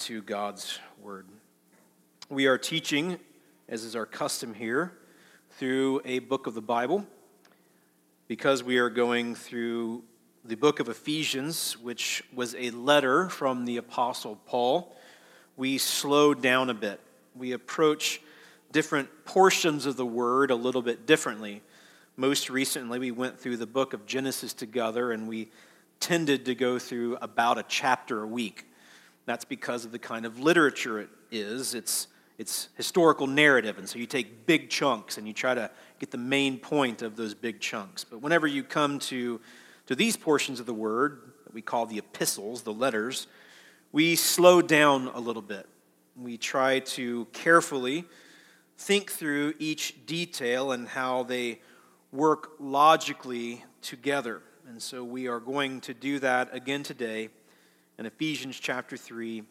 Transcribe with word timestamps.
to 0.00 0.22
God's 0.22 0.78
Word. 1.02 1.26
We 2.30 2.46
are 2.46 2.56
teaching, 2.56 3.18
as 3.68 3.84
is 3.84 3.94
our 3.94 4.06
custom 4.06 4.54
here, 4.54 4.94
through 5.58 6.00
a 6.06 6.20
book 6.20 6.46
of 6.46 6.54
the 6.54 6.62
Bible 6.62 7.06
because 8.26 8.64
we 8.64 8.78
are 8.78 8.88
going 8.88 9.34
through 9.34 10.02
the 10.42 10.56
book 10.56 10.80
of 10.80 10.88
Ephesians, 10.88 11.76
which 11.76 12.24
was 12.32 12.54
a 12.54 12.70
letter 12.70 13.28
from 13.28 13.66
the 13.66 13.76
Apostle 13.76 14.40
Paul. 14.46 14.96
We 15.58 15.76
slow 15.76 16.32
down 16.32 16.70
a 16.70 16.74
bit. 16.74 16.98
We 17.36 17.52
approach 17.52 18.22
different 18.72 19.10
portions 19.26 19.84
of 19.84 19.98
the 19.98 20.06
Word 20.06 20.50
a 20.50 20.56
little 20.56 20.80
bit 20.80 21.04
differently. 21.04 21.60
Most 22.16 22.48
recently, 22.48 22.98
we 22.98 23.10
went 23.10 23.38
through 23.38 23.58
the 23.58 23.66
book 23.66 23.92
of 23.92 24.06
Genesis 24.06 24.54
together 24.54 25.12
and 25.12 25.28
we 25.28 25.50
tended 26.00 26.46
to 26.46 26.54
go 26.54 26.78
through 26.78 27.18
about 27.20 27.58
a 27.58 27.64
chapter 27.68 28.22
a 28.22 28.26
week. 28.26 28.64
That's 29.26 29.44
because 29.44 29.84
of 29.84 29.92
the 29.92 29.98
kind 29.98 30.26
of 30.26 30.38
literature 30.38 31.00
it 31.00 31.10
is. 31.30 31.74
It's, 31.74 32.08
it's 32.38 32.68
historical 32.76 33.26
narrative, 33.26 33.78
and 33.78 33.88
so 33.88 33.98
you 33.98 34.06
take 34.06 34.46
big 34.46 34.70
chunks 34.70 35.18
and 35.18 35.26
you 35.26 35.32
try 35.32 35.54
to 35.54 35.70
get 35.98 36.10
the 36.10 36.18
main 36.18 36.58
point 36.58 37.02
of 37.02 37.16
those 37.16 37.34
big 37.34 37.60
chunks. 37.60 38.04
But 38.04 38.22
whenever 38.22 38.46
you 38.46 38.62
come 38.64 38.98
to, 39.00 39.40
to 39.86 39.94
these 39.94 40.16
portions 40.16 40.60
of 40.60 40.66
the 40.66 40.74
word 40.74 41.20
that 41.44 41.54
we 41.54 41.62
call 41.62 41.86
the 41.86 41.98
epistles, 41.98 42.62
the 42.62 42.72
letters, 42.72 43.26
we 43.92 44.16
slow 44.16 44.62
down 44.62 45.08
a 45.08 45.20
little 45.20 45.42
bit. 45.42 45.68
We 46.16 46.38
try 46.38 46.80
to 46.80 47.26
carefully 47.32 48.04
think 48.78 49.10
through 49.10 49.54
each 49.58 50.06
detail 50.06 50.72
and 50.72 50.88
how 50.88 51.24
they 51.24 51.60
work 52.12 52.52
logically 52.58 53.64
together. 53.82 54.42
And 54.66 54.80
so 54.80 55.04
we 55.04 55.28
are 55.28 55.40
going 55.40 55.80
to 55.82 55.94
do 55.94 56.18
that 56.20 56.54
again 56.54 56.82
today 56.82 57.28
in 58.00 58.06
Ephesians 58.06 58.58
chapter 58.58 58.96
3, 58.96 59.42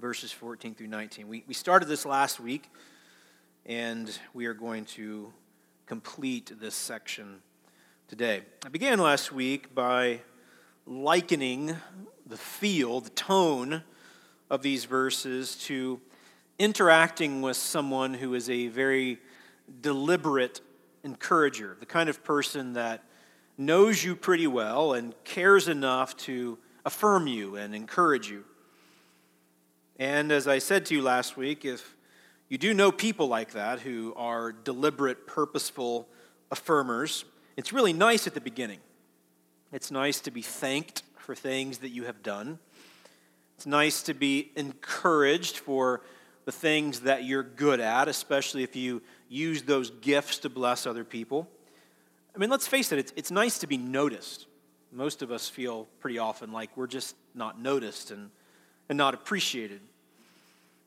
verses 0.00 0.32
14 0.32 0.74
through 0.74 0.86
19. 0.86 1.28
We, 1.28 1.44
we 1.46 1.52
started 1.52 1.86
this 1.86 2.06
last 2.06 2.40
week, 2.40 2.70
and 3.66 4.18
we 4.32 4.46
are 4.46 4.54
going 4.54 4.86
to 4.86 5.30
complete 5.84 6.50
this 6.58 6.74
section 6.74 7.42
today. 8.08 8.40
I 8.64 8.70
began 8.70 8.98
last 8.98 9.32
week 9.32 9.74
by 9.74 10.22
likening 10.86 11.76
the 12.24 12.38
feel, 12.38 13.02
the 13.02 13.10
tone 13.10 13.82
of 14.48 14.62
these 14.62 14.86
verses 14.86 15.54
to 15.66 16.00
interacting 16.58 17.42
with 17.42 17.58
someone 17.58 18.14
who 18.14 18.32
is 18.32 18.48
a 18.48 18.68
very 18.68 19.18
deliberate 19.82 20.62
encourager, 21.04 21.76
the 21.78 21.84
kind 21.84 22.08
of 22.08 22.24
person 22.24 22.72
that 22.72 23.04
knows 23.58 24.02
you 24.02 24.16
pretty 24.16 24.46
well 24.46 24.94
and 24.94 25.12
cares 25.24 25.68
enough 25.68 26.16
to 26.16 26.56
affirm 26.88 27.26
you 27.26 27.54
and 27.54 27.74
encourage 27.74 28.30
you. 28.30 28.44
And 29.98 30.32
as 30.32 30.48
I 30.48 30.58
said 30.58 30.86
to 30.86 30.94
you 30.94 31.02
last 31.02 31.36
week, 31.36 31.66
if 31.66 31.94
you 32.48 32.56
do 32.56 32.72
know 32.72 32.90
people 32.90 33.28
like 33.28 33.52
that 33.52 33.80
who 33.80 34.14
are 34.16 34.52
deliberate, 34.52 35.26
purposeful 35.26 36.08
affirmers, 36.50 37.24
it's 37.58 37.74
really 37.74 37.92
nice 37.92 38.26
at 38.26 38.32
the 38.32 38.40
beginning. 38.40 38.80
It's 39.70 39.90
nice 39.90 40.20
to 40.20 40.30
be 40.30 40.40
thanked 40.40 41.02
for 41.18 41.34
things 41.34 41.78
that 41.78 41.90
you 41.90 42.04
have 42.04 42.22
done. 42.22 42.58
It's 43.56 43.66
nice 43.66 44.02
to 44.04 44.14
be 44.14 44.50
encouraged 44.56 45.58
for 45.58 46.00
the 46.46 46.52
things 46.52 47.00
that 47.00 47.22
you're 47.24 47.42
good 47.42 47.80
at, 47.80 48.08
especially 48.08 48.62
if 48.62 48.74
you 48.74 49.02
use 49.28 49.60
those 49.60 49.90
gifts 49.90 50.38
to 50.38 50.48
bless 50.48 50.86
other 50.86 51.04
people. 51.04 51.50
I 52.34 52.38
mean, 52.38 52.48
let's 52.48 52.66
face 52.66 52.92
it, 52.92 52.98
it's, 52.98 53.12
it's 53.14 53.30
nice 53.30 53.58
to 53.58 53.66
be 53.66 53.76
noticed 53.76 54.47
most 54.92 55.22
of 55.22 55.30
us 55.30 55.48
feel 55.48 55.86
pretty 56.00 56.18
often 56.18 56.52
like 56.52 56.76
we're 56.76 56.86
just 56.86 57.14
not 57.34 57.60
noticed 57.60 58.10
and, 58.10 58.30
and 58.88 58.96
not 58.96 59.14
appreciated. 59.14 59.80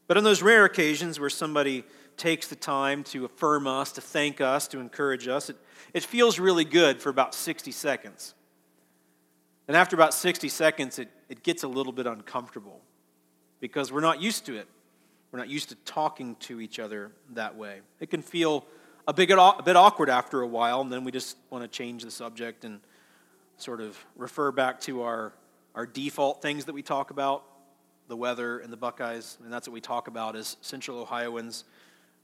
But 0.08 0.18
on 0.18 0.24
those 0.24 0.42
rare 0.42 0.66
occasions 0.66 1.20
where 1.20 1.30
somebody 1.30 1.84
takes 2.18 2.48
the 2.48 2.56
time 2.56 3.04
to 3.06 3.26
affirm 3.26 3.68
us, 3.68 3.92
to 3.94 4.02
thank 4.02 4.42
us, 4.42 4.68
to 4.70 4.80
encourage 4.80 5.28
us, 5.28 5.50
it, 5.50 5.56
it 5.94 6.04
feels 6.04 6.40
really 6.40 6.66
good 6.66 7.02
for 7.02 7.10
about 7.10 7.34
60 7.34 7.72
seconds. 7.72 8.34
And 9.68 9.78
after 9.78 9.96
about 9.96 10.14
60 10.14 10.50
seconds, 10.50 11.00
it, 11.00 11.10
it 11.30 11.44
gets 11.44 11.64
a 11.64 11.68
little 11.68 11.94
bit 11.94 12.08
uncomfortable 12.08 12.82
because 13.60 13.92
we're 13.92 14.02
not 14.02 14.22
used 14.22 14.46
to 14.48 14.56
it. 14.56 14.68
We're 15.32 15.40
not 15.40 15.50
used 15.50 15.70
to 15.70 15.76
talking 15.86 16.36
to 16.42 16.60
each 16.60 16.78
other 16.78 17.12
that 17.36 17.56
way. 17.56 17.80
It 18.02 18.10
can 18.10 18.22
feel 18.22 18.66
a 19.08 19.14
bit, 19.14 19.30
a 19.32 19.64
bit 19.64 19.76
awkward 19.76 20.10
after 20.10 20.42
a 20.42 20.48
while, 20.48 20.82
and 20.82 20.92
then 20.92 21.04
we 21.06 21.12
just 21.12 21.38
want 21.50 21.64
to 21.64 21.70
change 21.70 22.04
the 22.04 22.12
subject 22.12 22.66
and 22.66 22.82
sort 23.62 23.82
of 23.82 23.98
refer 24.16 24.52
back 24.52 24.80
to 24.82 25.04
our, 25.04 25.34
our 25.76 25.86
default 25.86 26.42
things 26.42 26.66
that 26.66 26.74
we 26.74 26.82
talk 26.82 27.12
about 27.12 27.44
the 28.08 28.16
weather 28.18 28.60
and 28.60 28.74
the 28.74 28.78
Buckeyes. 28.78 29.38
And 29.44 29.54
that's 29.54 29.68
what 29.68 29.74
we 29.74 29.82
talk 29.82 30.08
about 30.08 30.36
as 30.36 30.58
Central 30.62 31.00
Ohioans, 31.00 31.64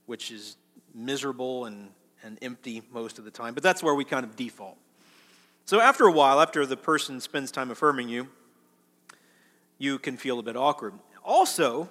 which 0.05 0.31
is 0.31 0.57
miserable 0.93 1.65
and, 1.65 1.89
and 2.23 2.37
empty 2.41 2.81
most 2.91 3.19
of 3.19 3.25
the 3.25 3.31
time. 3.31 3.53
But 3.53 3.63
that's 3.63 3.81
where 3.81 3.95
we 3.95 4.03
kind 4.03 4.25
of 4.25 4.35
default. 4.35 4.77
So 5.65 5.79
after 5.79 6.05
a 6.05 6.11
while, 6.11 6.41
after 6.41 6.65
the 6.65 6.77
person 6.77 7.19
spends 7.19 7.51
time 7.51 7.71
affirming 7.71 8.09
you, 8.09 8.27
you 9.77 9.99
can 9.99 10.17
feel 10.17 10.39
a 10.39 10.43
bit 10.43 10.57
awkward. 10.57 10.93
Also, 11.23 11.89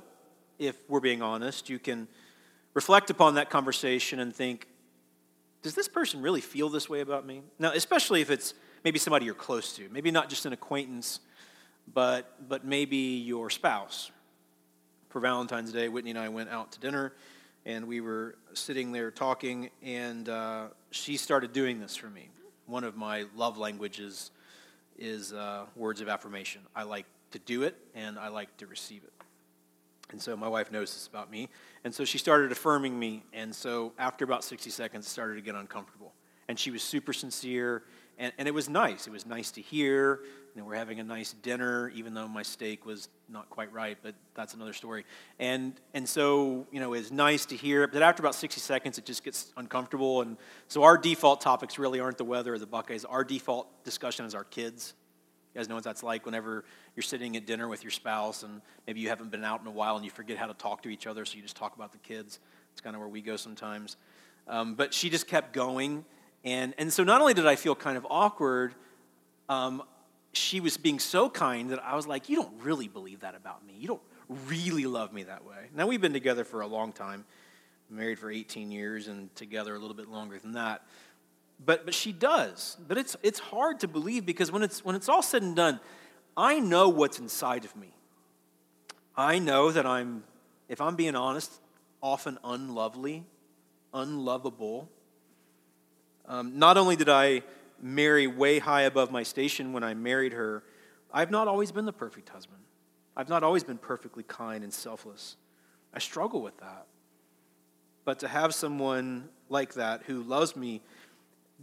if 0.58 0.76
we're 0.88 1.00
being 1.00 1.22
honest, 1.22 1.68
you 1.70 1.78
can 1.78 2.08
reflect 2.74 3.10
upon 3.10 3.36
that 3.36 3.48
conversation 3.48 4.18
and 4.18 4.34
think, 4.34 4.66
does 5.62 5.74
this 5.74 5.88
person 5.88 6.20
really 6.20 6.40
feel 6.40 6.68
this 6.68 6.88
way 6.88 7.00
about 7.00 7.26
me? 7.26 7.42
Now, 7.58 7.72
especially 7.72 8.20
if 8.20 8.30
it's 8.30 8.54
maybe 8.86 9.00
somebody 9.00 9.24
you're 9.24 9.34
close 9.34 9.72
to, 9.72 9.88
maybe 9.90 10.12
not 10.12 10.28
just 10.28 10.46
an 10.46 10.52
acquaintance, 10.52 11.18
but, 11.92 12.48
but 12.48 12.64
maybe 12.64 12.96
your 12.96 13.50
spouse. 13.50 14.12
For 15.08 15.18
Valentine's 15.18 15.72
Day, 15.72 15.88
Whitney 15.88 16.10
and 16.10 16.18
I 16.20 16.28
went 16.28 16.50
out 16.50 16.70
to 16.70 16.78
dinner, 16.78 17.12
and 17.64 17.88
we 17.88 18.00
were 18.00 18.36
sitting 18.54 18.92
there 18.92 19.10
talking, 19.10 19.70
and 19.82 20.28
uh, 20.28 20.66
she 20.92 21.16
started 21.16 21.52
doing 21.52 21.80
this 21.80 21.96
for 21.96 22.08
me. 22.08 22.28
One 22.66 22.84
of 22.84 22.96
my 22.96 23.24
love 23.34 23.58
languages 23.58 24.30
is 24.96 25.32
uh, 25.32 25.64
words 25.74 26.00
of 26.00 26.08
affirmation. 26.08 26.60
I 26.76 26.84
like 26.84 27.06
to 27.32 27.40
do 27.40 27.64
it, 27.64 27.76
and 27.96 28.20
I 28.20 28.28
like 28.28 28.56
to 28.58 28.68
receive 28.68 29.02
it. 29.02 29.12
And 30.12 30.22
so 30.22 30.36
my 30.36 30.46
wife 30.46 30.70
knows 30.70 30.94
this 30.94 31.08
about 31.08 31.28
me. 31.28 31.48
And 31.82 31.92
so 31.92 32.04
she 32.04 32.18
started 32.18 32.52
affirming 32.52 32.96
me. 32.96 33.24
And 33.32 33.52
so 33.52 33.94
after 33.98 34.24
about 34.24 34.44
60 34.44 34.70
seconds, 34.70 35.06
it 35.06 35.08
started 35.08 35.34
to 35.34 35.40
get 35.40 35.56
uncomfortable. 35.56 36.12
And 36.46 36.56
she 36.56 36.70
was 36.70 36.84
super 36.84 37.12
sincere 37.12 37.82
and, 38.18 38.32
and 38.38 38.48
it 38.48 38.52
was 38.52 38.68
nice. 38.68 39.06
It 39.06 39.12
was 39.12 39.26
nice 39.26 39.50
to 39.52 39.60
hear. 39.60 40.20
Know, 40.56 40.64
we're 40.64 40.76
having 40.76 41.00
a 41.00 41.04
nice 41.04 41.34
dinner, 41.34 41.90
even 41.94 42.14
though 42.14 42.26
my 42.26 42.42
steak 42.42 42.86
was 42.86 43.10
not 43.28 43.50
quite 43.50 43.70
right, 43.74 43.98
but 44.02 44.14
that's 44.34 44.54
another 44.54 44.72
story. 44.72 45.04
And, 45.38 45.74
and 45.92 46.08
so, 46.08 46.66
you 46.72 46.80
know, 46.80 46.94
it's 46.94 47.10
nice 47.10 47.44
to 47.46 47.56
hear. 47.56 47.86
But 47.86 48.00
after 48.00 48.22
about 48.22 48.34
60 48.34 48.58
seconds, 48.58 48.96
it 48.96 49.04
just 49.04 49.22
gets 49.22 49.52
uncomfortable. 49.58 50.22
And 50.22 50.38
so 50.68 50.82
our 50.84 50.96
default 50.96 51.42
topics 51.42 51.78
really 51.78 52.00
aren't 52.00 52.16
the 52.16 52.24
weather 52.24 52.54
or 52.54 52.58
the 52.58 52.66
Buckeyes. 52.66 53.04
Our 53.04 53.22
default 53.22 53.84
discussion 53.84 54.24
is 54.24 54.34
our 54.34 54.44
kids. 54.44 54.94
You 55.54 55.58
guys 55.58 55.68
know 55.68 55.74
what 55.74 55.84
that's 55.84 56.02
like 56.02 56.24
whenever 56.24 56.64
you're 56.94 57.02
sitting 57.02 57.36
at 57.36 57.44
dinner 57.44 57.68
with 57.68 57.84
your 57.84 57.90
spouse 57.90 58.42
and 58.42 58.62
maybe 58.86 59.00
you 59.00 59.10
haven't 59.10 59.30
been 59.30 59.44
out 59.44 59.60
in 59.60 59.66
a 59.66 59.70
while 59.70 59.96
and 59.96 60.06
you 60.06 60.10
forget 60.10 60.38
how 60.38 60.46
to 60.46 60.54
talk 60.54 60.82
to 60.84 60.88
each 60.88 61.06
other, 61.06 61.26
so 61.26 61.36
you 61.36 61.42
just 61.42 61.56
talk 61.56 61.76
about 61.76 61.92
the 61.92 61.98
kids. 61.98 62.38
It's 62.72 62.80
kind 62.80 62.96
of 62.96 63.00
where 63.00 63.10
we 63.10 63.20
go 63.20 63.36
sometimes. 63.36 63.98
Um, 64.48 64.74
but 64.74 64.94
she 64.94 65.10
just 65.10 65.26
kept 65.26 65.52
going 65.52 66.06
and, 66.46 66.74
and 66.78 66.92
so 66.92 67.02
not 67.02 67.20
only 67.20 67.34
did 67.34 67.46
I 67.46 67.56
feel 67.56 67.74
kind 67.74 67.96
of 67.96 68.06
awkward, 68.08 68.74
um, 69.48 69.82
she 70.32 70.60
was 70.60 70.76
being 70.76 71.00
so 71.00 71.28
kind 71.28 71.70
that 71.70 71.82
I 71.84 71.96
was 71.96 72.06
like, 72.06 72.28
You 72.28 72.36
don't 72.36 72.62
really 72.62 72.88
believe 72.88 73.20
that 73.20 73.34
about 73.34 73.66
me. 73.66 73.74
You 73.78 73.88
don't 73.88 74.02
really 74.48 74.86
love 74.86 75.12
me 75.12 75.24
that 75.24 75.44
way. 75.44 75.68
Now, 75.74 75.86
we've 75.86 76.00
been 76.00 76.12
together 76.12 76.44
for 76.44 76.60
a 76.60 76.66
long 76.66 76.92
time, 76.92 77.24
married 77.90 78.18
for 78.18 78.30
18 78.30 78.70
years, 78.70 79.08
and 79.08 79.34
together 79.34 79.74
a 79.74 79.78
little 79.78 79.96
bit 79.96 80.08
longer 80.08 80.38
than 80.38 80.52
that. 80.52 80.82
But, 81.64 81.84
but 81.84 81.94
she 81.94 82.12
does. 82.12 82.76
But 82.86 82.96
it's, 82.96 83.16
it's 83.22 83.38
hard 83.38 83.80
to 83.80 83.88
believe 83.88 84.24
because 84.24 84.52
when 84.52 84.62
it's, 84.62 84.84
when 84.84 84.94
it's 84.94 85.08
all 85.08 85.22
said 85.22 85.42
and 85.42 85.56
done, 85.56 85.80
I 86.36 86.60
know 86.60 86.88
what's 86.88 87.18
inside 87.18 87.64
of 87.64 87.74
me. 87.74 87.92
I 89.16 89.38
know 89.38 89.70
that 89.72 89.86
I'm, 89.86 90.22
if 90.68 90.80
I'm 90.80 90.94
being 90.94 91.16
honest, 91.16 91.50
often 92.02 92.38
unlovely, 92.44 93.24
unlovable. 93.94 94.90
Um, 96.28 96.58
not 96.58 96.76
only 96.76 96.96
did 96.96 97.08
I 97.08 97.42
marry 97.80 98.26
way 98.26 98.58
high 98.58 98.82
above 98.82 99.10
my 99.10 99.22
station 99.22 99.72
when 99.72 99.84
I 99.84 99.94
married 99.94 100.32
her, 100.32 100.62
I've 101.12 101.30
not 101.30 101.48
always 101.48 101.72
been 101.72 101.86
the 101.86 101.92
perfect 101.92 102.28
husband. 102.28 102.60
I've 103.16 103.28
not 103.28 103.42
always 103.42 103.64
been 103.64 103.78
perfectly 103.78 104.22
kind 104.22 104.62
and 104.64 104.72
selfless. 104.72 105.36
I 105.94 105.98
struggle 105.98 106.42
with 106.42 106.58
that. 106.58 106.86
But 108.04 108.18
to 108.20 108.28
have 108.28 108.54
someone 108.54 109.28
like 109.48 109.74
that 109.74 110.02
who 110.04 110.22
loves 110.22 110.56
me 110.56 110.82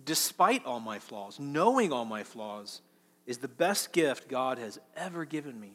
despite 0.06 0.66
all 0.66 0.80
my 0.80 1.00
flaws, 1.00 1.40
knowing 1.40 1.94
all 1.94 2.06
my 2.06 2.24
flaws, 2.24 2.82
is 3.26 3.38
the 3.38 3.48
best 3.48 3.94
gift 3.94 4.28
God 4.28 4.58
has 4.58 4.80
ever 4.96 5.26
given 5.26 5.60
me. 5.60 5.74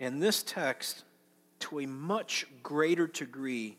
And 0.00 0.22
this 0.22 0.42
text, 0.42 1.04
to 1.60 1.80
a 1.80 1.86
much 1.86 2.46
greater 2.62 3.06
degree, 3.06 3.76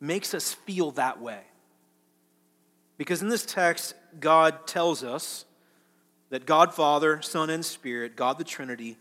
makes 0.00 0.34
us 0.34 0.52
feel 0.52 0.90
that 0.92 1.20
way. 1.20 1.40
Because 3.00 3.22
in 3.22 3.30
this 3.30 3.46
text, 3.46 3.94
God 4.20 4.66
tells 4.66 5.02
us 5.02 5.46
that 6.28 6.44
God 6.44 6.74
Father, 6.74 7.22
Son, 7.22 7.48
and 7.48 7.64
Spirit, 7.64 8.14
God 8.14 8.36
the 8.36 8.44
Trinity, 8.44 8.98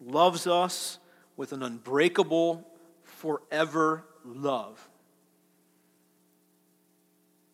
loves 0.00 0.46
us 0.46 0.98
with 1.36 1.52
an 1.52 1.62
unbreakable, 1.62 2.66
forever 3.04 4.04
love. 4.24 4.88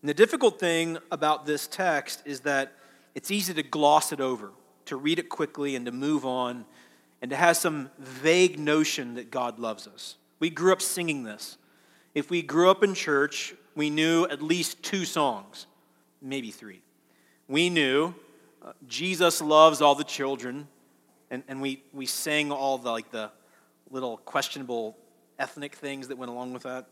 And 0.00 0.08
the 0.08 0.14
difficult 0.14 0.60
thing 0.60 0.98
about 1.10 1.46
this 1.46 1.66
text 1.66 2.22
is 2.24 2.42
that 2.42 2.74
it's 3.16 3.32
easy 3.32 3.52
to 3.54 3.64
gloss 3.64 4.12
it 4.12 4.20
over, 4.20 4.52
to 4.84 4.94
read 4.94 5.18
it 5.18 5.28
quickly 5.28 5.74
and 5.74 5.84
to 5.84 5.90
move 5.90 6.24
on, 6.24 6.64
and 7.22 7.28
to 7.32 7.36
have 7.36 7.56
some 7.56 7.90
vague 7.98 8.56
notion 8.56 9.14
that 9.16 9.32
God 9.32 9.58
loves 9.58 9.88
us. 9.88 10.14
We 10.38 10.48
grew 10.48 10.72
up 10.72 10.80
singing 10.80 11.24
this. 11.24 11.58
If 12.14 12.30
we 12.30 12.40
grew 12.40 12.70
up 12.70 12.84
in 12.84 12.94
church, 12.94 13.56
we 13.74 13.90
knew 13.90 14.26
at 14.26 14.40
least 14.40 14.80
two 14.84 15.04
songs, 15.04 15.66
maybe 16.20 16.50
three. 16.50 16.82
We 17.47 17.70
knew 17.70 18.15
uh, 18.62 18.73
Jesus 18.87 19.41
loves 19.41 19.81
all 19.81 19.94
the 19.94 20.05
children, 20.05 20.69
and, 21.31 21.43
and 21.49 21.61
we, 21.61 21.82
we 21.93 22.06
sang 22.06 22.53
all 22.53 22.79
the 22.79 22.91
like 22.91 23.11
the 23.11 23.31
little 23.91 24.19
questionable 24.19 24.97
ethnic 25.38 25.75
things 25.75 26.09
that 26.09 26.19
went 26.19 26.31
along 26.31 26.53
with 26.53 26.65
that. 26.65 26.87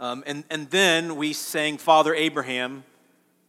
Um, 0.00 0.22
and, 0.26 0.44
and 0.50 0.70
then 0.70 1.16
we 1.16 1.32
sang 1.32 1.78
Father 1.78 2.14
Abraham, 2.14 2.84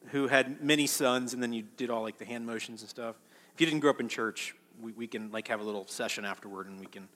who 0.07 0.27
had 0.27 0.63
many 0.63 0.88
sons, 0.88 1.33
and 1.33 1.44
then 1.44 1.54
you 1.54 1.63
did 1.77 1.89
all 1.89 2.01
like 2.01 2.18
the 2.18 2.25
hand 2.25 2.45
motions 2.45 2.81
and 2.81 2.89
stuff. 2.89 3.16
If 3.54 3.62
you 3.62 3.68
didn't 3.68 3.81
grow 3.81 3.92
up 3.92 4.00
in 4.00 4.07
church, 4.07 4.56
we, 4.81 4.94
we 4.94 5.07
can 5.07 5.31
like 5.31 5.48
have 5.48 5.60
a 5.60 5.63
little 5.63 5.86
session 5.88 6.25
afterward 6.25 6.68
and 6.68 6.80
we 6.80 6.86
can 6.86 7.07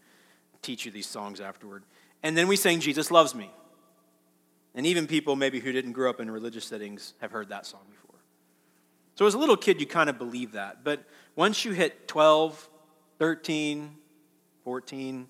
teach 0.62 0.86
you 0.86 0.92
these 0.92 1.08
songs 1.08 1.42
afterward. 1.42 1.84
And 2.22 2.38
then 2.38 2.48
we 2.48 2.56
sang 2.56 2.80
Jesus 2.80 3.12
Loves 3.12 3.34
Me. 3.34 3.50
And 4.76 4.86
even 4.86 5.08
people 5.08 5.36
maybe 5.36 5.60
who 5.60 5.72
didn't 5.72 5.92
grow 5.92 6.10
up 6.10 6.20
in 6.20 6.30
religious 6.32 6.66
settings 6.66 7.14
have 7.20 7.32
heard 7.32 7.50
that 7.50 7.66
song 7.66 7.82
before. 7.90 8.20
So 9.16 9.28
as 9.28 9.36
a 9.36 9.38
little 9.38 9.58
kid, 9.58 9.80
you 9.80 9.86
kind 9.86 10.10
of 10.10 10.18
believe 10.18 10.54
that. 10.54 10.84
But 10.84 11.04
once 11.36 11.64
you 11.64 11.72
hit 11.72 12.08
12, 12.08 12.70
13, 13.20 13.96
14, 14.64 15.18
you 15.20 15.28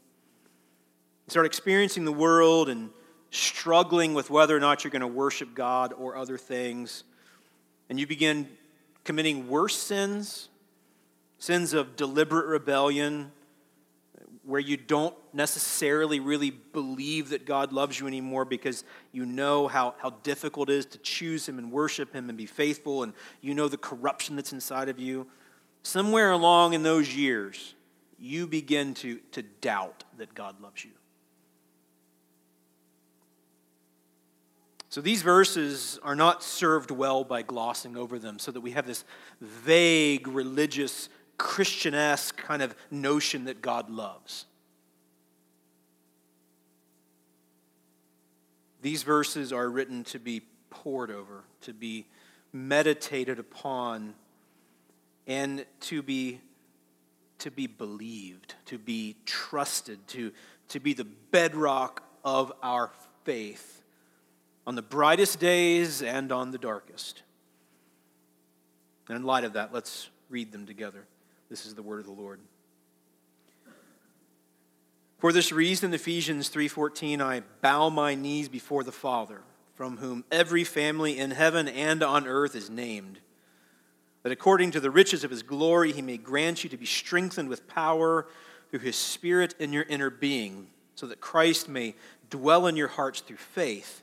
start 1.28 1.46
experiencing 1.46 2.06
the 2.06 2.14
world 2.14 2.70
and 2.70 2.90
struggling 3.32 4.14
with 4.14 4.30
whether 4.30 4.56
or 4.56 4.60
not 4.60 4.84
you're 4.84 4.92
going 4.92 5.02
to 5.02 5.08
worship 5.08 5.54
God 5.56 5.92
or 5.92 6.16
other 6.16 6.38
things, 6.38 7.04
and 7.90 8.00
you 8.00 8.08
begin 8.08 8.48
committing 9.04 9.50
worse 9.50 9.76
sins, 9.76 10.50
sins 11.40 11.74
of 11.74 11.96
deliberate 11.96 12.46
rebellion, 12.46 13.32
where 14.46 14.60
you 14.60 14.76
don't 14.76 15.16
necessarily 15.32 16.20
really 16.20 16.52
believe 16.52 17.30
that 17.30 17.46
God 17.46 17.72
loves 17.72 18.00
you 18.00 18.08
anymore 18.08 18.44
because 18.44 18.84
you 19.12 19.26
know 19.26 19.68
how, 19.68 19.96
how 20.00 20.12
difficult 20.24 20.70
it 20.70 20.76
is 20.76 20.86
to 20.88 20.98
choose 20.98 21.48
Him 21.48 21.58
and 21.58 21.72
worship 21.72 22.14
Him 22.14 22.30
and 22.30 22.38
be 22.38 22.46
faithful, 22.46 23.04
and 23.04 23.14
you 23.42 23.54
know 23.54 23.68
the 23.68 23.78
corruption 23.78 24.36
that's 24.36 24.52
inside 24.52 24.90
of 24.90 25.00
you. 25.00 25.28
Somewhere 25.82 26.32
along 26.32 26.74
in 26.74 26.84
those 26.84 27.16
years, 27.16 27.76
you 28.20 28.48
begin 28.48 28.94
to, 28.96 29.20
to 29.32 29.42
doubt 29.42 30.04
that 30.18 30.34
God 30.34 30.62
loves 30.62 30.84
you. 30.84 30.92
So 34.94 35.02
these 35.02 35.24
verses 35.24 36.00
are 36.04 36.16
not 36.16 36.44
served 36.44 36.92
well 36.92 37.24
by 37.24 37.42
glossing 37.42 37.98
over 37.98 38.20
them 38.20 38.38
so 38.38 38.52
that 38.52 38.62
we 38.62 38.72
have 38.72 38.86
this 38.86 39.04
vague 39.42 40.28
religious 40.28 41.10
Christian 41.38 41.94
esque 41.94 42.38
kind 42.38 42.62
of 42.62 42.76
notion 42.92 43.46
that 43.46 43.62
God 43.62 43.90
loves. 43.90 44.46
These 48.82 49.04
verses 49.04 49.54
are 49.54 49.70
written 49.70 50.04
to 50.06 50.20
be 50.20 50.42
pored 50.70 51.10
over, 51.10 51.44
to 51.62 51.74
be 51.74 52.06
meditated 52.52 53.40
upon, 53.40 54.14
and 55.26 55.66
to 55.82 56.02
be, 56.02 56.42
to 57.40 57.50
be 57.50 57.68
believed, 57.68 58.56
to 58.66 58.78
be 58.78 59.16
trusted, 59.26 60.06
to, 60.10 60.32
to 60.68 60.80
be 60.80 60.94
the 60.94 61.06
bedrock 61.06 62.04
of 62.26 62.52
our 62.62 62.92
faith 63.24 63.84
on 64.68 64.76
the 64.76 64.82
brightest 64.82 65.40
days 65.40 66.02
and 66.02 66.32
on 66.32 66.52
the 66.52 66.58
darkest. 66.58 67.24
And 69.08 69.18
in 69.18 69.24
light 69.24 69.44
of 69.44 69.54
that, 69.54 69.74
let's 69.74 70.10
read 70.30 70.52
them 70.52 70.66
together. 70.66 71.06
This 71.54 71.68
is 71.68 71.76
the 71.76 71.84
word 71.84 72.00
of 72.00 72.08
the 72.08 72.12
Lord. 72.12 72.40
For 75.20 75.32
this 75.32 75.52
reason, 75.52 75.94
Ephesians 75.94 76.50
3:14, 76.50 77.22
I 77.22 77.42
bow 77.62 77.90
my 77.90 78.16
knees 78.16 78.50
before 78.50 78.84
the 78.84 78.92
Father, 78.92 79.44
from 79.76 79.98
whom 79.98 80.26
every 80.32 80.64
family 80.64 81.20
in 81.20 81.30
heaven 81.30 81.68
and 81.68 82.02
on 82.02 82.26
earth 82.26 82.56
is 82.56 82.72
named, 82.72 83.20
that 84.24 84.32
according 84.32 84.72
to 84.72 84.80
the 84.80 84.90
riches 84.90 85.24
of 85.24 85.30
his 85.30 85.44
glory 85.44 85.92
he 85.92 86.02
may 86.02 86.18
grant 86.18 86.64
you 86.64 86.72
to 86.72 86.78
be 86.78 86.88
strengthened 86.88 87.50
with 87.50 87.68
power 87.68 88.26
through 88.72 88.80
his 88.80 88.96
spirit 88.96 89.54
in 89.60 89.72
your 89.72 89.84
inner 89.84 90.10
being, 90.10 90.72
so 90.96 91.06
that 91.06 91.22
Christ 91.22 91.70
may 91.70 91.94
dwell 92.32 92.66
in 92.66 92.76
your 92.76 92.88
hearts 92.88 93.22
through 93.22 93.38
faith 93.38 94.02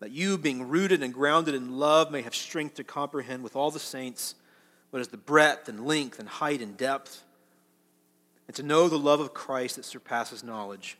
that 0.00 0.10
you, 0.10 0.36
being 0.36 0.68
rooted 0.68 1.02
and 1.02 1.14
grounded 1.14 1.54
in 1.54 1.78
love, 1.78 2.10
may 2.10 2.20
have 2.20 2.34
strength 2.34 2.74
to 2.74 2.84
comprehend 2.84 3.42
with 3.42 3.56
all 3.56 3.70
the 3.70 3.78
saints 3.78 4.34
what 4.90 5.00
is 5.00 5.08
the 5.08 5.16
breadth 5.16 5.68
and 5.68 5.86
length 5.86 6.18
and 6.18 6.28
height 6.28 6.62
and 6.62 6.76
depth, 6.76 7.22
and 8.46 8.56
to 8.56 8.62
know 8.62 8.88
the 8.88 8.98
love 8.98 9.20
of 9.20 9.34
Christ 9.34 9.76
that 9.76 9.84
surpasses 9.84 10.44
knowledge, 10.44 10.96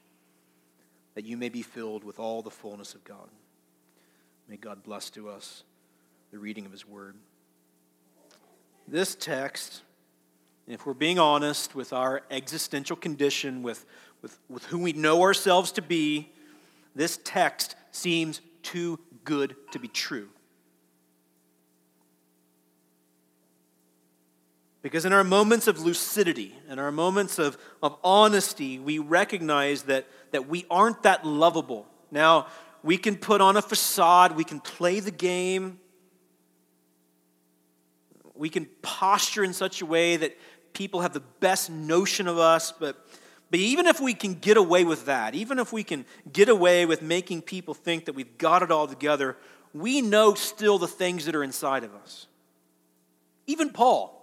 that 1.15 1.25
you 1.25 1.37
may 1.37 1.49
be 1.49 1.62
filled 1.62 2.05
with 2.05 2.19
all 2.19 2.43
the 2.43 2.50
fullness 2.50 2.94
of 2.94 3.05
God. 3.05 3.29
May 4.49 4.56
God 4.56 4.83
bless 4.83 5.11
to 5.11 5.29
us 5.29 5.65
the 6.31 6.38
reading 6.38 6.67
of 6.67 6.73
his 6.73 6.87
word. 6.87 7.17
This 8.88 9.15
text, 9.15 9.83
if 10.69 10.87
we're 10.87 10.94
being 10.94 11.19
honest 11.19 11.75
with 11.75 11.93
our 11.93 12.23
existential 12.31 12.97
condition, 12.97 13.62
with, 13.62 13.85
with, 14.23 14.38
with 14.49 14.65
who 14.67 14.79
we 14.79 14.93
know 14.93 15.23
ourselves 15.23 15.73
to 15.73 15.83
be, 15.83 16.31
this 16.94 17.19
text 17.25 17.77
seems 17.91 18.41
too 18.62 18.99
good 19.25 19.56
to 19.73 19.79
be 19.79 19.88
true. 19.88 20.29
Because 24.87 25.05
in 25.05 25.12
our 25.12 25.25
moments 25.25 25.67
of 25.67 25.81
lucidity, 25.81 26.55
in 26.71 26.79
our 26.79 26.93
moments 26.93 27.41
of, 27.41 27.59
of 27.83 27.97
honesty, 28.05 28.79
we 28.79 29.00
recognize 29.00 29.83
that, 29.83 30.06
that 30.31 30.49
we 30.49 30.65
aren't 30.71 31.03
that 31.03 31.27
lovable. 31.27 31.88
Now, 32.12 32.47
we 32.85 32.97
can 32.97 33.17
put 33.17 33.41
on 33.41 33.56
a 33.56 33.62
facade, 33.62 34.37
we 34.37 34.44
can 34.44 34.61
play 34.61 35.00
the 35.00 35.11
game, 35.11 35.81
we 38.37 38.49
can 38.49 38.69
posture 38.81 39.43
in 39.43 39.55
such 39.55 39.83
a 39.83 39.87
way 39.87 40.19
that 40.19 40.38
people 40.73 41.00
have 41.00 41.12
the 41.12 41.25
best 41.41 41.69
notion 41.69 42.29
of 42.29 42.38
us, 42.38 42.71
but 42.71 42.97
but 43.50 43.59
even 43.59 43.87
if 43.87 43.99
we 43.99 44.15
can 44.15 44.35
get 44.35 44.56
away 44.56 44.85
with 44.85 45.06
that, 45.06 45.35
even 45.35 45.59
if 45.59 45.73
we 45.73 45.83
can 45.83 46.05
get 46.33 46.49
away 46.49 46.87
with 46.87 47.02
making 47.02 47.43
people 47.43 47.75
think 47.75 48.05
that 48.05 48.12
we've 48.12 48.38
got 48.38 48.62
it 48.62 48.71
all 48.71 48.87
together, 48.87 49.37
we 49.75 50.00
know 50.00 50.35
still 50.35 50.78
the 50.78 50.87
things 50.87 51.25
that 51.25 51.35
are 51.35 51.43
inside 51.43 51.83
of 51.83 51.93
us. 51.93 52.28
Even 53.49 53.71
Paul, 53.71 54.15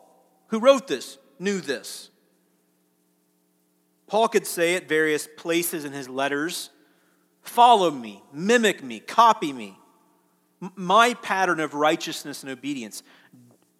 who 0.53 0.59
wrote 0.59 0.87
this, 0.87 1.17
knew 1.39 1.59
this. 1.59 2.11
Paul 4.05 4.27
could 4.27 4.45
say 4.45 4.75
at 4.75 4.87
various 4.87 5.27
places 5.35 5.83
in 5.83 5.93
his 5.93 6.07
letters 6.07 6.69
follow 7.41 7.89
me, 7.89 8.21
mimic 8.31 8.83
me, 8.83 8.99
copy 8.99 9.51
me. 9.51 9.79
My 10.75 11.15
pattern 11.15 11.59
of 11.59 11.73
righteousness 11.73 12.43
and 12.43 12.51
obedience. 12.51 13.01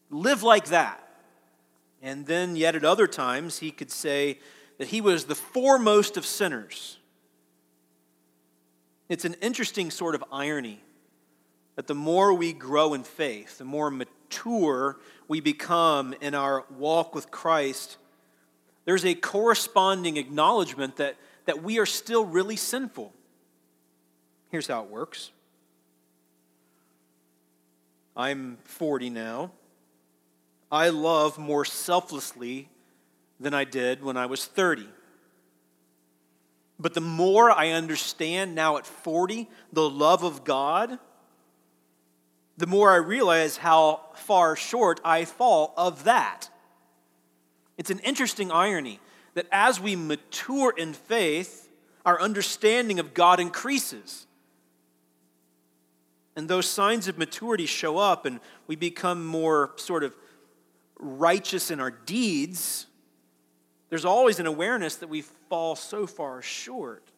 Live 0.10 0.42
like 0.42 0.66
that. 0.70 1.00
And 2.02 2.26
then, 2.26 2.56
yet 2.56 2.76
at 2.76 2.84
other 2.84 3.06
times, 3.06 3.60
he 3.60 3.70
could 3.70 3.92
say, 3.92 4.40
that 4.80 4.88
he 4.88 5.00
was 5.00 5.26
the 5.26 5.36
foremost 5.36 6.18
of 6.18 6.26
sinners. 6.26 6.98
It's 9.10 9.26
an 9.26 9.36
interesting 9.44 9.92
sort 9.92 10.16
of 10.16 10.24
irony 10.32 10.82
that 11.76 11.86
the 11.86 11.94
more 11.94 12.34
we 12.34 12.52
grow 12.52 12.96
in 12.96 13.04
faith, 13.04 13.60
the 13.60 13.64
more 13.64 13.92
mature 13.92 14.10
we 15.28 15.40
become 15.40 16.14
in 16.22 16.36
our 16.36 16.66
walk 16.78 17.16
with 17.16 17.32
Christ, 17.32 17.98
there's 18.86 19.06
a 19.06 19.16
corresponding 19.16 20.18
acknowledgement 20.18 20.98
that, 20.98 21.16
that 21.46 21.64
we 21.64 21.80
are 21.80 21.86
still 21.86 22.26
really 22.26 22.56
sinful. 22.56 23.14
Here's 24.50 24.68
how 24.68 24.84
it 24.84 24.90
works 24.90 25.32
I'm 28.16 28.58
40 28.66 29.10
now. 29.10 29.52
I 30.72 30.90
love 30.90 31.38
more 31.38 31.66
selflessly 31.66 32.70
than 33.40 33.54
I 33.54 33.64
did 33.64 34.04
when 34.04 34.18
I 34.18 34.26
was 34.26 34.46
30. 34.46 34.88
But 36.80 36.94
the 36.94 37.02
more 37.02 37.52
I 37.52 37.70
understand 37.70 38.56
now 38.56 38.78
at 38.78 38.86
40 38.86 39.50
the 39.72 39.90
love 39.90 40.24
of 40.24 40.44
God, 40.44 41.00
the 42.58 42.68
more 42.68 42.92
I 42.92 42.98
realize 42.98 43.58
how 43.58 44.02
far 44.16 44.56
short 44.56 45.00
I 45.04 45.26
fall 45.26 45.74
of 45.76 46.04
that. 46.04 46.50
It's 47.78 47.90
an 47.90 48.00
interesting 48.00 48.52
irony 48.52 49.00
that 49.34 49.48
as 49.52 49.80
we 49.80 49.96
mature 49.96 50.74
in 50.78 50.94
faith, 50.94 51.70
our 52.06 52.22
understanding 52.22 53.00
of 53.00 53.14
God 53.14 53.40
increases. 53.40 54.28
And 56.36 56.48
those 56.48 56.68
signs 56.68 57.08
of 57.08 57.18
maturity 57.18 57.66
show 57.66 57.98
up, 57.98 58.26
and 58.26 58.40
we 58.68 58.76
become 58.76 59.26
more 59.26 59.72
sort 59.76 60.04
of 60.04 60.16
righteous 61.00 61.72
in 61.72 61.80
our 61.80 61.92
deeds 61.92 62.88
there's 63.94 64.06
always 64.06 64.40
an 64.40 64.48
awareness 64.48 64.96
that 64.96 65.08
we 65.08 65.22
fall 65.22 65.76
so 65.76 66.08
far 66.08 66.42
short. 66.42 67.12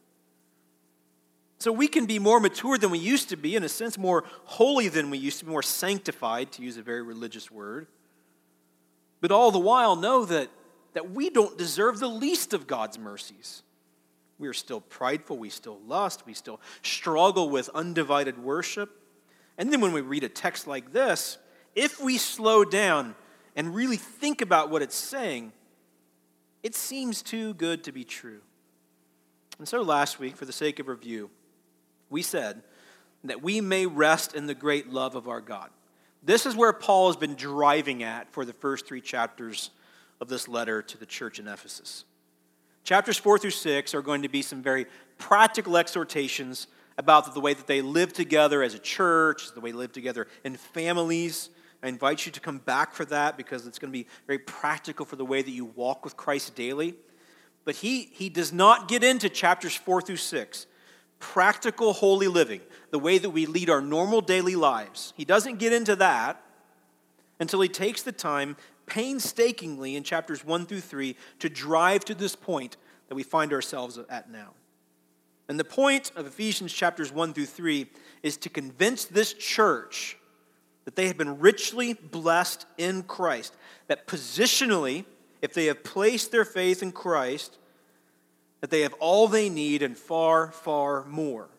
So 1.65 1.71
we 1.71 1.87
can 1.87 2.05
be 2.05 2.19
more 2.19 2.39
mature 2.39 2.77
than 2.77 2.91
we 2.91 2.99
used 2.99 3.29
to 3.29 3.37
be, 3.37 3.55
in 3.55 3.63
a 3.63 3.69
sense, 3.69 3.97
more 3.97 4.23
holy 4.43 4.87
than 4.87 5.09
we 5.09 5.17
used 5.17 5.39
to 5.39 5.45
be, 5.45 5.51
more 5.51 5.63
sanctified, 5.63 6.51
to 6.51 6.61
use 6.61 6.77
a 6.77 6.83
very 6.83 7.01
religious 7.01 7.49
word. 7.49 7.87
But 9.19 9.31
all 9.31 9.49
the 9.49 9.57
while, 9.57 9.95
know 9.95 10.25
that, 10.25 10.51
that 10.93 11.09
we 11.09 11.31
don't 11.31 11.57
deserve 11.57 11.97
the 11.97 12.07
least 12.07 12.53
of 12.53 12.67
God's 12.67 12.99
mercies. 12.99 13.63
We 14.37 14.47
are 14.47 14.53
still 14.53 14.79
prideful, 14.79 15.39
we 15.39 15.49
still 15.49 15.79
lust, 15.87 16.27
we 16.27 16.35
still 16.35 16.61
struggle 16.83 17.49
with 17.49 17.67
undivided 17.73 18.37
worship. 18.37 19.01
And 19.57 19.73
then 19.73 19.81
when 19.81 19.91
we 19.91 20.01
read 20.01 20.23
a 20.23 20.29
text 20.29 20.67
like 20.67 20.93
this, 20.93 21.39
if 21.73 21.99
we 21.99 22.19
slow 22.19 22.63
down 22.63 23.15
and 23.55 23.73
really 23.73 23.97
think 23.97 24.41
about 24.41 24.69
what 24.69 24.83
it's 24.83 24.93
saying, 24.95 25.51
it 26.61 26.75
seems 26.75 27.23
too 27.23 27.55
good 27.55 27.83
to 27.85 27.91
be 27.91 28.03
true. 28.03 28.41
And 29.57 29.67
so 29.67 29.81
last 29.81 30.19
week, 30.19 30.35
for 30.35 30.45
the 30.45 30.53
sake 30.53 30.77
of 30.77 30.87
review, 30.87 31.31
we 32.15 32.21
said 32.21 32.61
that 33.25 33.43
we 33.43 33.59
may 33.59 33.85
rest 33.85 34.35
in 34.35 34.47
the 34.47 34.55
great 34.55 34.89
love 34.89 35.15
of 35.15 35.27
our 35.27 35.41
God. 35.41 35.69
This 36.23 36.45
is 36.45 36.55
where 36.55 36.71
Paul 36.71 37.07
has 37.07 37.17
been 37.17 37.35
driving 37.35 38.03
at 38.03 38.31
for 38.31 38.45
the 38.45 38.53
first 38.53 38.87
three 38.87 39.01
chapters 39.01 39.69
of 40.21 40.29
this 40.29 40.47
letter 40.47 40.81
to 40.81 40.97
the 40.97 41.05
church 41.05 41.39
in 41.39 41.47
Ephesus. 41.49 42.05
Chapters 42.85 43.17
four 43.17 43.37
through 43.37 43.51
six 43.51 43.93
are 43.93 44.01
going 44.01 44.21
to 44.21 44.29
be 44.29 44.41
some 44.41 44.61
very 44.61 44.85
practical 45.17 45.75
exhortations 45.75 46.67
about 46.97 47.33
the 47.33 47.41
way 47.41 47.53
that 47.53 47.67
they 47.67 47.81
live 47.81 48.13
together 48.13 48.63
as 48.63 48.73
a 48.73 48.79
church, 48.79 49.53
the 49.53 49.59
way 49.59 49.71
they 49.71 49.77
live 49.77 49.91
together 49.91 50.25
in 50.45 50.55
families. 50.55 51.49
I 51.83 51.89
invite 51.89 52.25
you 52.25 52.31
to 52.31 52.39
come 52.39 52.59
back 52.59 52.93
for 52.93 53.03
that 53.05 53.35
because 53.35 53.67
it's 53.67 53.77
going 53.77 53.91
to 53.91 53.99
be 53.99 54.07
very 54.25 54.39
practical 54.39 55.05
for 55.05 55.17
the 55.17 55.25
way 55.25 55.41
that 55.41 55.51
you 55.51 55.65
walk 55.65 56.05
with 56.05 56.15
Christ 56.15 56.55
daily. 56.55 56.95
But 57.65 57.75
he, 57.75 58.03
he 58.13 58.29
does 58.29 58.53
not 58.53 58.87
get 58.87 59.03
into 59.03 59.27
chapters 59.27 59.75
four 59.75 60.01
through 60.01 60.15
six, 60.15 60.65
practical 61.19 61.93
holy 61.93 62.27
living, 62.27 62.61
the 62.91 62.99
way 62.99 63.17
that 63.17 63.29
we 63.29 63.45
lead 63.45 63.69
our 63.69 63.81
normal 63.81 64.21
daily 64.21 64.55
lives. 64.55 65.13
He 65.15 65.25
doesn't 65.25 65.59
get 65.59 65.73
into 65.73 65.95
that 65.97 66.41
until 67.39 67.61
he 67.61 67.69
takes 67.69 68.01
the 68.01 68.11
time 68.11 68.57
painstakingly 68.85 69.95
in 69.95 70.03
chapters 70.03 70.45
one 70.45 70.65
through 70.65 70.81
three 70.81 71.15
to 71.39 71.49
drive 71.49 72.05
to 72.05 72.15
this 72.15 72.35
point 72.35 72.77
that 73.07 73.15
we 73.15 73.23
find 73.23 73.53
ourselves 73.53 73.99
at 74.09 74.29
now. 74.29 74.53
And 75.47 75.59
the 75.59 75.63
point 75.63 76.11
of 76.15 76.25
Ephesians 76.25 76.73
chapters 76.73 77.11
1 77.11 77.33
through 77.33 77.45
3 77.45 77.87
is 78.23 78.37
to 78.37 78.49
convince 78.49 79.05
this 79.05 79.33
church 79.33 80.17
that 80.85 80.95
they 80.95 81.07
have 81.07 81.17
been 81.17 81.39
richly 81.39 81.93
blessed 81.93 82.65
in 82.77 83.03
Christ. 83.03 83.55
That 83.87 84.07
positionally, 84.07 85.05
if 85.41 85.53
they 85.53 85.65
have 85.65 85.83
placed 85.83 86.31
their 86.31 86.45
faith 86.45 86.81
in 86.81 86.91
Christ, 86.91 87.57
that 88.65 88.71
they 88.71 88.81
have 88.81 88.95
all 88.95 89.27
they 89.27 89.47
need 89.47 89.83
and 89.83 89.95
far, 89.95 90.51
far 90.51 91.05
more. 91.05 91.49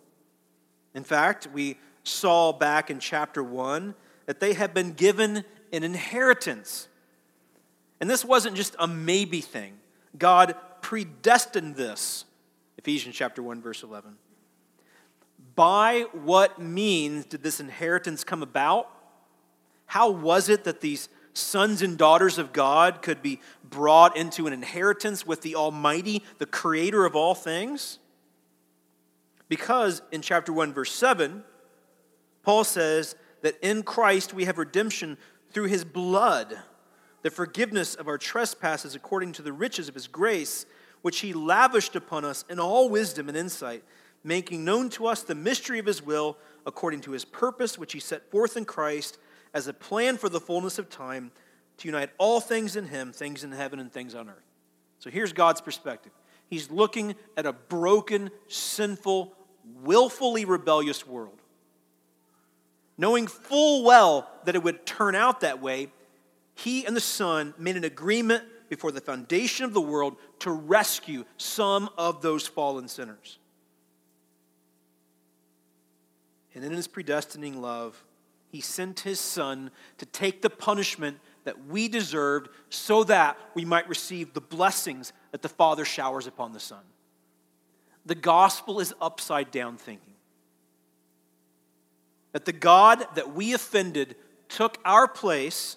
In 0.92 1.04
fact, 1.04 1.46
we 1.54 1.78
saw 2.02 2.52
back 2.52 2.90
in 2.90 2.98
chapter 2.98 3.44
1 3.44 3.94
that 4.25 4.40
they 4.40 4.54
have 4.54 4.75
been 4.75 4.90
given 4.90 5.44
an 5.72 5.84
inheritance. 5.84 6.88
And 8.00 8.10
this 8.10 8.25
wasn't 8.25 8.56
just 8.56 8.75
a 8.80 8.88
maybe 8.88 9.40
thing. 9.40 9.75
God 10.18 10.56
predestined 10.80 11.76
this 11.76 12.25
Ephesians 12.76 13.14
chapter 13.14 13.40
1 13.40 13.62
verse 13.62 13.84
11. 13.84 14.16
By 15.54 16.06
what 16.12 16.60
means 16.60 17.25
did 17.25 17.44
this 17.44 17.60
inheritance 17.60 18.25
come 18.25 18.42
about? 18.42 18.90
How 19.86 20.10
was 20.10 20.48
it 20.48 20.64
that 20.64 20.80
these 20.80 21.08
sons 21.36 21.82
and 21.82 21.98
daughters 21.98 22.38
of 22.38 22.52
God 22.52 23.02
could 23.02 23.22
be 23.22 23.40
brought 23.62 24.16
into 24.16 24.46
an 24.46 24.52
inheritance 24.52 25.26
with 25.26 25.42
the 25.42 25.54
Almighty, 25.54 26.22
the 26.38 26.46
creator 26.46 27.04
of 27.04 27.14
all 27.14 27.34
things? 27.34 27.98
Because 29.48 30.02
in 30.10 30.22
chapter 30.22 30.52
1 30.52 30.72
verse 30.72 30.92
7, 30.92 31.44
Paul 32.42 32.64
says 32.64 33.14
that 33.42 33.56
in 33.62 33.82
Christ 33.82 34.34
we 34.34 34.44
have 34.44 34.58
redemption 34.58 35.18
through 35.52 35.66
his 35.66 35.84
blood, 35.84 36.58
the 37.22 37.30
forgiveness 37.30 37.94
of 37.94 38.08
our 38.08 38.18
trespasses 38.18 38.94
according 38.94 39.32
to 39.32 39.42
the 39.42 39.52
riches 39.52 39.88
of 39.88 39.94
his 39.94 40.06
grace 40.06 40.66
which 41.02 41.20
he 41.20 41.32
lavished 41.32 41.94
upon 41.94 42.24
us 42.24 42.44
in 42.48 42.58
all 42.58 42.88
wisdom 42.88 43.28
and 43.28 43.36
insight, 43.36 43.84
making 44.24 44.64
known 44.64 44.88
to 44.90 45.06
us 45.06 45.22
the 45.22 45.34
mystery 45.34 45.78
of 45.78 45.86
his 45.86 46.02
will 46.02 46.36
according 46.66 47.00
to 47.00 47.12
his 47.12 47.24
purpose, 47.24 47.78
which 47.78 47.92
he 47.92 48.00
set 48.00 48.28
forth 48.30 48.56
in 48.56 48.64
Christ 48.64 49.18
as 49.54 49.68
a 49.68 49.72
plan 49.72 50.16
for 50.16 50.28
the 50.28 50.40
fullness 50.40 50.78
of 50.78 50.88
time 50.88 51.30
to 51.78 51.88
unite 51.88 52.10
all 52.18 52.40
things 52.40 52.76
in 52.76 52.86
him, 52.86 53.12
things 53.12 53.44
in 53.44 53.52
heaven 53.52 53.78
and 53.78 53.92
things 53.92 54.14
on 54.14 54.28
earth. 54.28 54.36
So 54.98 55.10
here's 55.10 55.32
God's 55.32 55.60
perspective. 55.60 56.12
He's 56.48 56.70
looking 56.70 57.16
at 57.36 57.46
a 57.46 57.52
broken, 57.52 58.30
sinful, 58.48 59.32
willfully 59.82 60.44
rebellious 60.44 61.06
world. 61.06 61.40
Knowing 62.98 63.26
full 63.26 63.84
well 63.84 64.30
that 64.44 64.54
it 64.54 64.62
would 64.62 64.86
turn 64.86 65.14
out 65.14 65.40
that 65.40 65.60
way, 65.60 65.88
he 66.54 66.86
and 66.86 66.96
the 66.96 67.00
Son 67.00 67.52
made 67.58 67.76
an 67.76 67.84
agreement 67.84 68.44
before 68.68 68.90
the 68.90 69.00
foundation 69.00 69.64
of 69.64 69.74
the 69.74 69.80
world 69.80 70.16
to 70.40 70.50
rescue 70.50 71.24
some 71.36 71.90
of 71.98 72.22
those 72.22 72.46
fallen 72.46 72.88
sinners. 72.88 73.38
And 76.54 76.64
in 76.64 76.72
his 76.72 76.88
predestining 76.88 77.60
love, 77.60 78.02
he 78.56 78.62
sent 78.62 79.00
his 79.00 79.20
son 79.20 79.70
to 79.98 80.06
take 80.06 80.40
the 80.40 80.48
punishment 80.48 81.18
that 81.44 81.66
we 81.66 81.88
deserved 81.88 82.48
so 82.70 83.04
that 83.04 83.38
we 83.54 83.66
might 83.66 83.86
receive 83.86 84.32
the 84.32 84.40
blessings 84.40 85.12
that 85.30 85.42
the 85.42 85.48
Father 85.48 85.84
showers 85.84 86.26
upon 86.26 86.54
the 86.54 86.60
Son. 86.60 86.80
The 88.06 88.14
gospel 88.14 88.80
is 88.80 88.94
upside 88.98 89.50
down 89.50 89.76
thinking. 89.76 90.14
That 92.32 92.46
the 92.46 92.52
God 92.52 93.06
that 93.14 93.34
we 93.34 93.52
offended 93.52 94.16
took 94.48 94.78
our 94.86 95.06
place 95.06 95.76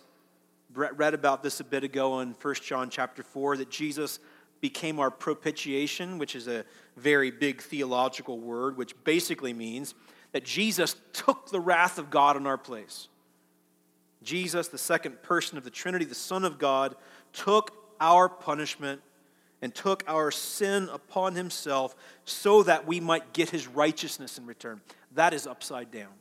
Brett 0.72 0.98
read 0.98 1.14
about 1.14 1.44
this 1.44 1.60
a 1.60 1.66
bit 1.66 1.84
ago 1.84 2.22
in 2.22 2.36
1 2.42 2.56
John 2.64 2.90
chapter 2.90 3.24
4 3.24 3.58
that 3.58 3.70
Jesus 3.70 4.20
became 4.62 5.00
our 5.00 5.12
propitiation, 5.12 6.18
which 6.18 6.34
is 6.34 6.48
a 6.48 6.64
very 6.96 7.32
big 7.32 7.62
theological 7.62 8.40
word, 8.40 8.78
which 8.78 8.94
basically 9.04 9.52
means 9.52 9.96
that 10.32 10.44
Jesus 10.44 10.96
took 11.14 11.50
the 11.50 11.60
wrath 11.60 11.98
of 11.98 12.10
God 12.10 12.38
in 12.38 12.46
our 12.46 12.58
place. 12.58 13.08
Jesus, 14.24 14.68
the 14.68 14.78
second 14.78 15.22
person 15.24 15.58
of 15.58 15.64
the 15.64 15.70
Trinity, 15.70 16.06
the 16.06 16.16
Son 16.16 16.44
of 16.46 16.60
God, 16.60 16.96
took 17.34 17.74
our 18.00 18.30
punishment 18.30 19.02
and 19.62 19.74
took 19.74 20.04
our 20.08 20.32
sin 20.32 20.90
upon 20.92 21.36
himself 21.36 21.96
so 22.26 22.64
that 22.64 22.88
we 22.88 23.00
might 23.00 23.34
get 23.34 23.50
his 23.50 23.68
righteousness 23.68 24.38
in 24.38 24.46
return. 24.46 24.82
That 25.16 25.34
is 25.34 25.48
upside 25.48 25.92
down. 25.92 26.14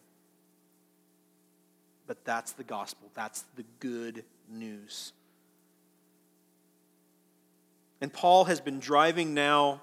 But 2.07 2.25
that's 2.25 2.53
the 2.53 2.65
gospel. 2.65 3.11
That's 3.15 3.45
the 3.57 3.65
good 3.81 4.25
news. 4.50 5.12
And 8.00 8.12
Paul 8.12 8.45
has 8.45 8.61
been 8.61 8.79
driving 8.79 9.35
now 9.35 9.83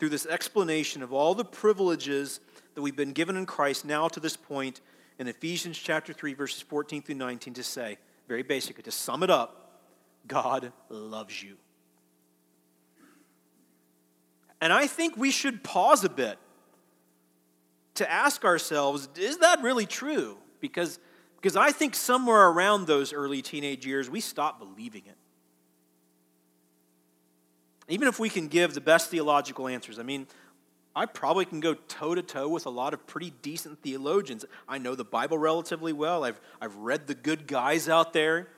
through 0.00 0.08
this 0.08 0.26
explanation 0.26 1.02
of 1.02 1.12
all 1.12 1.34
the 1.34 1.44
privileges 1.44 2.40
that 2.74 2.82
we've 2.82 2.96
been 2.96 3.12
given 3.12 3.36
in 3.36 3.46
Christ 3.46 3.84
now 3.84 4.08
to 4.08 4.18
this 4.18 4.36
point 4.36 4.80
in 5.18 5.28
Ephesians 5.28 5.78
chapter 5.78 6.12
3, 6.12 6.34
verses 6.34 6.62
14 6.62 7.02
through 7.02 7.14
19 7.14 7.54
to 7.54 7.62
say, 7.62 7.98
very 8.26 8.42
basically, 8.42 8.82
to 8.84 8.90
sum 8.90 9.22
it 9.22 9.30
up, 9.30 9.82
God 10.26 10.72
loves 10.88 11.42
you. 11.42 11.56
And 14.60 14.72
I 14.72 14.86
think 14.86 15.16
we 15.16 15.30
should 15.30 15.62
pause 15.62 16.04
a 16.04 16.08
bit 16.08 16.38
to 17.94 18.10
ask 18.10 18.44
ourselves, 18.44 19.08
is 19.16 19.38
that 19.38 19.62
really 19.62 19.86
true? 19.86 20.38
Because 20.60 20.98
because 21.40 21.56
I 21.56 21.72
think 21.72 21.94
somewhere 21.94 22.48
around 22.48 22.86
those 22.86 23.14
early 23.14 23.40
teenage 23.40 23.86
years, 23.86 24.10
we 24.10 24.20
stopped 24.20 24.58
believing 24.58 25.04
it. 25.06 25.16
Even 27.90 28.08
if 28.08 28.18
we 28.18 28.30
can 28.30 28.48
give 28.48 28.72
the 28.72 28.80
best 28.80 29.10
theological 29.10 29.68
answers, 29.68 29.98
I 29.98 30.02
mean, 30.02 30.26
I 30.94 31.06
probably 31.06 31.44
can 31.44 31.60
go 31.60 31.74
toe 31.74 32.14
to 32.14 32.22
toe 32.22 32.48
with 32.48 32.66
a 32.66 32.70
lot 32.70 32.94
of 32.94 33.06
pretty 33.06 33.32
decent 33.42 33.82
theologians. 33.82 34.44
I 34.68 34.78
know 34.78 34.94
the 34.94 35.04
Bible 35.04 35.38
relatively 35.38 35.92
well, 35.92 36.24
I've, 36.24 36.40
I've 36.60 36.74
read 36.76 37.08
the 37.08 37.14
good 37.14 37.46
guys 37.46 37.88
out 37.88 38.12
there. 38.12 38.48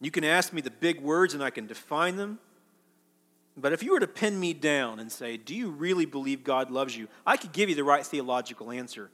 You 0.00 0.10
can 0.10 0.24
ask 0.24 0.52
me 0.52 0.60
the 0.60 0.70
big 0.70 1.00
words 1.00 1.34
and 1.34 1.42
I 1.42 1.50
can 1.50 1.66
define 1.66 2.16
them. 2.16 2.38
But 3.56 3.72
if 3.72 3.82
you 3.82 3.92
were 3.92 4.00
to 4.00 4.08
pin 4.08 4.38
me 4.40 4.52
down 4.52 4.98
and 4.98 5.12
say, 5.12 5.36
Do 5.36 5.54
you 5.54 5.70
really 5.70 6.06
believe 6.06 6.44
God 6.44 6.70
loves 6.70 6.96
you? 6.96 7.08
I 7.26 7.36
could 7.36 7.52
give 7.52 7.68
you 7.68 7.74
the 7.74 7.84
right 7.84 8.04
theological 8.04 8.70
answer. 8.70 9.10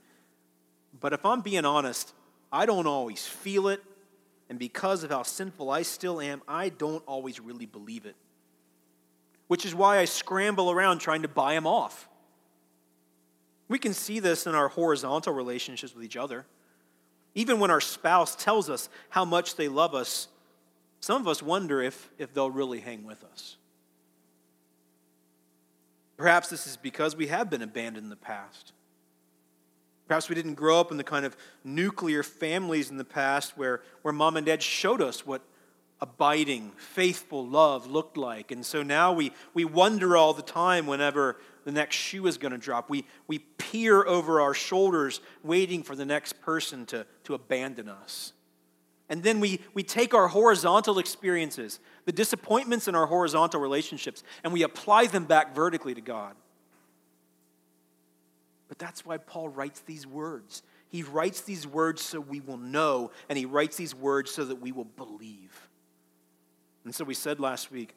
But 0.98 1.12
if 1.12 1.24
I'm 1.26 1.42
being 1.42 1.64
honest, 1.64 2.12
I 2.50 2.64
don't 2.64 2.86
always 2.86 3.26
feel 3.26 3.68
it. 3.68 3.82
And 4.50 4.58
because 4.58 5.04
of 5.04 5.10
how 5.10 5.22
sinful 5.22 5.70
I 5.70 5.82
still 5.82 6.20
am, 6.20 6.42
I 6.48 6.70
don't 6.70 7.04
always 7.06 7.38
really 7.38 7.66
believe 7.66 8.04
it. 8.04 8.16
Which 9.46 9.64
is 9.64 9.74
why 9.74 9.98
I 9.98 10.04
scramble 10.04 10.72
around 10.72 10.98
trying 10.98 11.22
to 11.22 11.28
buy 11.28 11.54
him 11.54 11.68
off. 11.68 12.08
We 13.68 13.78
can 13.78 13.94
see 13.94 14.18
this 14.18 14.48
in 14.48 14.56
our 14.56 14.66
horizontal 14.66 15.32
relationships 15.32 15.94
with 15.94 16.04
each 16.04 16.16
other. 16.16 16.44
Even 17.36 17.60
when 17.60 17.70
our 17.70 17.80
spouse 17.80 18.34
tells 18.34 18.68
us 18.68 18.88
how 19.08 19.24
much 19.24 19.54
they 19.54 19.68
love 19.68 19.94
us, 19.94 20.26
some 20.98 21.22
of 21.22 21.28
us 21.28 21.40
wonder 21.40 21.80
if, 21.80 22.10
if 22.18 22.34
they'll 22.34 22.50
really 22.50 22.80
hang 22.80 23.04
with 23.04 23.22
us. 23.22 23.56
Perhaps 26.16 26.50
this 26.50 26.66
is 26.66 26.76
because 26.76 27.14
we 27.14 27.28
have 27.28 27.48
been 27.48 27.62
abandoned 27.62 28.04
in 28.04 28.10
the 28.10 28.16
past. 28.16 28.72
Perhaps 30.10 30.28
we 30.28 30.34
didn't 30.34 30.54
grow 30.54 30.80
up 30.80 30.90
in 30.90 30.96
the 30.96 31.04
kind 31.04 31.24
of 31.24 31.36
nuclear 31.62 32.24
families 32.24 32.90
in 32.90 32.96
the 32.96 33.04
past 33.04 33.56
where, 33.56 33.80
where 34.02 34.12
mom 34.12 34.36
and 34.36 34.44
dad 34.44 34.60
showed 34.60 35.00
us 35.00 35.24
what 35.24 35.40
abiding, 36.00 36.72
faithful 36.76 37.46
love 37.46 37.86
looked 37.86 38.16
like. 38.16 38.50
And 38.50 38.66
so 38.66 38.82
now 38.82 39.12
we, 39.12 39.30
we 39.54 39.64
wonder 39.64 40.16
all 40.16 40.34
the 40.34 40.42
time 40.42 40.88
whenever 40.88 41.36
the 41.64 41.70
next 41.70 41.94
shoe 41.94 42.26
is 42.26 42.38
going 42.38 42.50
to 42.50 42.58
drop. 42.58 42.90
We, 42.90 43.04
we 43.28 43.38
peer 43.38 44.04
over 44.04 44.40
our 44.40 44.52
shoulders, 44.52 45.20
waiting 45.44 45.84
for 45.84 45.94
the 45.94 46.04
next 46.04 46.40
person 46.40 46.86
to, 46.86 47.06
to 47.22 47.34
abandon 47.34 47.88
us. 47.88 48.32
And 49.08 49.22
then 49.22 49.38
we, 49.38 49.60
we 49.74 49.84
take 49.84 50.12
our 50.12 50.26
horizontal 50.26 50.98
experiences, 50.98 51.78
the 52.04 52.10
disappointments 52.10 52.88
in 52.88 52.96
our 52.96 53.06
horizontal 53.06 53.60
relationships, 53.60 54.24
and 54.42 54.52
we 54.52 54.64
apply 54.64 55.06
them 55.06 55.26
back 55.26 55.54
vertically 55.54 55.94
to 55.94 56.00
God. 56.00 56.34
But 58.70 58.78
that's 58.78 59.04
why 59.04 59.18
Paul 59.18 59.48
writes 59.48 59.80
these 59.80 60.06
words. 60.06 60.62
He 60.90 61.02
writes 61.02 61.40
these 61.40 61.66
words 61.66 62.02
so 62.02 62.20
we 62.20 62.38
will 62.38 62.56
know, 62.56 63.10
and 63.28 63.36
he 63.36 63.44
writes 63.44 63.76
these 63.76 63.96
words 63.96 64.30
so 64.30 64.44
that 64.44 64.60
we 64.60 64.70
will 64.70 64.84
believe. 64.84 65.68
And 66.84 66.94
so 66.94 67.02
we 67.02 67.14
said 67.14 67.40
last 67.40 67.72
week 67.72 67.96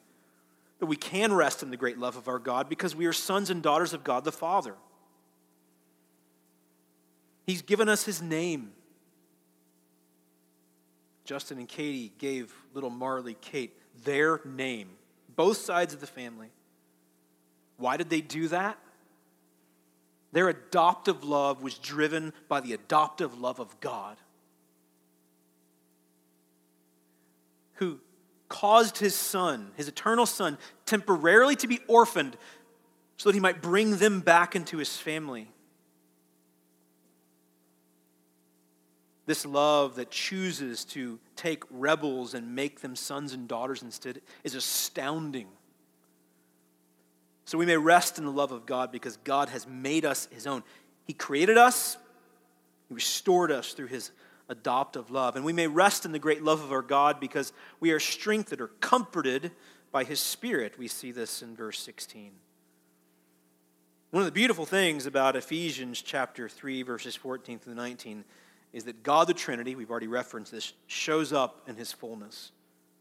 that 0.80 0.86
we 0.86 0.96
can 0.96 1.32
rest 1.32 1.62
in 1.62 1.70
the 1.70 1.76
great 1.76 1.96
love 1.96 2.16
of 2.16 2.26
our 2.26 2.40
God 2.40 2.68
because 2.68 2.96
we 2.96 3.06
are 3.06 3.12
sons 3.12 3.50
and 3.50 3.62
daughters 3.62 3.92
of 3.92 4.02
God 4.02 4.24
the 4.24 4.32
Father. 4.32 4.74
He's 7.46 7.62
given 7.62 7.88
us 7.88 8.04
his 8.04 8.20
name. 8.20 8.72
Justin 11.24 11.58
and 11.58 11.68
Katie 11.68 12.12
gave 12.18 12.52
little 12.74 12.90
Marley 12.90 13.36
Kate 13.40 13.78
their 14.02 14.40
name, 14.44 14.88
both 15.36 15.58
sides 15.58 15.94
of 15.94 16.00
the 16.00 16.08
family. 16.08 16.50
Why 17.76 17.96
did 17.96 18.10
they 18.10 18.20
do 18.20 18.48
that? 18.48 18.76
Their 20.34 20.48
adoptive 20.48 21.22
love 21.22 21.62
was 21.62 21.78
driven 21.78 22.32
by 22.48 22.60
the 22.60 22.72
adoptive 22.72 23.40
love 23.40 23.60
of 23.60 23.78
God, 23.78 24.16
who 27.74 28.00
caused 28.48 28.98
his 28.98 29.14
son, 29.14 29.70
his 29.76 29.86
eternal 29.86 30.26
son, 30.26 30.58
temporarily 30.86 31.54
to 31.54 31.68
be 31.68 31.78
orphaned 31.86 32.36
so 33.16 33.28
that 33.28 33.34
he 33.34 33.40
might 33.40 33.62
bring 33.62 33.98
them 33.98 34.22
back 34.22 34.56
into 34.56 34.78
his 34.78 34.96
family. 34.96 35.52
This 39.26 39.46
love 39.46 39.94
that 39.94 40.10
chooses 40.10 40.84
to 40.86 41.20
take 41.36 41.62
rebels 41.70 42.34
and 42.34 42.56
make 42.56 42.80
them 42.80 42.96
sons 42.96 43.34
and 43.34 43.46
daughters 43.46 43.84
instead 43.84 44.20
is 44.42 44.56
astounding. 44.56 45.46
So 47.44 47.58
we 47.58 47.66
may 47.66 47.76
rest 47.76 48.18
in 48.18 48.24
the 48.24 48.30
love 48.30 48.52
of 48.52 48.66
God 48.66 48.90
because 48.90 49.16
God 49.18 49.48
has 49.50 49.66
made 49.66 50.04
us 50.04 50.28
his 50.30 50.46
own. 50.46 50.62
He 51.06 51.12
created 51.12 51.58
us, 51.58 51.96
he 52.88 52.94
restored 52.94 53.50
us 53.50 53.72
through 53.72 53.88
his 53.88 54.10
adoptive 54.48 55.10
love. 55.10 55.36
And 55.36 55.44
we 55.44 55.52
may 55.52 55.66
rest 55.66 56.04
in 56.04 56.12
the 56.12 56.18
great 56.18 56.42
love 56.42 56.62
of 56.62 56.72
our 56.72 56.82
God 56.82 57.20
because 57.20 57.52
we 57.80 57.90
are 57.92 58.00
strengthened 58.00 58.60
or 58.60 58.68
comforted 58.80 59.52
by 59.92 60.04
his 60.04 60.20
Spirit. 60.20 60.78
We 60.78 60.88
see 60.88 61.12
this 61.12 61.42
in 61.42 61.54
verse 61.54 61.78
16. 61.80 62.32
One 64.10 64.20
of 64.20 64.26
the 64.26 64.32
beautiful 64.32 64.64
things 64.64 65.06
about 65.06 65.34
Ephesians 65.34 66.00
chapter 66.00 66.48
3, 66.48 66.82
verses 66.82 67.16
14 67.16 67.58
through 67.58 67.74
19, 67.74 68.24
is 68.72 68.84
that 68.84 69.02
God 69.02 69.26
the 69.26 69.34
Trinity, 69.34 69.74
we've 69.74 69.90
already 69.90 70.06
referenced 70.06 70.52
this, 70.52 70.72
shows 70.86 71.32
up 71.32 71.68
in 71.68 71.76
his 71.76 71.92
fullness. 71.92 72.52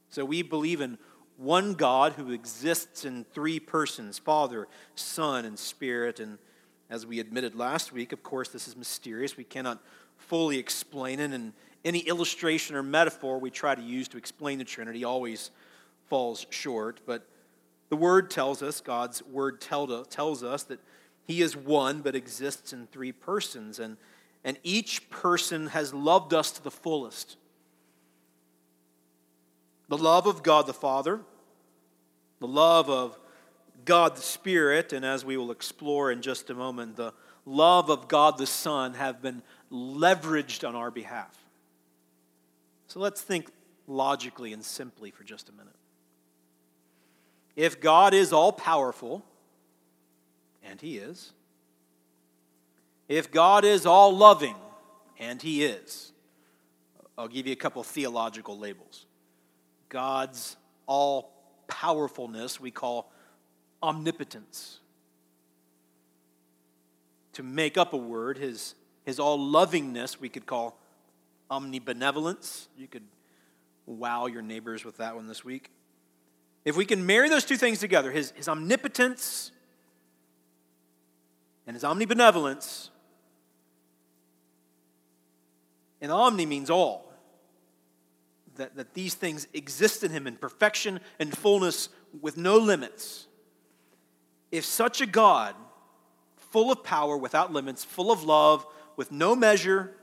So 0.09 0.25
we 0.25 0.41
believe 0.41 0.81
in 0.81 0.97
one 1.37 1.73
God 1.73 2.13
who 2.13 2.31
exists 2.31 3.05
in 3.05 3.25
three 3.33 3.59
persons 3.59 4.19
Father, 4.19 4.67
Son, 4.95 5.45
and 5.45 5.57
Spirit. 5.57 6.19
And 6.19 6.37
as 6.89 7.05
we 7.05 7.19
admitted 7.19 7.55
last 7.55 7.91
week, 7.91 8.13
of 8.13 8.23
course, 8.23 8.49
this 8.49 8.67
is 8.67 8.75
mysterious. 8.75 9.37
We 9.37 9.43
cannot 9.43 9.79
fully 10.17 10.57
explain 10.57 11.19
it, 11.19 11.31
and 11.31 11.53
any 11.83 11.99
illustration 11.99 12.75
or 12.75 12.83
metaphor 12.83 13.39
we 13.39 13.49
try 13.49 13.75
to 13.75 13.81
use 13.81 14.07
to 14.09 14.17
explain 14.17 14.57
the 14.57 14.63
Trinity 14.63 15.03
always 15.03 15.51
falls 16.07 16.45
short. 16.49 17.01
But 17.05 17.27
the 17.89 17.95
Word 17.95 18.29
tells 18.31 18.63
us, 18.63 18.81
God's 18.81 19.23
Word 19.23 19.59
tells 19.59 20.43
us 20.43 20.63
that 20.63 20.79
He 21.25 21.41
is 21.41 21.55
one 21.57 22.01
but 22.01 22.15
exists 22.15 22.73
in 22.73 22.87
three 22.87 23.11
persons, 23.11 23.79
and, 23.79 23.97
and 24.43 24.57
each 24.63 25.09
person 25.09 25.67
has 25.67 25.93
loved 25.93 26.33
us 26.33 26.51
to 26.51 26.63
the 26.63 26.71
fullest 26.71 27.37
the 29.87 29.97
love 29.97 30.25
of 30.25 30.43
God 30.43 30.67
the 30.67 30.73
Father, 30.73 31.19
the 32.39 32.47
love 32.47 32.89
of 32.89 33.17
God 33.85 34.15
the 34.15 34.21
Spirit, 34.21 34.93
and 34.93 35.05
as 35.05 35.25
we 35.25 35.37
will 35.37 35.51
explore 35.51 36.11
in 36.11 36.21
just 36.21 36.49
a 36.49 36.53
moment, 36.53 36.95
the 36.95 37.13
love 37.45 37.89
of 37.89 38.07
God 38.07 38.37
the 38.37 38.47
Son 38.47 38.93
have 38.93 39.21
been 39.21 39.41
leveraged 39.71 40.67
on 40.67 40.75
our 40.75 40.91
behalf. 40.91 41.37
So 42.87 42.99
let's 42.99 43.21
think 43.21 43.49
logically 43.87 44.53
and 44.53 44.63
simply 44.63 45.11
for 45.11 45.23
just 45.23 45.49
a 45.49 45.51
minute. 45.51 45.75
If 47.55 47.81
God 47.81 48.13
is 48.13 48.33
all 48.33 48.51
powerful, 48.51 49.23
and 50.63 50.79
He 50.79 50.97
is, 50.97 51.33
if 53.07 53.31
God 53.31 53.65
is 53.65 53.85
all 53.85 54.15
loving, 54.15 54.55
and 55.19 55.41
He 55.41 55.63
is, 55.63 56.11
I'll 57.17 57.27
give 57.27 57.45
you 57.45 57.53
a 57.53 57.57
couple 57.57 57.83
theological 57.83 58.57
labels. 58.57 59.05
God's 59.93 60.57
all 60.87 61.31
powerfulness 61.67 62.59
we 62.59 62.71
call 62.71 63.11
omnipotence. 63.83 64.79
To 67.33 67.43
make 67.43 67.77
up 67.77 67.93
a 67.93 67.97
word, 67.97 68.39
his, 68.39 68.73
his 69.05 69.19
all 69.19 69.37
lovingness 69.37 70.19
we 70.19 70.29
could 70.29 70.47
call 70.47 70.79
omnibenevolence. 71.51 72.67
You 72.75 72.87
could 72.87 73.03
wow 73.85 74.25
your 74.25 74.41
neighbors 74.41 74.83
with 74.83 74.97
that 74.97 75.15
one 75.15 75.27
this 75.27 75.45
week. 75.45 75.69
If 76.65 76.75
we 76.75 76.85
can 76.85 77.05
marry 77.05 77.29
those 77.29 77.45
two 77.45 77.57
things 77.57 77.77
together, 77.77 78.11
his, 78.11 78.31
his 78.31 78.47
omnipotence 78.47 79.51
and 81.67 81.75
his 81.75 81.83
omnibenevolence, 81.83 82.89
and 86.01 86.11
omni 86.11 86.47
means 86.47 86.71
all 86.71 87.12
that, 88.57 88.75
that 88.75 88.93
these 88.93 89.13
things 89.15 89.47
exist 89.53 90.03
in 90.03 90.11
him 90.11 90.27
in 90.27 90.35
perfection 90.35 90.99
and 91.19 91.35
fullness 91.35 91.89
with 92.21 92.37
no 92.37 92.57
limits. 92.57 93.27
If 94.51 94.65
such 94.65 95.01
a 95.01 95.05
God, 95.05 95.55
full 96.37 96.71
of 96.71 96.83
power, 96.83 97.17
without 97.17 97.51
limits, 97.51 97.83
full 97.83 98.11
of 98.11 98.23
love, 98.23 98.65
with 98.95 99.11
no 99.11 99.35
measure, 99.35 99.95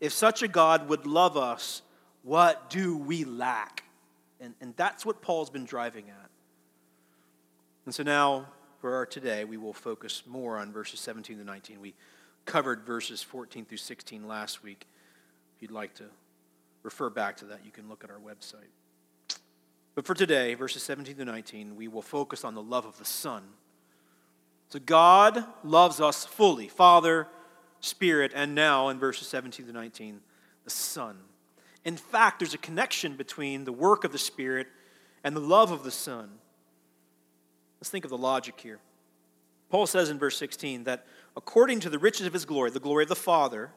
if 0.00 0.12
such 0.12 0.42
a 0.42 0.48
God 0.48 0.88
would 0.88 1.06
love 1.06 1.36
us, 1.36 1.82
what 2.22 2.70
do 2.70 2.96
we 2.96 3.24
lack? 3.24 3.84
And, 4.40 4.54
and 4.60 4.74
that's 4.76 5.04
what 5.04 5.20
Paul's 5.20 5.50
been 5.50 5.64
driving 5.64 6.08
at. 6.08 6.30
And 7.84 7.94
so 7.94 8.02
now, 8.02 8.46
for 8.80 8.94
our 8.94 9.04
today, 9.04 9.44
we 9.44 9.56
will 9.56 9.72
focus 9.72 10.22
more 10.26 10.56
on 10.56 10.72
verses 10.72 11.00
17 11.00 11.38
to 11.38 11.44
19. 11.44 11.80
We 11.80 11.94
covered 12.46 12.86
verses 12.86 13.22
14 13.22 13.64
through 13.64 13.78
16 13.78 14.26
last 14.26 14.62
week. 14.62 14.86
If 15.56 15.62
you'd 15.62 15.70
like 15.70 15.94
to 15.94 16.04
refer 16.82 17.10
back 17.10 17.36
to 17.38 17.44
that, 17.46 17.60
you 17.64 17.70
can 17.70 17.88
look 17.88 18.04
at 18.04 18.10
our 18.10 18.18
website. 18.18 18.70
But 19.94 20.06
for 20.06 20.14
today, 20.14 20.54
verses 20.54 20.82
17 20.82 21.16
to 21.16 21.24
19, 21.24 21.76
we 21.76 21.88
will 21.88 22.02
focus 22.02 22.44
on 22.44 22.54
the 22.54 22.62
love 22.62 22.86
of 22.86 22.98
the 22.98 23.04
Son. 23.04 23.42
So 24.68 24.78
God 24.78 25.44
loves 25.64 26.00
us 26.00 26.24
fully 26.24 26.68
Father, 26.68 27.26
Spirit, 27.80 28.32
and 28.34 28.54
now 28.54 28.88
in 28.88 28.98
verses 28.98 29.26
17 29.28 29.66
to 29.66 29.72
19, 29.72 30.20
the 30.64 30.70
Son. 30.70 31.16
In 31.84 31.96
fact, 31.96 32.38
there's 32.38 32.54
a 32.54 32.58
connection 32.58 33.16
between 33.16 33.64
the 33.64 33.72
work 33.72 34.04
of 34.04 34.12
the 34.12 34.18
Spirit 34.18 34.68
and 35.24 35.34
the 35.34 35.40
love 35.40 35.72
of 35.72 35.82
the 35.82 35.90
Son. 35.90 36.30
Let's 37.80 37.90
think 37.90 38.04
of 38.04 38.10
the 38.10 38.18
logic 38.18 38.60
here. 38.60 38.78
Paul 39.70 39.86
says 39.86 40.10
in 40.10 40.18
verse 40.18 40.36
16 40.36 40.84
that 40.84 41.06
according 41.36 41.80
to 41.80 41.90
the 41.90 41.98
riches 41.98 42.26
of 42.26 42.32
his 42.32 42.44
glory, 42.44 42.70
the 42.70 42.80
glory 42.80 43.04
of 43.04 43.08
the 43.08 43.16
Father, 43.16 43.70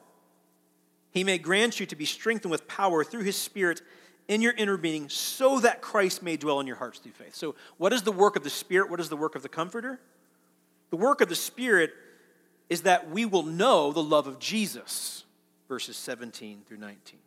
he 1.13 1.23
may 1.23 1.37
grant 1.37 1.79
you 1.79 1.85
to 1.85 1.95
be 1.95 2.05
strengthened 2.05 2.51
with 2.51 2.67
power 2.67 3.03
through 3.03 3.23
his 3.23 3.35
Spirit 3.37 3.81
in 4.27 4.41
your 4.41 4.53
inner 4.53 4.77
being, 4.77 5.09
so 5.09 5.59
that 5.59 5.81
Christ 5.81 6.23
may 6.23 6.37
dwell 6.37 6.59
in 6.59 6.65
your 6.65 6.77
hearts 6.77 6.99
through 6.99 7.11
faith. 7.11 7.35
So, 7.35 7.55
what 7.77 7.93
is 7.93 8.01
the 8.01 8.11
work 8.11 8.35
of 8.35 8.43
the 8.43 8.49
Spirit? 8.49 8.89
What 8.89 8.99
is 8.99 9.09
the 9.09 9.17
work 9.17 9.35
of 9.35 9.43
the 9.43 9.49
Comforter? 9.49 9.99
The 10.89 10.95
work 10.95 11.21
of 11.21 11.29
the 11.29 11.35
Spirit 11.35 11.91
is 12.69 12.81
that 12.81 13.11
we 13.11 13.25
will 13.25 13.43
know 13.43 13.91
the 13.91 14.01
love 14.01 14.25
of 14.25 14.39
Jesus, 14.39 15.25
verses 15.67 15.97
17 15.97 16.61
through 16.65 16.77
19. 16.77 17.19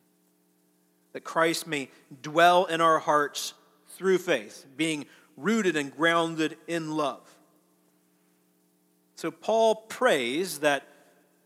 That 1.12 1.22
Christ 1.22 1.66
may 1.66 1.90
dwell 2.22 2.64
in 2.64 2.80
our 2.80 2.98
hearts 2.98 3.54
through 3.90 4.18
faith, 4.18 4.66
being 4.76 5.06
rooted 5.36 5.76
and 5.76 5.94
grounded 5.94 6.56
in 6.66 6.90
love. 6.96 7.20
So, 9.14 9.30
Paul 9.30 9.76
prays 9.76 10.58
that 10.60 10.88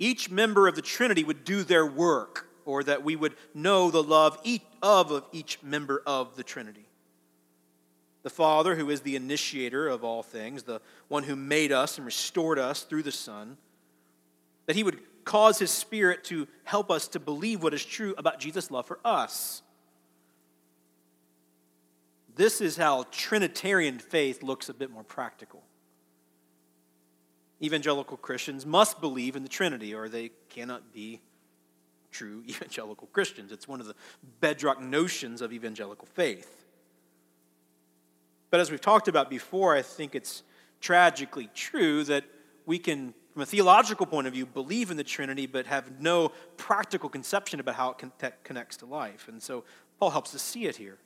each 0.00 0.30
member 0.30 0.66
of 0.66 0.74
the 0.74 0.82
Trinity 0.82 1.22
would 1.22 1.44
do 1.44 1.62
their 1.62 1.86
work 1.86 2.48
or 2.64 2.82
that 2.82 3.04
we 3.04 3.14
would 3.14 3.36
know 3.54 3.90
the 3.90 4.02
love 4.02 4.38
of 4.82 5.24
each 5.32 5.62
member 5.62 6.02
of 6.06 6.34
the 6.34 6.42
Trinity. 6.42 6.86
The 8.22 8.30
Father, 8.30 8.74
who 8.74 8.90
is 8.90 9.02
the 9.02 9.16
initiator 9.16 9.88
of 9.88 10.02
all 10.02 10.22
things, 10.22 10.64
the 10.64 10.80
one 11.08 11.22
who 11.22 11.36
made 11.36 11.70
us 11.70 11.96
and 11.96 12.04
restored 12.04 12.58
us 12.58 12.82
through 12.82 13.02
the 13.02 13.12
Son, 13.12 13.56
that 14.66 14.76
he 14.76 14.82
would 14.82 15.00
cause 15.24 15.58
his 15.58 15.70
Spirit 15.70 16.24
to 16.24 16.48
help 16.64 16.90
us 16.90 17.08
to 17.08 17.20
believe 17.20 17.62
what 17.62 17.74
is 17.74 17.84
true 17.84 18.14
about 18.18 18.40
Jesus' 18.40 18.70
love 18.70 18.86
for 18.86 18.98
us. 19.04 19.62
This 22.36 22.60
is 22.60 22.76
how 22.76 23.04
Trinitarian 23.10 23.98
faith 23.98 24.42
looks 24.42 24.68
a 24.68 24.74
bit 24.74 24.90
more 24.90 25.04
practical. 25.04 25.62
Evangelical 27.62 28.16
Christians 28.16 28.64
must 28.64 29.00
believe 29.00 29.36
in 29.36 29.42
the 29.42 29.48
Trinity, 29.48 29.94
or 29.94 30.08
they 30.08 30.30
cannot 30.48 30.92
be 30.92 31.20
true 32.10 32.42
evangelical 32.48 33.08
Christians. 33.08 33.52
It's 33.52 33.68
one 33.68 33.80
of 33.80 33.86
the 33.86 33.94
bedrock 34.40 34.80
notions 34.80 35.40
of 35.42 35.52
evangelical 35.52 36.06
faith. 36.14 36.66
But 38.50 38.60
as 38.60 38.70
we've 38.70 38.80
talked 38.80 39.08
about 39.08 39.30
before, 39.30 39.76
I 39.76 39.82
think 39.82 40.14
it's 40.14 40.42
tragically 40.80 41.48
true 41.54 42.02
that 42.04 42.24
we 42.66 42.78
can, 42.78 43.14
from 43.32 43.42
a 43.42 43.46
theological 43.46 44.06
point 44.06 44.26
of 44.26 44.32
view, 44.32 44.46
believe 44.46 44.90
in 44.90 44.96
the 44.96 45.04
Trinity, 45.04 45.46
but 45.46 45.66
have 45.66 46.00
no 46.00 46.32
practical 46.56 47.08
conception 47.08 47.60
about 47.60 47.76
how 47.76 47.90
it 47.90 48.34
connects 48.42 48.76
to 48.78 48.86
life. 48.86 49.28
And 49.28 49.40
so 49.42 49.64
Paul 49.98 50.10
helps 50.10 50.34
us 50.34 50.42
see 50.42 50.66
it 50.66 50.76
here. 50.76 50.98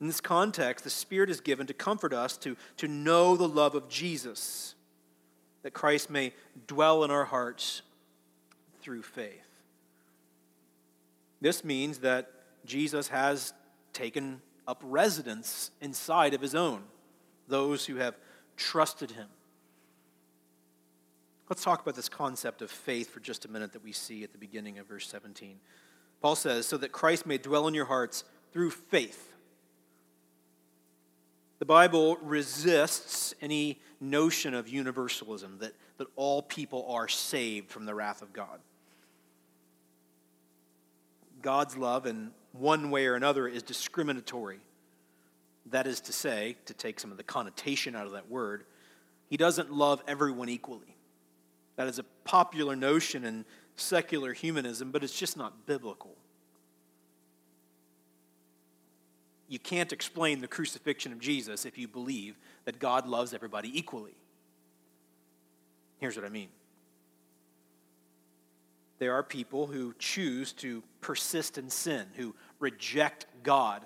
In 0.00 0.06
this 0.06 0.20
context, 0.20 0.84
the 0.84 0.90
Spirit 0.90 1.30
is 1.30 1.40
given 1.40 1.66
to 1.66 1.74
comfort 1.74 2.12
us 2.12 2.36
to, 2.38 2.56
to 2.76 2.88
know 2.88 3.36
the 3.36 3.48
love 3.48 3.74
of 3.74 3.88
Jesus, 3.88 4.74
that 5.66 5.74
Christ 5.74 6.10
may 6.10 6.32
dwell 6.68 7.02
in 7.02 7.10
our 7.10 7.24
hearts 7.24 7.82
through 8.82 9.02
faith. 9.02 9.64
This 11.40 11.64
means 11.64 11.98
that 11.98 12.30
Jesus 12.64 13.08
has 13.08 13.52
taken 13.92 14.40
up 14.68 14.80
residence 14.84 15.72
inside 15.80 16.34
of 16.34 16.40
his 16.40 16.54
own, 16.54 16.84
those 17.48 17.84
who 17.84 17.96
have 17.96 18.16
trusted 18.56 19.10
him. 19.10 19.26
Let's 21.50 21.64
talk 21.64 21.82
about 21.82 21.96
this 21.96 22.08
concept 22.08 22.62
of 22.62 22.70
faith 22.70 23.10
for 23.10 23.18
just 23.18 23.44
a 23.44 23.48
minute 23.48 23.72
that 23.72 23.82
we 23.82 23.90
see 23.90 24.22
at 24.22 24.30
the 24.30 24.38
beginning 24.38 24.78
of 24.78 24.86
verse 24.86 25.08
17. 25.08 25.56
Paul 26.22 26.36
says, 26.36 26.64
So 26.66 26.76
that 26.76 26.92
Christ 26.92 27.26
may 27.26 27.38
dwell 27.38 27.66
in 27.66 27.74
your 27.74 27.86
hearts 27.86 28.22
through 28.52 28.70
faith. 28.70 29.25
The 31.58 31.64
Bible 31.64 32.16
resists 32.20 33.34
any 33.40 33.80
notion 34.00 34.52
of 34.54 34.68
universalism, 34.68 35.58
that, 35.60 35.72
that 35.98 36.06
all 36.16 36.42
people 36.42 36.86
are 36.90 37.08
saved 37.08 37.70
from 37.70 37.86
the 37.86 37.94
wrath 37.94 38.20
of 38.20 38.32
God. 38.32 38.60
God's 41.40 41.76
love 41.76 42.06
in 42.06 42.32
one 42.52 42.90
way 42.90 43.06
or 43.06 43.14
another 43.14 43.48
is 43.48 43.62
discriminatory. 43.62 44.58
That 45.66 45.86
is 45.86 46.00
to 46.02 46.12
say, 46.12 46.56
to 46.66 46.74
take 46.74 47.00
some 47.00 47.10
of 47.10 47.16
the 47.16 47.22
connotation 47.22 47.96
out 47.96 48.06
of 48.06 48.12
that 48.12 48.30
word, 48.30 48.64
he 49.28 49.36
doesn't 49.36 49.72
love 49.72 50.02
everyone 50.06 50.48
equally. 50.48 50.96
That 51.76 51.88
is 51.88 51.98
a 51.98 52.04
popular 52.24 52.76
notion 52.76 53.24
in 53.24 53.44
secular 53.76 54.32
humanism, 54.32 54.90
but 54.90 55.02
it's 55.04 55.18
just 55.18 55.36
not 55.36 55.66
biblical. 55.66 56.16
You 59.48 59.58
can't 59.58 59.92
explain 59.92 60.40
the 60.40 60.48
crucifixion 60.48 61.12
of 61.12 61.20
Jesus 61.20 61.64
if 61.64 61.78
you 61.78 61.86
believe 61.86 62.36
that 62.64 62.78
God 62.78 63.06
loves 63.06 63.32
everybody 63.32 63.76
equally. 63.78 64.16
Here's 65.98 66.16
what 66.16 66.24
I 66.24 66.30
mean 66.30 66.48
there 68.98 69.14
are 69.14 69.22
people 69.22 69.66
who 69.66 69.94
choose 69.98 70.52
to 70.54 70.82
persist 71.00 71.58
in 71.58 71.68
sin, 71.68 72.06
who 72.16 72.34
reject 72.58 73.26
God. 73.42 73.82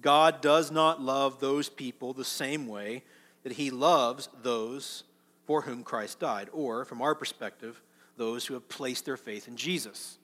God 0.00 0.40
does 0.40 0.70
not 0.70 1.02
love 1.02 1.38
those 1.38 1.68
people 1.68 2.12
the 2.12 2.24
same 2.24 2.66
way 2.66 3.04
that 3.42 3.52
he 3.52 3.70
loves 3.70 4.28
those 4.42 5.04
for 5.46 5.60
whom 5.62 5.82
Christ 5.82 6.18
died, 6.18 6.48
or, 6.52 6.86
from 6.86 7.02
our 7.02 7.14
perspective, 7.14 7.82
those 8.16 8.46
who 8.46 8.54
have 8.54 8.68
placed 8.68 9.04
their 9.04 9.18
faith 9.18 9.46
in 9.46 9.56
Jesus. 9.56 10.18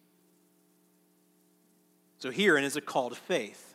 So 2.18 2.30
herein 2.30 2.64
is 2.64 2.76
a 2.76 2.80
call 2.80 3.10
to 3.10 3.16
faith. 3.16 3.69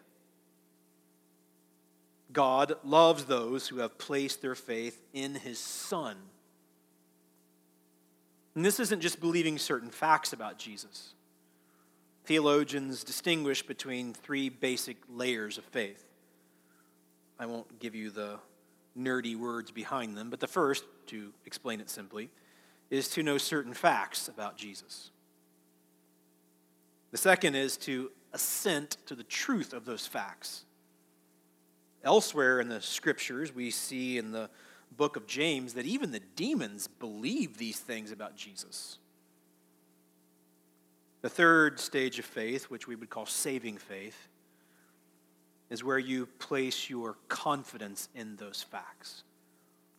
God 2.35 2.75
loves 2.83 3.25
those 3.25 3.69
who 3.69 3.77
have 3.77 3.97
placed 3.97 4.41
their 4.41 4.55
faith 4.55 5.01
in 5.13 5.35
his 5.35 5.57
Son. 5.57 6.17
And 8.53 8.63
this 8.63 8.79
isn't 8.79 8.99
just 8.99 9.21
believing 9.21 9.57
certain 9.57 9.89
facts 9.89 10.33
about 10.33 10.57
Jesus. 10.57 11.13
Theologians 12.25 13.05
distinguish 13.05 13.63
between 13.65 14.13
three 14.13 14.49
basic 14.49 14.97
layers 15.09 15.57
of 15.57 15.63
faith. 15.63 16.03
I 17.39 17.45
won't 17.45 17.79
give 17.79 17.95
you 17.95 18.09
the 18.09 18.39
nerdy 18.99 19.37
words 19.37 19.71
behind 19.71 20.17
them, 20.17 20.29
but 20.29 20.41
the 20.41 20.47
first, 20.47 20.83
to 21.07 21.31
explain 21.45 21.79
it 21.79 21.89
simply, 21.89 22.29
is 22.89 23.07
to 23.09 23.23
know 23.23 23.37
certain 23.37 23.73
facts 23.73 24.27
about 24.27 24.57
Jesus. 24.57 25.11
The 27.11 27.17
second 27.17 27.55
is 27.55 27.77
to 27.77 28.11
assent 28.33 28.97
to 29.05 29.15
the 29.15 29.23
truth 29.23 29.71
of 29.71 29.85
those 29.85 30.05
facts. 30.05 30.64
Elsewhere 32.05 32.61
in 32.61 32.69
the 32.69 32.81
scriptures, 32.81 33.53
we 33.53 33.71
see 33.71 34.19
in 34.19 34.31
the 34.31 34.49
book 34.95 35.15
of 35.15 35.25
James 35.25 35.73
that 35.73 35.85
even 35.85 36.11
the 36.11 36.21
demons 36.35 36.87
believe 36.87 37.57
these 37.57 37.79
things 37.79 38.11
about 38.11 38.35
Jesus. 38.35 38.99
The 41.23 41.29
third 41.29 41.79
stage 41.79 42.19
of 42.19 42.25
faith, 42.25 42.65
which 42.65 42.87
we 42.87 42.95
would 42.95 43.09
call 43.09 43.25
saving 43.25 43.77
faith, 43.77 44.27
is 45.71 45.83
where 45.83 45.97
you 45.97 46.27
place 46.37 46.87
your 46.91 47.17
confidence 47.27 48.07
in 48.13 48.35
those 48.35 48.61
facts, 48.61 49.23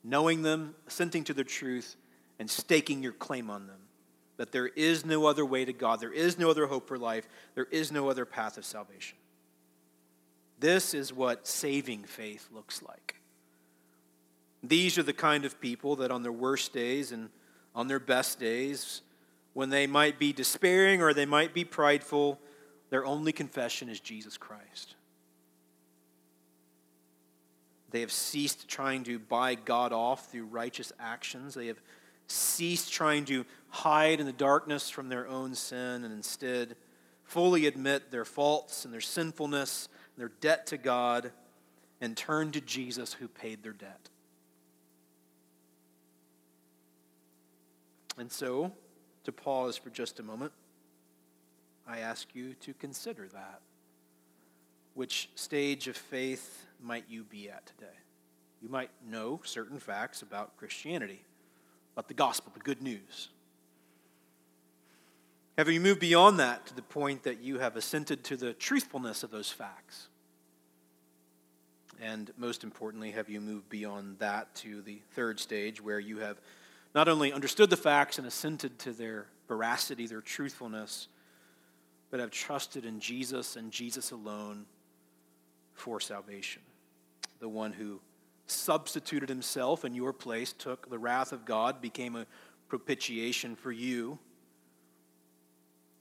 knowing 0.04 0.42
them, 0.42 0.76
assenting 0.86 1.24
to 1.24 1.34
their 1.34 1.44
truth, 1.44 1.96
and 2.38 2.48
staking 2.48 3.02
your 3.02 3.12
claim 3.12 3.50
on 3.50 3.66
them. 3.66 3.80
That 4.36 4.52
there 4.52 4.68
is 4.68 5.04
no 5.04 5.26
other 5.26 5.44
way 5.44 5.64
to 5.64 5.72
God, 5.72 5.98
there 5.98 6.12
is 6.12 6.38
no 6.38 6.50
other 6.50 6.66
hope 6.66 6.86
for 6.86 6.98
life, 6.98 7.26
there 7.56 7.66
is 7.72 7.90
no 7.90 8.08
other 8.08 8.24
path 8.24 8.56
of 8.56 8.64
salvation. 8.64 9.18
This 10.58 10.94
is 10.94 11.12
what 11.12 11.46
saving 11.46 12.04
faith 12.04 12.48
looks 12.52 12.82
like. 12.82 13.16
These 14.62 14.98
are 14.98 15.02
the 15.02 15.12
kind 15.12 15.44
of 15.44 15.60
people 15.60 15.96
that 15.96 16.10
on 16.10 16.22
their 16.22 16.32
worst 16.32 16.72
days 16.72 17.12
and 17.12 17.28
on 17.74 17.88
their 17.88 18.00
best 18.00 18.40
days, 18.40 19.02
when 19.52 19.70
they 19.70 19.86
might 19.86 20.18
be 20.18 20.32
despairing 20.32 21.02
or 21.02 21.12
they 21.12 21.26
might 21.26 21.54
be 21.54 21.64
prideful, 21.64 22.40
their 22.90 23.04
only 23.04 23.32
confession 23.32 23.88
is 23.88 24.00
Jesus 24.00 24.36
Christ. 24.36 24.96
They 27.90 28.00
have 28.00 28.12
ceased 28.12 28.68
trying 28.68 29.04
to 29.04 29.18
buy 29.18 29.54
God 29.54 29.92
off 29.92 30.30
through 30.30 30.46
righteous 30.46 30.92
actions. 30.98 31.54
They 31.54 31.68
have 31.68 31.80
ceased 32.26 32.92
trying 32.92 33.24
to 33.26 33.44
hide 33.68 34.20
in 34.20 34.26
the 34.26 34.32
darkness 34.32 34.90
from 34.90 35.08
their 35.08 35.28
own 35.28 35.54
sin 35.54 36.04
and 36.04 36.12
instead 36.12 36.76
fully 37.24 37.66
admit 37.66 38.10
their 38.10 38.24
faults 38.24 38.84
and 38.84 38.92
their 38.92 39.00
sinfulness, 39.00 39.88
their 40.16 40.30
debt 40.40 40.66
to 40.68 40.78
God, 40.78 41.32
and 42.00 42.16
turn 42.16 42.52
to 42.52 42.60
Jesus 42.60 43.14
who 43.14 43.28
paid 43.28 43.62
their 43.62 43.72
debt. 43.72 44.08
And 48.18 48.30
so, 48.30 48.72
to 49.24 49.32
pause 49.32 49.76
for 49.76 49.90
just 49.90 50.20
a 50.20 50.22
moment, 50.22 50.52
I 51.86 51.98
ask 51.98 52.28
you 52.34 52.54
to 52.60 52.74
consider 52.74 53.28
that. 53.28 53.60
Which 54.94 55.28
stage 55.34 55.88
of 55.88 55.96
faith 55.96 56.66
might 56.80 57.04
you 57.08 57.24
be 57.24 57.50
at 57.50 57.66
today? 57.66 57.92
You 58.62 58.68
might 58.70 58.90
know 59.06 59.40
certain 59.44 59.78
facts 59.78 60.22
about 60.22 60.56
Christianity, 60.56 61.22
about 61.94 62.08
the 62.08 62.14
gospel, 62.14 62.52
the 62.54 62.60
good 62.60 62.82
news. 62.82 63.28
Have 65.56 65.70
you 65.70 65.80
moved 65.80 66.00
beyond 66.00 66.38
that 66.38 66.66
to 66.66 66.74
the 66.74 66.82
point 66.82 67.22
that 67.22 67.40
you 67.40 67.58
have 67.58 67.76
assented 67.76 68.22
to 68.24 68.36
the 68.36 68.52
truthfulness 68.52 69.22
of 69.22 69.30
those 69.30 69.50
facts? 69.50 70.08
And 71.98 72.30
most 72.36 72.62
importantly, 72.62 73.12
have 73.12 73.30
you 73.30 73.40
moved 73.40 73.70
beyond 73.70 74.18
that 74.18 74.54
to 74.56 74.82
the 74.82 75.00
third 75.12 75.40
stage 75.40 75.82
where 75.82 75.98
you 75.98 76.18
have 76.18 76.38
not 76.94 77.08
only 77.08 77.32
understood 77.32 77.70
the 77.70 77.76
facts 77.76 78.18
and 78.18 78.26
assented 78.26 78.78
to 78.80 78.92
their 78.92 79.28
veracity, 79.48 80.06
their 80.06 80.20
truthfulness, 80.20 81.08
but 82.10 82.20
have 82.20 82.30
trusted 82.30 82.84
in 82.84 83.00
Jesus 83.00 83.56
and 83.56 83.72
Jesus 83.72 84.10
alone 84.10 84.66
for 85.72 86.00
salvation. 86.00 86.62
The 87.40 87.48
one 87.48 87.72
who 87.72 88.00
substituted 88.46 89.30
himself 89.30 89.86
in 89.86 89.94
your 89.94 90.12
place, 90.12 90.52
took 90.52 90.90
the 90.90 90.98
wrath 90.98 91.32
of 91.32 91.46
God, 91.46 91.80
became 91.80 92.14
a 92.14 92.26
propitiation 92.68 93.56
for 93.56 93.72
you, 93.72 94.18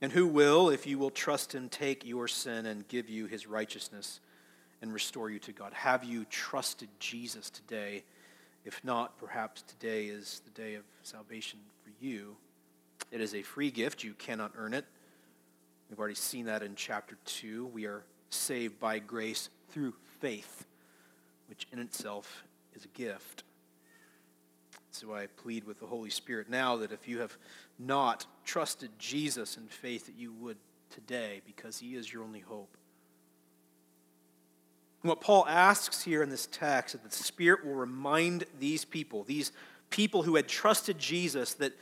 and 0.02 0.12
who 0.12 0.28
will, 0.28 0.70
if 0.70 0.86
you 0.86 0.98
will 0.98 1.10
trust 1.10 1.56
him, 1.56 1.70
take 1.70 2.06
your 2.06 2.28
sin 2.28 2.66
and 2.66 2.88
give 2.88 3.10
you 3.10 3.26
his 3.26 3.48
righteousness 3.48 4.20
and 4.82 4.94
restore 4.94 5.30
you 5.30 5.40
to 5.40 5.52
God. 5.52 5.74
Have 5.74 6.04
you 6.04 6.26
trusted 6.26 6.90
Jesus 7.00 7.50
today? 7.50 8.04
If 8.66 8.84
not, 8.84 9.18
perhaps 9.18 9.62
today 9.62 10.06
is 10.06 10.42
the 10.46 10.52
day 10.52 10.76
of 10.76 10.84
salvation 11.04 11.60
for 11.84 11.92
you. 12.04 12.36
It 13.12 13.22
is 13.22 13.34
a 13.34 13.42
free 13.42 13.72
gift. 13.72 14.04
You 14.04 14.14
cannot 14.14 14.52
earn 14.58 14.74
it. 14.74 14.86
We've 15.90 16.00
already 16.00 16.16
seen 16.16 16.46
that 16.46 16.64
in 16.64 16.76
chapter 16.76 17.18
2. 17.26 17.68
We 17.68 17.86
are 17.86 18.04
saved 18.30 18.80
by 18.80 19.00
grace 19.00 19.50
through 19.70 19.94
faith, 20.20 20.66
which 21.48 21.68
in 21.72 21.80
itself 21.80 22.44
is 22.76 22.86
a 22.86 22.90
gift. 22.90 23.44
So 24.96 25.14
I 25.14 25.28
plead 25.28 25.66
with 25.66 25.82
the 25.82 25.86
Holy 25.86 26.10
Spirit 26.10 26.50
now 26.50 26.78
that 26.78 26.94
if 26.94 27.06
you 27.06 27.20
have 27.20 27.38
not 27.78 28.26
trusted 28.46 28.90
Jesus 28.98 29.58
in 29.58 29.68
faith, 29.68 30.06
that 30.06 30.16
you 30.16 30.32
would 30.40 30.56
today, 30.90 31.42
because 31.46 31.80
he 31.80 31.96
is 31.96 32.14
your 32.14 32.24
only 32.24 32.40
hope. 32.40 32.78
What 35.02 35.20
Paul 35.20 35.46
asks 35.50 36.02
here 36.02 36.24
in 36.24 36.30
this 36.30 36.48
text 36.50 36.96
is 36.96 37.02
that 37.02 37.12
the 37.12 37.24
Spirit 37.24 37.66
will 37.66 37.74
remind 37.74 38.46
these 38.58 38.86
people, 38.86 39.26
these 39.26 39.52
people 39.90 40.24
who 40.24 40.38
had 40.38 40.48
trusted 40.48 40.98
Jesus, 40.98 41.56
that, 41.56 41.74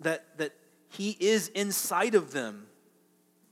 that, 0.00 0.26
that 0.36 0.52
he 0.90 1.16
is 1.18 1.48
inside 1.48 2.14
of 2.14 2.32
them. 2.32 2.66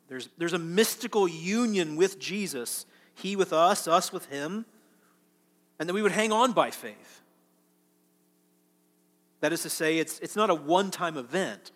There's, 0.08 0.28
there's 0.36 0.52
a 0.52 0.58
mystical 0.58 1.26
union 1.26 1.96
with 1.96 2.18
Jesus, 2.18 2.84
he 3.14 3.36
with 3.36 3.54
us, 3.54 3.88
us 3.88 4.12
with 4.12 4.26
him, 4.26 4.66
and 5.78 5.88
that 5.88 5.94
we 5.94 6.02
would 6.02 6.12
hang 6.12 6.30
on 6.30 6.52
by 6.52 6.70
faith. 6.70 7.22
That 9.46 9.52
is 9.52 9.62
to 9.62 9.70
say, 9.70 9.98
it's, 9.98 10.18
it's 10.18 10.35
not 10.35 10.50
a 10.50 10.56
one 10.56 10.90
time 10.90 11.16
event, 11.16 11.70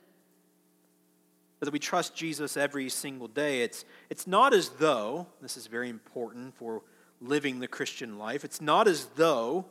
that 1.60 1.72
we 1.72 1.78
trust 1.78 2.16
Jesus 2.16 2.56
every 2.56 2.88
single 2.88 3.28
day. 3.28 3.62
It's, 3.62 3.84
it's 4.08 4.26
not 4.26 4.52
as 4.52 4.70
though, 4.70 5.28
this 5.40 5.56
is 5.56 5.68
very 5.68 5.88
important 5.88 6.56
for 6.56 6.82
living 7.20 7.60
the 7.60 7.68
Christian 7.68 8.18
life, 8.18 8.42
it's 8.42 8.60
not 8.60 8.88
as 8.88 9.04
though 9.14 9.66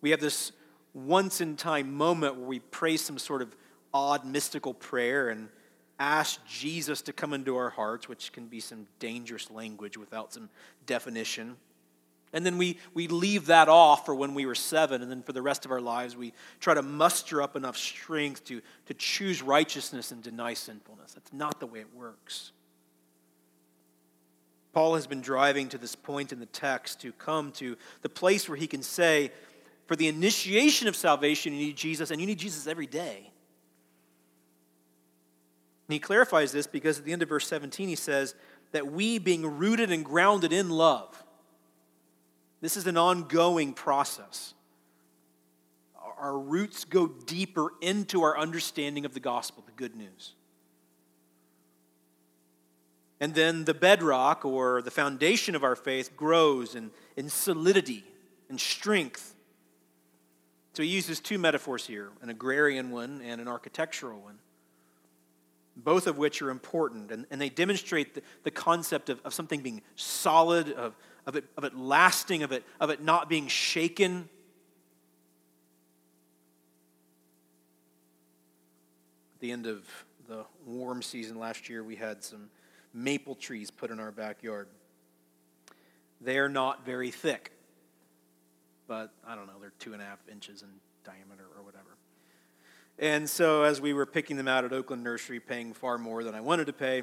we 0.00 0.10
have 0.10 0.18
this 0.18 0.50
once 0.94 1.40
in 1.40 1.54
time 1.54 1.94
moment 1.94 2.34
where 2.38 2.48
we 2.48 2.58
pray 2.58 2.96
some 2.96 3.18
sort 3.18 3.40
of 3.40 3.54
odd 3.94 4.24
mystical 4.24 4.74
prayer 4.74 5.28
and 5.28 5.48
ask 6.00 6.44
Jesus 6.44 7.02
to 7.02 7.12
come 7.12 7.34
into 7.34 7.56
our 7.56 7.70
hearts, 7.70 8.08
which 8.08 8.32
can 8.32 8.48
be 8.48 8.58
some 8.58 8.88
dangerous 8.98 9.48
language 9.48 9.96
without 9.96 10.32
some 10.32 10.50
definition. 10.86 11.56
And 12.32 12.46
then 12.46 12.56
we, 12.56 12.78
we 12.94 13.08
leave 13.08 13.46
that 13.46 13.68
off 13.68 14.06
for 14.06 14.14
when 14.14 14.34
we 14.34 14.46
were 14.46 14.54
seven, 14.54 15.02
and 15.02 15.10
then 15.10 15.22
for 15.22 15.32
the 15.32 15.42
rest 15.42 15.64
of 15.64 15.70
our 15.70 15.80
lives, 15.80 16.16
we 16.16 16.32
try 16.60 16.72
to 16.72 16.82
muster 16.82 17.42
up 17.42 17.56
enough 17.56 17.76
strength 17.76 18.44
to, 18.44 18.62
to 18.86 18.94
choose 18.94 19.42
righteousness 19.42 20.12
and 20.12 20.22
deny 20.22 20.54
sinfulness. 20.54 21.12
That's 21.12 21.32
not 21.32 21.60
the 21.60 21.66
way 21.66 21.80
it 21.80 21.94
works. 21.94 22.52
Paul 24.72 24.94
has 24.94 25.06
been 25.06 25.20
driving 25.20 25.68
to 25.68 25.78
this 25.78 25.94
point 25.94 26.32
in 26.32 26.40
the 26.40 26.46
text 26.46 27.02
to 27.02 27.12
come 27.12 27.52
to 27.52 27.76
the 28.00 28.08
place 28.08 28.48
where 28.48 28.56
he 28.56 28.66
can 28.66 28.82
say, 28.82 29.30
for 29.86 29.96
the 29.96 30.08
initiation 30.08 30.88
of 30.88 30.96
salvation, 30.96 31.52
you 31.52 31.66
need 31.66 31.76
Jesus, 31.76 32.10
and 32.10 32.18
you 32.18 32.26
need 32.26 32.38
Jesus 32.38 32.66
every 32.66 32.86
day. 32.86 33.30
And 35.88 35.92
he 35.92 35.98
clarifies 35.98 36.52
this 36.52 36.66
because 36.66 36.98
at 36.98 37.04
the 37.04 37.12
end 37.12 37.20
of 37.20 37.28
verse 37.28 37.46
17, 37.46 37.88
he 37.88 37.96
says 37.96 38.34
that 38.70 38.90
we, 38.90 39.18
being 39.18 39.58
rooted 39.58 39.90
and 39.90 40.02
grounded 40.02 40.50
in 40.50 40.70
love, 40.70 41.21
this 42.62 42.76
is 42.76 42.86
an 42.86 42.96
ongoing 42.96 43.74
process. 43.74 44.54
Our 46.18 46.38
roots 46.38 46.84
go 46.84 47.08
deeper 47.08 47.72
into 47.80 48.22
our 48.22 48.38
understanding 48.38 49.04
of 49.04 49.12
the 49.12 49.20
gospel, 49.20 49.64
the 49.66 49.72
good 49.72 49.96
news. 49.96 50.34
And 53.20 53.34
then 53.34 53.64
the 53.64 53.74
bedrock 53.74 54.44
or 54.44 54.80
the 54.80 54.90
foundation 54.92 55.56
of 55.56 55.64
our 55.64 55.74
faith 55.74 56.16
grows 56.16 56.76
in, 56.76 56.92
in 57.16 57.28
solidity 57.28 58.04
and 58.48 58.60
strength. 58.60 59.34
So 60.74 60.84
he 60.84 60.88
uses 60.88 61.18
two 61.18 61.38
metaphors 61.38 61.86
here 61.86 62.10
an 62.22 62.30
agrarian 62.30 62.90
one 62.90 63.20
and 63.22 63.40
an 63.40 63.48
architectural 63.48 64.20
one, 64.20 64.38
both 65.76 66.06
of 66.06 66.16
which 66.16 66.40
are 66.42 66.50
important. 66.50 67.10
And, 67.10 67.26
and 67.30 67.40
they 67.40 67.48
demonstrate 67.48 68.14
the, 68.14 68.22
the 68.44 68.50
concept 68.52 69.08
of, 69.08 69.20
of 69.24 69.34
something 69.34 69.60
being 69.60 69.82
solid, 69.96 70.70
of, 70.72 70.96
of 71.26 71.36
it, 71.36 71.44
of 71.56 71.64
it 71.64 71.76
lasting, 71.76 72.42
of 72.42 72.52
it, 72.52 72.64
of 72.80 72.90
it 72.90 73.02
not 73.02 73.28
being 73.28 73.48
shaken. 73.48 74.28
At 79.36 79.40
the 79.40 79.52
end 79.52 79.66
of 79.66 79.84
the 80.28 80.44
warm 80.66 81.02
season 81.02 81.38
last 81.38 81.68
year, 81.68 81.82
we 81.82 81.96
had 81.96 82.22
some 82.22 82.50
maple 82.94 83.34
trees 83.34 83.70
put 83.70 83.90
in 83.90 83.98
our 84.00 84.12
backyard. 84.12 84.68
They're 86.20 86.48
not 86.48 86.84
very 86.84 87.10
thick, 87.10 87.52
but 88.86 89.12
I 89.26 89.34
don't 89.34 89.46
know, 89.46 89.58
they're 89.60 89.72
two 89.78 89.92
and 89.92 90.02
a 90.02 90.04
half 90.04 90.20
inches 90.30 90.62
in 90.62 90.68
diameter 91.04 91.46
or 91.56 91.64
whatever. 91.64 91.96
And 92.98 93.28
so, 93.28 93.62
as 93.62 93.80
we 93.80 93.92
were 93.92 94.06
picking 94.06 94.36
them 94.36 94.46
out 94.46 94.64
at 94.64 94.72
Oakland 94.72 95.02
Nursery, 95.02 95.40
paying 95.40 95.72
far 95.72 95.98
more 95.98 96.22
than 96.22 96.34
I 96.34 96.40
wanted 96.40 96.66
to 96.66 96.72
pay, 96.72 97.02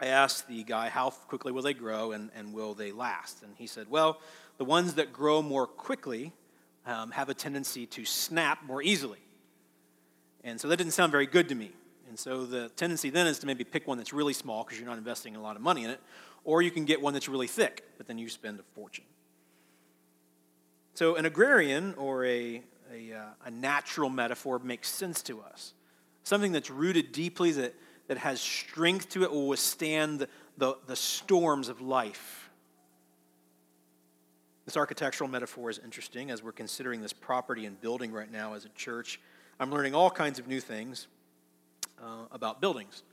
I 0.00 0.06
asked 0.06 0.48
the 0.48 0.62
guy, 0.62 0.88
how 0.88 1.10
quickly 1.10 1.52
will 1.52 1.62
they 1.62 1.74
grow 1.74 2.12
and, 2.12 2.30
and 2.34 2.54
will 2.54 2.74
they 2.74 2.90
last? 2.90 3.42
And 3.42 3.52
he 3.56 3.66
said, 3.66 3.90
well, 3.90 4.20
the 4.56 4.64
ones 4.64 4.94
that 4.94 5.12
grow 5.12 5.42
more 5.42 5.66
quickly 5.66 6.32
um, 6.86 7.10
have 7.10 7.28
a 7.28 7.34
tendency 7.34 7.86
to 7.86 8.04
snap 8.04 8.64
more 8.64 8.82
easily. 8.82 9.18
And 10.42 10.60
so 10.60 10.68
that 10.68 10.76
didn't 10.76 10.92
sound 10.92 11.12
very 11.12 11.26
good 11.26 11.48
to 11.50 11.54
me. 11.54 11.72
And 12.08 12.18
so 12.18 12.46
the 12.46 12.70
tendency 12.70 13.10
then 13.10 13.26
is 13.26 13.38
to 13.40 13.46
maybe 13.46 13.62
pick 13.62 13.86
one 13.86 13.98
that's 13.98 14.12
really 14.12 14.32
small 14.32 14.64
because 14.64 14.78
you're 14.78 14.88
not 14.88 14.98
investing 14.98 15.36
a 15.36 15.42
lot 15.42 15.56
of 15.56 15.62
money 15.62 15.84
in 15.84 15.90
it, 15.90 16.00
or 16.44 16.62
you 16.62 16.70
can 16.70 16.84
get 16.84 17.00
one 17.00 17.12
that's 17.12 17.28
really 17.28 17.46
thick, 17.46 17.84
but 17.98 18.06
then 18.06 18.18
you 18.18 18.28
spend 18.28 18.58
a 18.58 18.62
fortune. 18.74 19.04
So 20.94 21.16
an 21.16 21.26
agrarian 21.26 21.94
or 21.94 22.24
a, 22.24 22.62
a, 22.92 23.12
uh, 23.12 23.24
a 23.44 23.50
natural 23.50 24.10
metaphor 24.10 24.58
makes 24.58 24.88
sense 24.88 25.22
to 25.22 25.40
us. 25.40 25.74
Something 26.24 26.52
that's 26.52 26.70
rooted 26.70 27.12
deeply, 27.12 27.52
that 27.52 27.74
that 28.10 28.18
has 28.18 28.40
strength 28.40 29.10
to 29.10 29.22
it 29.22 29.30
will 29.30 29.46
withstand 29.46 30.26
the, 30.58 30.76
the 30.88 30.96
storms 30.96 31.68
of 31.68 31.80
life. 31.80 32.50
This 34.64 34.76
architectural 34.76 35.30
metaphor 35.30 35.70
is 35.70 35.78
interesting 35.78 36.32
as 36.32 36.42
we're 36.42 36.50
considering 36.50 37.02
this 37.02 37.12
property 37.12 37.66
and 37.66 37.80
building 37.80 38.10
right 38.10 38.28
now 38.28 38.54
as 38.54 38.64
a 38.64 38.68
church. 38.70 39.20
I'm 39.60 39.70
learning 39.70 39.94
all 39.94 40.10
kinds 40.10 40.40
of 40.40 40.48
new 40.48 40.60
things 40.60 41.06
uh, 42.02 42.24
about 42.32 42.60
buildings. 42.60 43.04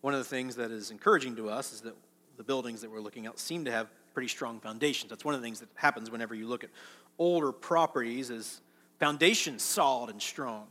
One 0.00 0.14
of 0.14 0.20
the 0.20 0.24
things 0.24 0.54
that 0.54 0.70
is 0.70 0.92
encouraging 0.92 1.34
to 1.34 1.50
us 1.50 1.72
is 1.72 1.80
that 1.80 1.96
the 2.36 2.44
buildings 2.44 2.82
that 2.82 2.90
we're 2.92 3.00
looking 3.00 3.26
at 3.26 3.36
seem 3.36 3.64
to 3.64 3.72
have 3.72 3.88
pretty 4.14 4.28
strong 4.28 4.60
foundations. 4.60 5.10
That's 5.10 5.24
one 5.24 5.34
of 5.34 5.40
the 5.40 5.44
things 5.44 5.58
that 5.58 5.70
happens 5.74 6.08
whenever 6.08 6.36
you 6.36 6.46
look 6.46 6.62
at 6.62 6.70
older 7.18 7.50
properties 7.50 8.30
is 8.30 8.60
foundations 9.00 9.64
solid 9.64 10.08
and 10.08 10.22
strong. 10.22 10.68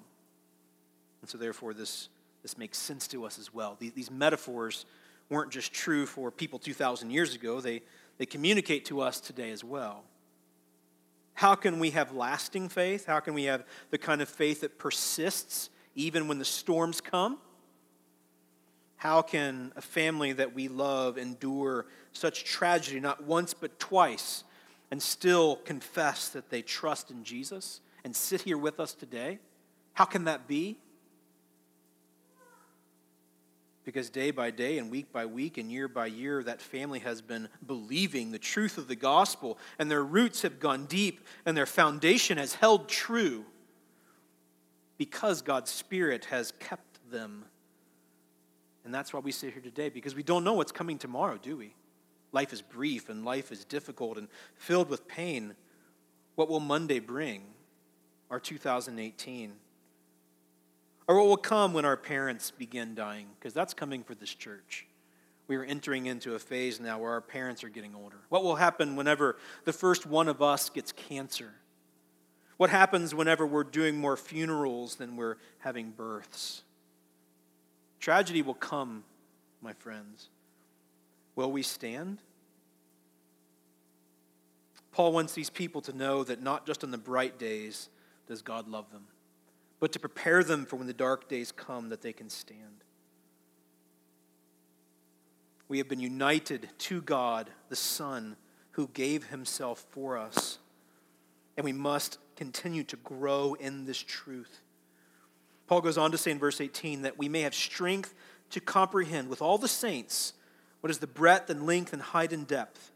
And 1.20 1.30
so 1.30 1.38
therefore 1.38 1.74
this 1.74 2.08
this 2.42 2.58
makes 2.58 2.78
sense 2.78 3.08
to 3.10 3.26
us 3.26 3.38
as 3.38 3.54
well. 3.54 3.78
These 3.80 4.12
metaphors 4.12 4.86
weren't 5.30 5.52
just 5.52 5.74
true 5.74 6.06
for 6.06 6.32
people 6.32 6.60
2,000 6.60 7.12
years 7.12 7.36
ago, 7.36 7.62
they, 7.62 7.82
they 8.18 8.26
communicate 8.26 8.86
to 8.86 9.02
us 9.02 9.20
today 9.20 9.52
as 9.52 9.64
well. 9.64 10.04
How 11.34 11.56
can 11.56 11.80
we 11.80 11.92
have 11.92 12.14
lasting 12.14 12.68
faith? 12.68 13.06
How 13.06 13.22
can 13.22 13.34
we 13.34 13.46
have 13.46 13.64
the 13.92 13.98
kind 13.98 14.22
of 14.22 14.28
faith 14.28 14.62
that 14.62 14.78
persists 14.78 15.70
even 15.96 16.28
when 16.28 16.38
the 16.38 16.46
storms 16.46 17.00
come? 17.00 17.38
How 18.98 19.22
can 19.22 19.72
a 19.78 19.82
family 19.82 20.34
that 20.34 20.54
we 20.54 20.68
love 20.68 21.18
endure 21.18 21.86
such 22.12 22.44
tragedy, 22.44 23.00
not 23.00 23.24
once 23.24 23.54
but 23.54 23.80
twice, 23.80 24.44
and 24.92 25.02
still 25.02 25.56
confess 25.58 26.28
that 26.30 26.50
they 26.50 26.62
trust 26.62 27.10
in 27.10 27.24
Jesus 27.24 27.80
and 28.04 28.14
sit 28.14 28.42
here 28.42 28.58
with 28.58 28.80
us 28.80 28.94
today? 28.94 29.40
How 29.94 30.04
can 30.04 30.26
that 30.26 30.48
be? 30.48 30.78
Because 33.90 34.12
day 34.12 34.30
by 34.30 34.52
day 34.52 34.78
and 34.78 34.92
week 34.92 35.12
by 35.12 35.26
week 35.26 35.58
and 35.58 35.72
year 35.72 35.88
by 35.88 36.06
year, 36.06 36.44
that 36.44 36.62
family 36.62 37.00
has 37.00 37.24
been 37.24 37.50
believing 37.66 38.30
the 38.30 38.38
truth 38.38 38.78
of 38.78 38.88
the 38.88 38.96
gospel, 38.96 39.58
and 39.80 39.90
their 39.90 40.04
roots 40.04 40.44
have 40.44 40.60
gone 40.60 40.86
deep, 40.86 41.26
and 41.44 41.58
their 41.58 41.66
foundation 41.66 42.38
has 42.38 42.54
held 42.54 42.88
true 42.88 43.46
because 45.00 45.42
God's 45.42 45.72
Spirit 45.72 46.26
has 46.26 46.54
kept 46.60 47.00
them. 47.10 47.46
And 48.86 48.94
that's 48.94 49.12
why 49.12 49.22
we 49.22 49.32
sit 49.32 49.54
here 49.54 49.62
today, 49.64 49.90
because 49.90 50.14
we 50.14 50.22
don't 50.22 50.44
know 50.44 50.54
what's 50.54 50.72
coming 50.72 51.00
tomorrow, 51.00 51.40
do 51.42 51.58
we? 51.58 51.74
Life 52.32 52.54
is 52.54 52.62
brief 52.62 53.10
and 53.10 53.26
life 53.26 53.52
is 53.52 53.66
difficult 53.66 54.20
and 54.20 54.28
filled 54.54 54.90
with 54.90 55.08
pain. 55.08 55.56
What 56.36 56.48
will 56.48 56.60
Monday 56.60 57.00
bring? 57.00 57.42
Our 58.30 58.40
2018. 58.40 59.54
Or 61.10 61.16
what 61.16 61.26
will 61.26 61.38
come 61.38 61.74
when 61.74 61.86
our 61.86 61.98
parents 61.98 62.52
begin 62.52 62.94
dying? 62.94 63.26
Because 63.40 63.52
that's 63.52 63.74
coming 63.74 64.04
for 64.04 64.14
this 64.14 64.32
church. 64.32 64.86
We 65.48 65.56
are 65.56 65.64
entering 65.64 66.06
into 66.06 66.36
a 66.36 66.40
phase 66.40 66.80
now 66.80 67.00
where 67.00 67.14
our 67.14 67.22
parents 67.22 67.64
are 67.64 67.70
getting 67.70 67.96
older. 67.96 68.18
What 68.30 68.44
will 68.44 68.58
happen 68.58 68.96
whenever 68.96 69.36
the 69.66 69.74
first 69.74 70.06
one 70.06 70.28
of 70.28 70.44
us 70.44 70.70
gets 70.70 70.92
cancer? 70.92 71.52
What 72.58 72.70
happens 72.70 73.16
whenever 73.16 73.48
we're 73.48 73.64
doing 73.64 73.98
more 73.98 74.16
funerals 74.18 74.98
than 74.98 75.16
we're 75.16 75.38
having 75.58 75.90
births? 75.90 76.62
Tragedy 78.00 78.44
will 78.44 78.54
come, 78.54 79.04
my 79.64 79.74
friends. 79.74 80.30
Will 81.36 81.52
we 81.52 81.64
stand? 81.64 82.20
Paul 84.92 85.12
wants 85.12 85.34
these 85.34 85.50
people 85.50 85.82
to 85.82 85.92
know 85.92 86.24
that 86.24 86.44
not 86.44 86.68
just 86.68 86.84
on 86.84 86.92
the 86.92 87.00
bright 87.00 87.40
days 87.40 87.90
does 88.28 88.44
God 88.44 88.68
love 88.68 88.92
them 88.92 89.06
but 89.80 89.92
to 89.94 90.00
prepare 90.00 90.44
them 90.44 90.66
for 90.66 90.76
when 90.76 90.88
the 90.88 90.94
dark 90.94 91.30
days 91.30 91.52
come 91.52 91.90
that 91.90 92.02
they 92.02 92.14
can 92.14 92.30
stand. 92.30 92.84
We 95.68 95.78
have 95.78 95.88
been 95.88 96.00
united 96.00 96.68
to 96.80 97.02
God, 97.02 97.50
the 97.70 97.76
Son, 97.76 98.36
who 98.72 98.88
gave 98.88 99.28
himself 99.28 99.86
for 99.92 100.18
us. 100.18 100.58
And 101.56 101.64
we 101.64 101.74
must 101.74 102.18
continue 102.36 102.84
to 102.86 102.96
grow 102.98 103.54
in 103.54 103.86
this 103.86 104.00
truth. 104.00 104.62
Paul 105.68 105.82
goes 105.82 105.98
on 105.98 106.12
to 106.12 106.18
say 106.18 106.32
in 106.32 106.40
verse 106.40 106.60
18 106.60 107.04
that 107.04 107.18
we 107.18 107.30
may 107.30 107.42
have 107.42 107.54
strength 107.54 108.16
to 108.50 108.60
comprehend 108.60 109.30
with 109.30 109.42
all 109.42 109.58
the 109.58 109.68
saints 109.68 110.34
what 110.82 110.90
is 110.90 111.00
the 111.00 111.08
breadth 111.08 111.50
and 111.50 111.66
length 111.66 111.94
and 111.94 112.02
height 112.02 112.34
and 112.34 112.48
depth, 112.48 112.92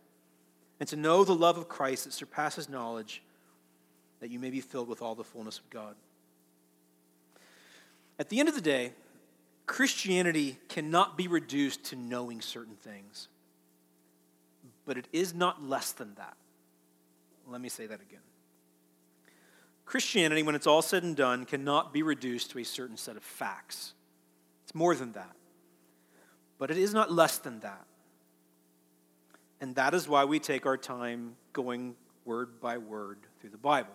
and 0.80 0.90
to 0.90 0.96
know 0.96 1.24
the 1.24 1.36
love 1.36 1.58
of 1.58 1.68
Christ 1.68 2.06
that 2.06 2.14
surpasses 2.14 2.70
knowledge, 2.70 3.22
that 4.22 4.32
you 4.32 4.40
may 4.40 4.50
be 4.50 4.62
filled 4.62 4.88
with 4.88 5.02
all 5.02 5.16
the 5.16 5.24
fullness 5.24 5.60
of 5.60 5.70
God. 5.70 5.96
At 8.20 8.30
the 8.30 8.40
end 8.40 8.50
of 8.50 8.56
the 8.56 8.62
day, 8.62 8.94
Christianity 9.66 10.58
cannot 10.70 11.18
be 11.18 11.28
reduced 11.28 11.86
to 11.86 11.96
knowing 11.96 12.42
certain 12.42 12.76
things, 12.76 13.28
but 14.86 14.98
it 14.98 15.08
is 15.14 15.34
not 15.34 15.64
less 15.64 15.92
than 15.92 16.14
that. 16.16 16.36
Let 17.48 17.62
me 17.62 17.70
say 17.70 17.86
that 17.88 18.02
again. 18.02 18.20
Christianity, 19.86 20.44
when 20.44 20.56
it's 20.56 20.68
all 20.68 20.82
said 20.82 21.04
and 21.04 21.16
done, 21.16 21.46
cannot 21.46 21.94
be 21.94 22.04
reduced 22.04 22.52
to 22.52 22.60
a 22.60 22.64
certain 22.64 22.98
set 22.98 23.18
of 23.18 23.24
facts. 23.24 23.94
It's 24.64 24.76
more 24.76 24.96
than 24.96 25.12
that. 25.14 25.36
But 26.58 26.72
it 26.72 26.78
is 26.78 26.94
not 26.94 27.12
less 27.12 27.38
than 27.38 27.60
that. 27.62 27.86
And 29.60 29.76
that 29.76 29.94
is 29.94 30.08
why 30.08 30.26
we 30.26 30.40
take 30.40 30.66
our 30.66 30.78
time 30.78 31.36
going 31.52 31.96
word 32.26 32.60
by 32.60 32.78
word 32.78 33.20
through 33.40 33.52
the 33.52 33.58
Bible. 33.58 33.94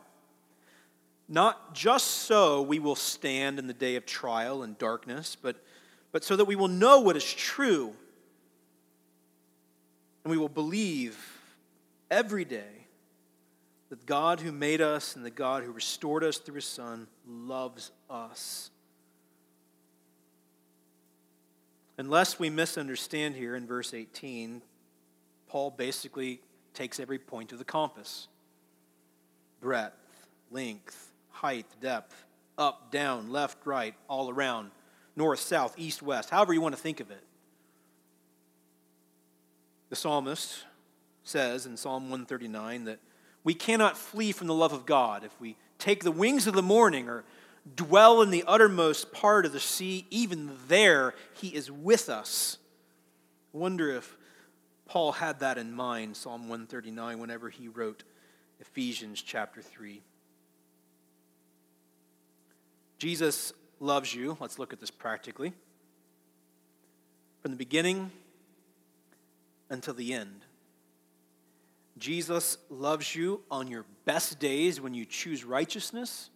Not 1.29 1.75
just 1.75 2.07
so 2.07 2.63
we 2.63 2.79
will 2.79 2.97
stand 2.97 3.59
in 3.59 3.67
the 3.67 3.75
day 3.75 3.97
of 3.97 4.07
trial 4.07 4.63
and 4.63 4.79
darkness, 4.79 5.37
but, 5.41 5.57
but 6.11 6.25
so 6.25 6.37
that 6.37 6.47
we 6.47 6.57
will 6.57 6.69
know 6.69 7.01
what 7.01 7.17
is 7.17 7.33
true. 7.35 7.93
And 10.25 10.31
we 10.31 10.39
will 10.39 10.49
believe 10.49 11.19
every 12.11 12.47
day 12.47 12.87
that 13.91 14.07
God 14.07 14.41
who 14.41 14.53
made 14.53 14.81
us 14.81 15.17
and 15.17 15.25
the 15.25 15.31
God 15.31 15.65
who 15.65 15.73
restored 15.73 16.25
us 16.25 16.39
through 16.39 16.57
his 16.57 16.65
Son 16.65 17.07
loves 17.27 17.91
us. 18.09 18.71
Unless 21.99 22.39
we 22.39 22.49
misunderstand 22.49 23.35
here 23.35 23.57
in 23.57 23.67
verse 23.67 23.93
18, 23.93 24.63
Paul 25.49 25.71
basically 25.71 26.41
takes 26.73 27.01
every 27.01 27.19
point 27.19 27.53
of 27.53 27.59
the 27.59 27.65
compass 27.65 28.29
breadth, 29.61 29.97
length, 30.53 31.08
height, 31.41 31.67
depth, 31.81 32.25
up, 32.57 32.91
down, 32.91 33.31
left, 33.31 33.65
right, 33.65 33.95
all 34.09 34.29
around, 34.29 34.71
north, 35.15 35.41
south, 35.41 35.75
east, 35.79 36.03
west, 36.03 36.31
however 36.31 36.53
you 36.53 36.61
want 36.61 36.75
to 36.75 36.81
think 36.81 37.01
of 37.01 37.11
it. 37.11 37.23
The 39.91 39.97
psalmist 39.97 40.65
says 41.23 41.65
in 41.65 41.77
Psalm 41.77 42.05
139 42.05 42.85
that 42.85 42.99
we 43.45 43.55
cannot 43.55 43.97
flee 43.97 44.33
from 44.33 44.49
the 44.49 44.55
love 44.55 44.73
of 44.73 44.85
God 44.85 45.25
if 45.25 45.41
we 45.41 45.57
take 45.79 46.03
the 46.03 46.11
wings 46.11 46.47
of 46.47 46.55
the 46.55 46.63
morning 46.63 47.09
or 47.09 47.25
dwell 47.77 48.21
in 48.23 48.31
the 48.31 48.45
uttermost 48.47 49.13
part 49.13 49.47
of 49.47 49.53
the 49.53 49.61
sea. 49.61 50.07
Even 50.11 50.51
there, 50.67 51.15
He 51.35 51.49
is 51.49 51.71
with 51.71 52.09
us. 52.09 52.59
I 53.55 53.59
wonder 53.59 53.91
if 53.91 54.17
Paul 54.87 55.13
had 55.13 55.41
that 55.41 55.59
in 55.59 55.73
mind, 55.73 56.17
Psalm 56.17 56.43
139, 56.43 57.19
whenever 57.19 57.51
he 57.51 57.69
wrote 57.69 58.05
Ephesians 58.59 59.23
chapter 59.23 59.63
3. 59.63 60.03
Jesus 62.99 63.53
loves 63.81 64.15
you. 64.15 64.37
Let's 64.41 64.59
look 64.59 64.73
at 64.73 64.81
this 64.81 64.91
practically. 64.91 65.53
From 67.41 67.53
the 67.53 67.57
beginning 67.57 68.11
until 69.71 69.95
the 69.95 70.13
end. 70.13 70.45
Jesus 71.99 72.59
loves 72.71 73.15
you 73.15 73.41
on 73.51 73.69
your 73.69 73.85
best 74.05 74.39
days 74.39 74.81
when 74.81 74.95
you 74.95 75.05
choose 75.05 75.45
righteousness, 75.45 76.31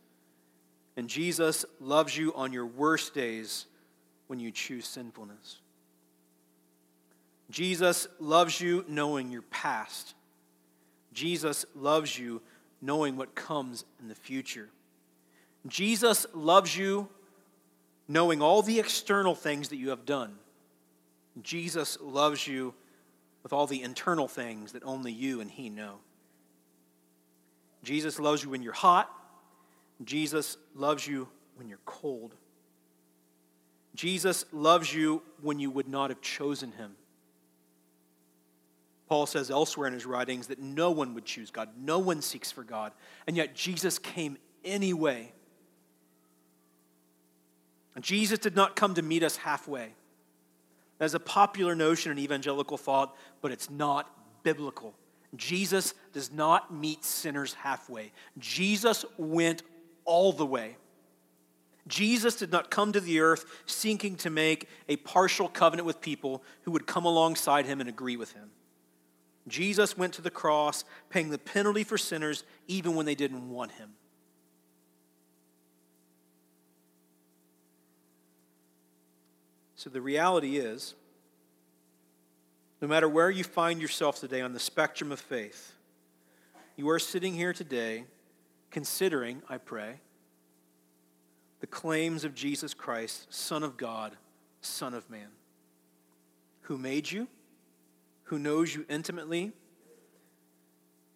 and 0.96 1.09
Jesus 1.09 1.64
loves 1.81 2.16
you 2.16 2.35
on 2.35 2.53
your 2.53 2.66
worst 2.66 3.14
days 3.14 3.66
when 4.27 4.40
you 4.40 4.51
choose 4.51 4.87
sinfulness. 4.87 5.59
Jesus 7.51 8.09
loves 8.18 8.61
you 8.61 8.85
knowing 8.88 9.31
your 9.31 9.42
past. 9.42 10.14
Jesus 11.12 11.64
loves 11.77 12.18
you 12.18 12.40
knowing 12.81 13.16
what 13.16 13.35
comes 13.35 13.85
in 14.01 14.09
the 14.09 14.14
future. 14.14 14.68
Jesus 15.66 16.27
loves 16.35 16.77
you 16.77 17.09
knowing 18.09 18.42
all 18.42 18.62
the 18.62 18.81
external 18.81 19.35
things 19.35 19.68
that 19.68 19.77
you 19.77 19.90
have 19.90 20.05
done. 20.05 20.35
Jesus 21.42 21.98
loves 22.01 22.46
you 22.46 22.75
with 23.42 23.53
all 23.53 23.66
the 23.66 23.83
internal 23.83 24.29
things 24.29 24.72
that 24.72 24.83
only 24.85 25.12
you 25.12 25.40
and 25.40 25.51
He 25.51 25.68
know. 25.70 25.98
Jesus 27.83 28.18
loves 28.18 28.44
you 28.44 28.51
when 28.51 28.62
you're 28.62 28.72
hot. 28.72 29.11
Jesus 30.05 30.57
loves 30.75 31.07
you 31.07 31.29
when 31.57 31.68
you're 31.68 31.79
cold. 31.85 32.35
Jesus 33.94 34.44
loves 34.53 34.92
you 34.92 35.22
when 35.40 35.59
you 35.59 35.70
would 35.70 35.88
not 35.88 36.11
have 36.11 36.20
chosen 36.20 36.72
Him. 36.72 36.92
Paul 39.12 39.27
says 39.27 39.51
elsewhere 39.51 39.87
in 39.87 39.92
his 39.92 40.07
writings 40.07 40.46
that 40.46 40.59
no 40.59 40.90
one 40.90 41.12
would 41.12 41.27
choose 41.27 41.51
God, 41.51 41.68
no 41.79 41.98
one 41.98 42.22
seeks 42.22 42.51
for 42.51 42.64
God, 42.64 42.92
and 43.27 43.37
yet 43.37 43.55
Jesus 43.55 43.98
came 43.98 44.38
anyway. 44.64 45.33
Jesus 48.01 48.39
did 48.39 48.57
not 48.57 48.77
come 48.77 48.95
to 48.95 49.03
meet 49.03 49.23
us 49.23 49.37
halfway. 49.37 49.95
That's 50.99 51.15
a 51.15 51.21
popular 51.21 51.75
notion 51.75 52.13
in 52.13 52.19
evangelical 52.19 52.79
thought, 52.79 53.17
but 53.41 53.51
it's 53.51 53.69
not 53.69 54.11
biblical. 54.43 54.95
Jesus 55.37 55.95
does 56.13 56.31
not 56.31 56.73
meet 56.73 57.05
sinners 57.05 57.55
halfway. 57.55 58.13
Jesus 58.39 59.05
went 59.17 59.63
all 60.05 60.33
the 60.33 60.47
way. 60.47 60.77
Jesus 61.89 62.37
did 62.37 62.53
not 62.53 62.71
come 62.71 62.93
to 62.93 63.01
the 63.01 63.21
earth 63.21 63.45
seeking 63.67 64.17
to 64.17 64.31
make 64.31 64.69
a 64.89 64.97
partial 64.97 65.49
covenant 65.49 65.87
with 65.87 66.01
people 66.01 66.43
who 66.63 66.71
would 66.71 66.87
come 66.87 67.05
alongside 67.05 67.67
him 67.67 67.81
and 67.81 67.89
agree 67.89 68.17
with 68.17 68.33
him. 68.33 68.51
Jesus 69.49 69.99
went 69.99 70.15
to 70.15 70.23
the 70.23 70.31
cross, 70.31 70.85
paying 71.11 71.31
the 71.31 71.39
penalty 71.39 71.83
for 71.83 71.99
sinners 71.99 72.45
even 72.69 72.95
when 72.95 73.07
they 73.07 73.17
didn't 73.17 73.51
want 73.51 73.73
him. 73.73 73.91
So 79.83 79.90
the 79.90 80.01
reality 80.01 80.59
is, 80.59 80.95
no 82.81 82.87
matter 82.87 83.09
where 83.09 83.31
you 83.31 83.42
find 83.42 83.83
yourself 83.83 84.21
today 84.21 84.40
on 84.40 84.53
the 84.53 84.61
spectrum 84.61 85.11
of 85.11 85.18
faith, 85.18 85.73
you 86.77 86.88
are 86.90 87.01
sitting 87.01 87.35
here 87.35 87.53
today 87.53 88.05
considering, 88.71 89.42
I 89.49 89.59
pray, 89.59 89.95
the 91.59 91.66
claims 91.66 92.23
of 92.23 92.33
Jesus 92.33 92.75
Christ, 92.75 93.27
Son 93.35 93.64
of 93.64 93.77
God, 93.77 94.16
Son 94.61 94.95
of 94.95 95.11
Man, 95.11 95.31
who 96.61 96.79
made 96.79 97.11
you, 97.11 97.27
who 98.23 98.38
knows 98.38 98.73
you 98.73 98.87
intimately, 98.88 99.51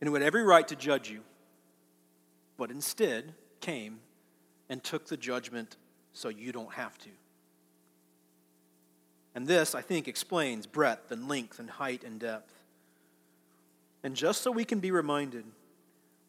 and 0.00 0.08
who 0.08 0.14
had 0.14 0.24
every 0.24 0.42
right 0.42 0.66
to 0.66 0.74
judge 0.74 1.08
you, 1.08 1.20
but 2.56 2.72
instead 2.72 3.32
came 3.60 4.00
and 4.68 4.82
took 4.82 5.06
the 5.06 5.16
judgment 5.16 5.76
so 6.12 6.28
you 6.28 6.50
don't 6.50 6.72
have 6.72 6.98
to. 6.98 7.10
And 9.36 9.46
this, 9.46 9.74
I 9.74 9.82
think, 9.82 10.08
explains 10.08 10.66
breadth 10.66 11.12
and 11.12 11.28
length 11.28 11.58
and 11.58 11.68
height 11.68 12.04
and 12.04 12.18
depth. 12.18 12.54
And 14.02 14.16
just 14.16 14.40
so 14.40 14.50
we 14.50 14.64
can 14.64 14.80
be 14.80 14.90
reminded, 14.90 15.44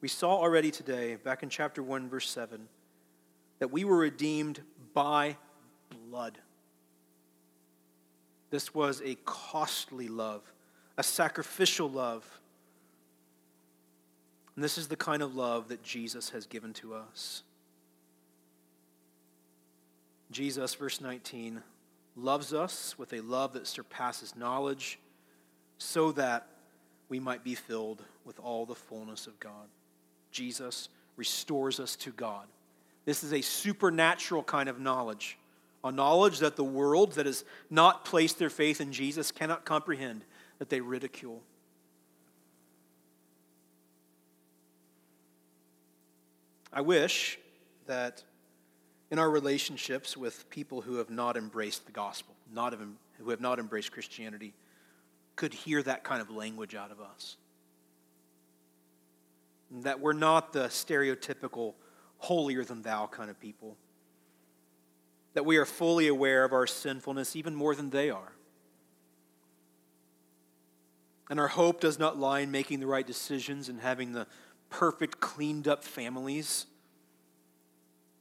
we 0.01 0.09
saw 0.09 0.35
already 0.35 0.71
today, 0.71 1.15
back 1.15 1.41
in 1.41 1.47
chapter 1.47 1.81
1, 1.81 2.09
verse 2.09 2.29
7, 2.29 2.67
that 3.59 3.71
we 3.71 3.85
were 3.85 3.97
redeemed 3.97 4.59
by 4.93 5.37
blood. 6.09 6.37
This 8.49 8.75
was 8.75 9.01
a 9.05 9.15
costly 9.23 10.09
love, 10.09 10.41
a 10.97 11.03
sacrificial 11.03 11.89
love. 11.89 12.41
And 14.55 14.63
this 14.63 14.77
is 14.77 14.89
the 14.89 14.97
kind 14.97 15.23
of 15.23 15.33
love 15.33 15.69
that 15.69 15.81
Jesus 15.81 16.31
has 16.31 16.45
given 16.45 16.73
to 16.73 16.93
us. 16.93 17.43
Jesus, 20.29 20.75
verse 20.75 20.99
19, 20.99 21.63
loves 22.17 22.53
us 22.53 22.97
with 22.97 23.13
a 23.13 23.21
love 23.21 23.53
that 23.53 23.67
surpasses 23.67 24.35
knowledge, 24.35 24.99
so 25.77 26.11
that 26.13 26.47
we 27.09 27.19
might 27.19 27.43
be 27.43 27.55
filled 27.55 28.03
with 28.25 28.39
all 28.39 28.65
the 28.65 28.75
fullness 28.75 29.27
of 29.27 29.39
God. 29.39 29.67
Jesus 30.31 30.89
restores 31.15 31.79
us 31.79 31.95
to 31.97 32.11
God. 32.11 32.45
This 33.05 33.23
is 33.23 33.31
a 33.31 33.41
supernatural 33.41 34.43
kind 34.43 34.67
of 34.67 34.79
knowledge, 34.79 35.37
a 35.83 35.91
knowledge 35.91 36.39
that 36.39 36.55
the 36.55 36.63
world 36.63 37.13
that 37.13 37.25
has 37.25 37.45
not 37.69 38.03
placed 38.03 38.39
their 38.39 38.49
faith 38.49 38.81
in 38.81 38.91
Jesus 38.91 39.31
cannot 39.31 39.63
comprehend, 39.63 40.25
that 40.59 40.69
they 40.69 40.81
ridicule. 40.81 41.41
I 46.73 46.81
wish 46.81 47.39
that 47.85 48.23
in 49.09 49.19
our 49.19 49.29
relationships 49.29 50.17
with 50.17 50.49
people 50.49 50.81
who 50.81 50.95
have 50.95 51.09
not 51.09 51.37
embraced 51.37 51.85
the 51.85 51.91
gospel, 51.91 52.35
not 52.53 52.73
have, 52.73 52.81
who 53.19 53.29
have 53.29 53.41
not 53.41 53.59
embraced 53.59 53.91
Christianity, 53.91 54.53
could 55.35 55.53
hear 55.53 55.81
that 55.83 56.03
kind 56.03 56.21
of 56.21 56.29
language 56.29 56.75
out 56.75 56.91
of 56.91 56.99
us. 56.99 57.37
That 59.83 59.99
we're 59.99 60.13
not 60.13 60.53
the 60.53 60.67
stereotypical 60.67 61.73
holier 62.17 62.63
than 62.63 62.81
thou 62.81 63.07
kind 63.07 63.29
of 63.29 63.39
people. 63.39 63.77
That 65.33 65.45
we 65.45 65.57
are 65.57 65.65
fully 65.65 66.07
aware 66.07 66.43
of 66.43 66.51
our 66.51 66.67
sinfulness 66.67 67.35
even 67.35 67.55
more 67.55 67.75
than 67.75 67.89
they 67.89 68.09
are. 68.09 68.33
And 71.29 71.39
our 71.39 71.49
hope 71.49 71.81
does 71.81 71.99
not 71.99 72.17
lie 72.17 72.39
in 72.39 72.51
making 72.51 72.79
the 72.79 72.87
right 72.87 73.05
decisions 73.05 73.69
and 73.69 73.81
having 73.81 74.13
the 74.13 74.27
perfect, 74.69 75.19
cleaned 75.19 75.67
up 75.67 75.83
families. 75.83 76.65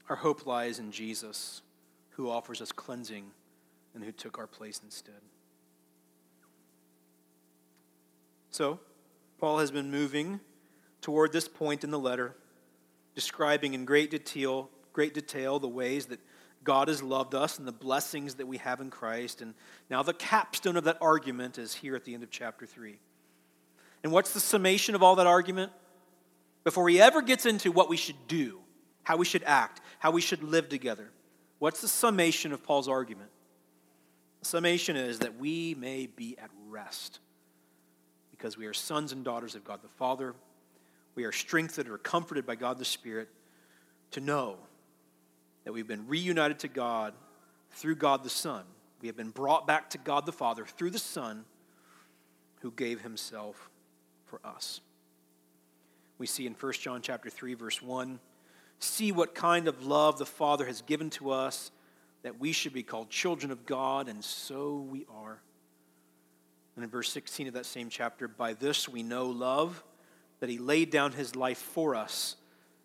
Our 0.09 0.17
hope 0.17 0.47
lies 0.47 0.79
in 0.79 0.93
Jesus, 0.93 1.63
who 2.11 2.31
offers 2.31 2.61
us 2.61 2.73
cleansing 2.73 3.27
and 3.95 4.05
who 4.05 4.13
took 4.13 4.39
our 4.39 4.47
place 4.47 4.81
instead. 4.85 5.15
So, 8.51 8.81
Paul 9.39 9.59
has 9.59 9.71
been 9.71 9.91
moving 9.91 10.41
toward 11.01 11.33
this 11.33 11.49
point 11.49 11.85
in 11.85 11.91
the 11.91 11.99
letter, 11.99 12.37
describing 13.15 13.75
in 13.75 13.85
great 13.85 14.11
detail, 14.11 14.71
great 14.93 15.13
detail 15.13 15.59
the 15.59 15.69
ways 15.69 16.07
that 16.07 16.21
God 16.65 16.89
has 16.89 17.03
loved 17.03 17.35
us 17.35 17.59
and 17.59 17.67
the 17.67 17.73
blessings 17.73 18.35
that 18.37 18.47
we 18.47 18.59
have 18.59 18.81
in 18.81 18.91
Christ. 18.91 19.41
And 19.41 19.55
now 19.89 20.03
the 20.03 20.15
capstone 20.15 20.77
of 20.77 20.85
that 20.85 20.99
argument 21.01 21.59
is 21.59 21.75
here 21.75 21.95
at 21.95 22.05
the 22.05 22.15
end 22.15 22.23
of 22.23 22.31
chapter 22.31 22.67
3. 22.67 22.99
And 24.03 24.13
what's 24.13 24.33
the 24.33 24.41
summation 24.41 24.95
of 24.95 25.03
all 25.03 25.17
that 25.17 25.27
argument? 25.27 25.73
Before 26.65 26.89
he 26.89 27.01
ever 27.01 27.23
gets 27.23 27.47
into 27.47 27.71
what 27.71 27.89
we 27.89 27.97
should 27.97 28.27
do, 28.27 28.61
how 29.07 29.17
we 29.17 29.25
should 29.25 29.45
act, 29.45 29.81
how 30.01 30.11
we 30.11 30.21
should 30.21 30.43
live 30.43 30.69
together, 30.69 31.09
what's 31.61 31.81
the 31.81 31.87
summation 31.87 32.53
of 32.53 32.65
Paul's 32.65 32.89
argument? 32.89 33.31
The 34.41 34.47
summation 34.47 34.97
is 34.97 35.21
that 35.21 35.39
we 35.39 35.77
may 35.77 36.07
be 36.07 36.37
at 36.39 36.51
rest 36.69 37.21
because 38.33 38.59
we 38.59 38.67
are 38.67 38.75
sons 38.75 39.13
and 39.13 39.25
daughters 39.25 39.55
of 39.55 39.63
God 39.63 39.81
the 39.81 39.89
Father. 39.89 40.35
We 41.15 41.23
are 41.23 41.31
strengthened 41.31 41.89
or 41.89 41.99
comforted 41.99 42.47
by 42.47 42.57
God 42.57 42.81
the 42.81 42.85
Spirit 42.85 43.29
to 44.11 44.21
know 44.21 44.57
that 45.63 45.73
we've 45.73 45.87
been 45.87 46.09
reunited 46.09 46.59
to 46.59 46.69
God 46.69 47.15
through 47.71 47.95
God 47.95 48.25
the 48.25 48.29
Son. 48.29 48.65
We 49.01 49.07
have 49.07 49.17
been 49.17 49.31
brought 49.31 49.69
back 49.69 49.89
to 49.91 49.99
God 49.99 50.27
the 50.27 50.33
Father 50.33 50.65
through 50.65 50.91
the 50.91 50.99
Son 50.99 51.45
who 52.61 52.73
gave 52.73 53.03
himself 53.03 53.71
for 54.25 54.41
us. 54.45 54.81
We 56.19 56.27
see 56.27 56.49
in 56.49 56.55
1 56.55 56.73
John 56.73 57.03
chapter 57.03 57.31
3 57.31 57.55
verse 57.55 57.81
1, 57.81 58.19
see 58.79 59.13
what 59.13 59.35
kind 59.35 59.69
of 59.69 59.85
love 59.85 60.19
the 60.19 60.27
Father 60.27 60.67
has 60.67 60.83
given 60.83 61.11
to 61.11 61.31
us 61.31 61.71
that 62.23 62.41
we 62.41 62.53
should 62.53 62.73
be 62.73 62.83
called 62.83 63.09
children 63.09 63.53
of 63.53 63.67
God 63.67 64.09
and 64.09 64.25
so 64.25 64.77
we 64.91 65.07
are. 65.15 65.41
And 66.75 66.85
in 66.85 66.91
verse 66.91 67.11
16 67.11 67.49
of 67.49 67.55
that 67.55 67.67
same 67.67 67.89
chapter, 67.89 68.29
by 68.29 68.55
this 68.55 68.89
we 68.89 69.03
know 69.03 69.27
love 69.27 69.83
that 70.41 70.51
he 70.51 70.59
laid 70.59 70.91
down 70.91 71.13
his 71.13 71.37
life 71.37 71.59
for 71.59 71.95
us 71.95 72.37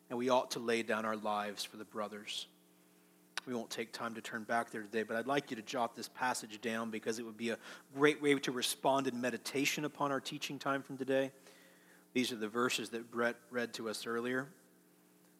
and 0.10 0.18
we 0.18 0.30
ought 0.30 0.52
to 0.52 0.60
lay 0.60 0.84
down 0.84 1.06
our 1.06 1.16
lives 1.16 1.64
for 1.64 1.78
the 1.78 1.86
brothers. 1.86 2.48
We 3.48 3.56
won't 3.56 3.72
take 3.72 3.92
time 3.92 4.14
to 4.14 4.22
turn 4.22 4.44
back 4.44 4.70
there 4.70 4.84
today, 4.84 5.04
but 5.04 5.18
I'd 5.18 5.26
like 5.26 5.50
you 5.50 5.56
to 5.56 5.64
jot 5.64 5.96
this 5.96 6.08
passage 6.10 6.62
down 6.62 6.92
because 6.92 7.18
it 7.18 7.26
would 7.26 7.38
be 7.38 7.50
a 7.50 7.58
great 7.96 8.22
way 8.22 8.36
to 8.36 8.52
respond 8.52 9.08
in 9.08 9.20
meditation 9.20 9.84
upon 9.86 10.12
our 10.12 10.20
teaching 10.20 10.60
time 10.60 10.84
from 10.84 10.98
today. 10.98 11.32
These 12.14 12.32
are 12.32 12.36
the 12.36 12.48
verses 12.48 12.90
that 12.90 13.10
Brett 13.10 13.38
read 13.50 13.74
to 13.76 13.90
us 13.90 14.06
earlier. 14.06 14.48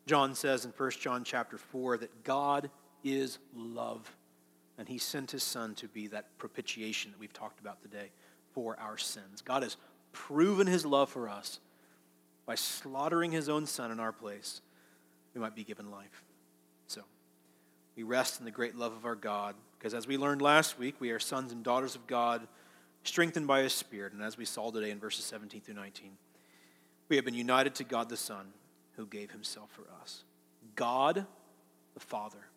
John 0.06 0.36
says 0.36 0.66
in 0.66 0.72
1 0.72 0.92
John 0.92 1.24
chapter 1.24 1.58
4 1.58 1.98
that 1.98 2.24
God 2.24 2.70
is 3.04 3.40
love, 3.56 4.16
and 4.78 4.88
he 4.88 4.98
sent 4.98 5.32
his 5.32 5.44
son 5.44 5.76
to 5.76 5.88
be 5.88 6.08
that 6.08 6.38
propitiation 6.38 7.12
that 7.12 7.20
we've 7.20 7.34
talked 7.34 7.60
about 7.60 7.82
today 7.82 8.12
for 8.54 8.78
our 8.80 8.98
sins. 8.98 9.42
God 9.42 9.64
has 9.64 9.78
proven 10.12 10.68
his 10.68 10.86
love 10.86 11.10
for 11.10 11.30
us 11.30 11.60
by 12.46 12.56
slaughtering 12.56 13.32
his 13.32 13.48
own 13.48 13.66
son 13.66 13.92
in 13.92 14.00
our 14.00 14.12
place. 14.12 14.62
We 15.34 15.42
might 15.42 15.56
be 15.56 15.64
given 15.64 15.92
life. 15.92 16.24
So, 16.88 17.02
we 17.96 18.04
rest 18.04 18.40
in 18.40 18.46
the 18.46 18.52
great 18.52 18.76
love 18.76 18.94
of 18.94 19.06
our 19.06 19.16
God, 19.16 19.56
because 19.78 19.94
as 19.94 20.08
we 20.08 20.18
learned 20.18 20.42
last 20.42 20.78
week, 20.78 20.96
we 21.00 21.12
are 21.12 21.20
sons 21.20 21.52
and 21.52 21.64
daughters 21.64 21.96
of 21.96 22.08
God, 22.08 22.48
strengthened 23.04 23.48
by 23.48 23.62
His 23.62 23.74
Spirit. 23.74 24.14
And 24.14 24.22
as 24.22 24.38
we 24.38 24.46
saw 24.46 24.72
today 24.72 24.92
in 24.92 25.00
verses 25.00 25.26
17 25.26 25.62
through 25.62 25.76
19, 25.76 26.12
we 27.08 27.16
have 27.16 27.26
been 27.26 27.34
united 27.34 27.76
to 27.76 27.84
God 27.84 28.10
the 28.10 28.18
Son, 28.18 28.48
who 28.96 29.06
gave 29.06 29.32
Himself 29.32 29.70
for 29.72 29.86
us. 30.02 30.24
God 30.76 31.26
the 31.94 32.00
Father, 32.00 32.48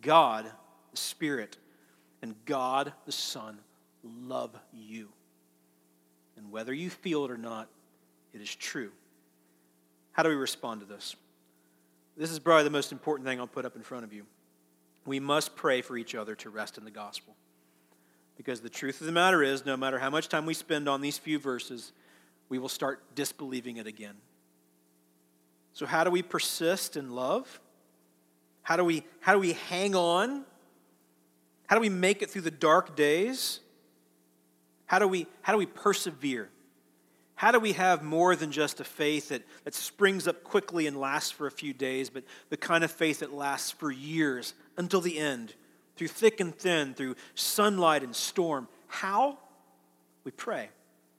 God 0.00 0.50
the 0.90 0.96
Spirit, 0.96 1.56
and 2.22 2.34
God 2.44 2.92
the 3.06 3.12
Son 3.12 3.58
love 4.02 4.58
you. 4.72 5.08
And 6.36 6.50
whether 6.50 6.72
you 6.72 6.90
feel 6.90 7.24
it 7.24 7.30
or 7.30 7.36
not, 7.36 7.68
it 8.32 8.40
is 8.40 8.54
true. 8.54 8.90
How 10.12 10.22
do 10.22 10.28
we 10.28 10.34
respond 10.34 10.80
to 10.80 10.86
this? 10.86 11.16
This 12.16 12.30
is 12.30 12.38
probably 12.38 12.64
the 12.64 12.70
most 12.70 12.92
important 12.92 13.26
thing 13.26 13.40
I'll 13.40 13.46
put 13.46 13.64
up 13.64 13.76
in 13.76 13.82
front 13.82 14.04
of 14.04 14.12
you 14.12 14.24
we 15.06 15.20
must 15.20 15.54
pray 15.56 15.82
for 15.82 15.96
each 15.96 16.14
other 16.14 16.34
to 16.36 16.50
rest 16.50 16.78
in 16.78 16.84
the 16.84 16.90
gospel. 16.90 17.34
Because 18.36 18.60
the 18.60 18.70
truth 18.70 19.00
of 19.00 19.06
the 19.06 19.12
matter 19.12 19.42
is, 19.42 19.64
no 19.64 19.76
matter 19.76 19.98
how 19.98 20.10
much 20.10 20.28
time 20.28 20.46
we 20.46 20.54
spend 20.54 20.88
on 20.88 21.00
these 21.00 21.18
few 21.18 21.38
verses, 21.38 21.92
we 22.48 22.58
will 22.58 22.68
start 22.68 23.14
disbelieving 23.14 23.76
it 23.76 23.86
again. 23.86 24.14
So, 25.74 25.86
how 25.86 26.04
do 26.04 26.10
we 26.10 26.22
persist 26.22 26.96
in 26.96 27.10
love? 27.10 27.60
How 28.62 28.76
do 28.76 28.84
we, 28.84 29.04
how 29.20 29.34
do 29.34 29.40
we 29.40 29.52
hang 29.52 29.94
on? 29.94 30.44
How 31.66 31.76
do 31.76 31.80
we 31.80 31.88
make 31.88 32.22
it 32.22 32.30
through 32.30 32.42
the 32.42 32.50
dark 32.50 32.96
days? 32.96 33.60
How 34.86 34.98
do 34.98 35.08
we, 35.08 35.26
how 35.42 35.52
do 35.52 35.58
we 35.58 35.66
persevere? 35.66 36.48
How 37.34 37.50
do 37.50 37.58
we 37.58 37.72
have 37.72 38.04
more 38.04 38.36
than 38.36 38.52
just 38.52 38.78
a 38.80 38.84
faith 38.84 39.30
that, 39.30 39.42
that 39.64 39.74
springs 39.74 40.28
up 40.28 40.44
quickly 40.44 40.86
and 40.86 40.96
lasts 40.96 41.32
for 41.32 41.48
a 41.48 41.50
few 41.50 41.74
days, 41.74 42.08
but 42.08 42.22
the 42.48 42.56
kind 42.56 42.84
of 42.84 42.90
faith 42.92 43.18
that 43.18 43.32
lasts 43.32 43.72
for 43.72 43.90
years 43.90 44.54
until 44.76 45.00
the 45.00 45.18
end, 45.18 45.54
through 45.96 46.08
thick 46.08 46.38
and 46.38 46.54
thin, 46.54 46.94
through 46.94 47.16
sunlight 47.34 48.04
and 48.04 48.14
storm? 48.14 48.68
How? 48.86 49.38
We 50.22 50.30
pray. 50.30 50.68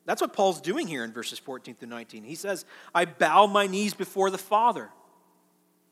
That's 0.05 0.21
what 0.21 0.33
Paul's 0.33 0.61
doing 0.61 0.87
here 0.87 1.03
in 1.03 1.11
verses 1.11 1.39
14 1.39 1.75
through 1.75 1.89
19. 1.89 2.23
He 2.23 2.35
says, 2.35 2.65
I 2.93 3.05
bow 3.05 3.47
my 3.47 3.67
knees 3.67 3.93
before 3.93 4.29
the 4.29 4.37
Father. 4.37 4.89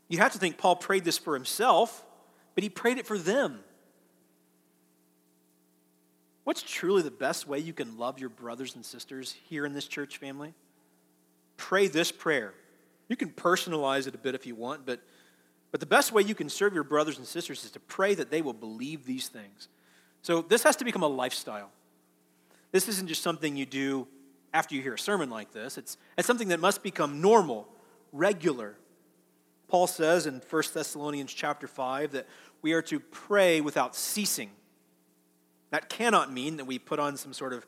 You 0.07 0.20
have 0.20 0.34
to 0.34 0.38
think 0.38 0.57
Paul 0.57 0.76
prayed 0.76 1.03
this 1.03 1.18
for 1.18 1.34
himself, 1.34 2.05
but 2.53 2.64
he 2.64 2.70
prayed 2.70 2.99
it 2.99 3.07
for 3.07 3.18
them. 3.18 3.59
What's 6.43 6.61
truly 6.61 7.01
the 7.01 7.11
best 7.11 7.47
way 7.47 7.59
you 7.59 7.74
can 7.74 7.97
love 7.97 8.20
your 8.20 8.30
brothers 8.30 8.76
and 8.76 8.86
sisters 8.86 9.36
here 9.45 9.66
in 9.66 9.74
this 9.74 9.88
church 9.88 10.18
family? 10.18 10.53
Pray 11.57 11.88
this 11.88 12.11
prayer. 12.11 12.53
You 13.07 13.16
can 13.16 13.30
personalize 13.30 14.07
it 14.07 14.16
a 14.16 14.18
bit 14.18 14.36
if 14.36 14.45
you 14.45 14.53
want, 14.53 14.86
but, 14.86 14.99
but 15.72 15.80
the 15.80 15.86
best 15.86 16.11
way 16.11 16.22
you 16.22 16.36
can 16.36 16.49
serve 16.49 16.74
your 16.74 16.84
brothers 16.84 17.18
and 17.18 17.26
sisters 17.26 17.64
is 17.64 17.72
to 17.72 17.80
pray 17.80 18.14
that 18.16 18.30
they 18.30 18.41
will 18.41 18.53
believe 18.53 19.05
these 19.05 19.30
things. 19.30 19.70
So 20.22 20.41
this 20.41 20.64
has 20.64 20.76
to 20.78 20.86
become 20.86 21.03
a 21.03 21.07
lifestyle. 21.07 21.72
This 22.74 22.89
isn't 22.89 23.07
just 23.07 23.24
something 23.24 23.55
you 23.55 23.65
do 23.65 24.07
after 24.53 24.76
you 24.76 24.82
hear 24.82 24.93
a 24.93 24.99
sermon 24.99 25.30
like 25.30 25.51
this, 25.51 25.78
it's, 25.78 25.97
it's 26.17 26.28
something 26.28 26.49
that 26.49 26.59
must 26.59 26.84
become 26.84 27.21
normal, 27.21 27.67
regular. 28.11 28.76
Paul 29.67 29.88
says 29.88 30.28
in 30.28 30.41
1 30.47 30.63
Thessalonians 30.74 31.34
chapter 31.34 31.67
5 31.67 32.11
that 32.11 32.28
we 32.61 32.74
are 32.74 32.82
to 32.84 32.99
pray 32.99 33.61
without 33.61 33.95
ceasing. 33.95 34.51
That 35.71 35.89
cannot 35.89 36.32
mean 36.32 36.57
that 36.57 36.65
we 36.65 36.78
put 36.78 36.99
on 36.99 37.17
some 37.17 37.34
sort 37.34 37.53
of 37.53 37.65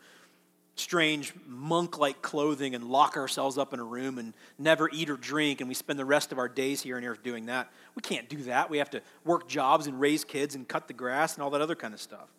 strange 0.76 1.34
monk 1.48 1.98
like 1.98 2.22
clothing 2.22 2.76
and 2.76 2.84
lock 2.84 3.18
ourselves 3.18 3.58
up 3.58 3.74
in 3.74 3.80
a 3.80 3.84
room 3.84 4.20
and 4.20 4.34
never 4.60 4.90
eat 4.92 5.10
or 5.10 5.18
drink 5.18 5.62
and 5.62 5.70
we 5.70 5.74
spend 5.74 5.98
the 5.98 6.06
rest 6.06 6.32
of 6.32 6.38
our 6.38 6.50
days 6.50 6.82
here 6.82 6.98
and 6.98 7.06
earth 7.08 7.24
doing 7.24 7.48
that. 7.48 7.72
We 7.96 8.02
can't 8.02 8.30
do 8.30 8.38
that. 8.44 8.70
We 8.70 8.78
have 8.78 8.90
to 8.92 9.02
work 9.24 9.48
jobs 9.48 9.88
and 9.88 10.00
raise 10.00 10.24
kids 10.24 10.54
and 10.54 10.68
cut 10.68 10.88
the 10.88 10.94
grass 10.94 11.36
and 11.36 11.44
all 11.44 11.50
that 11.52 11.62
other 11.62 11.76
kind 11.76 11.94
of 11.94 12.02
stuff. 12.02 12.30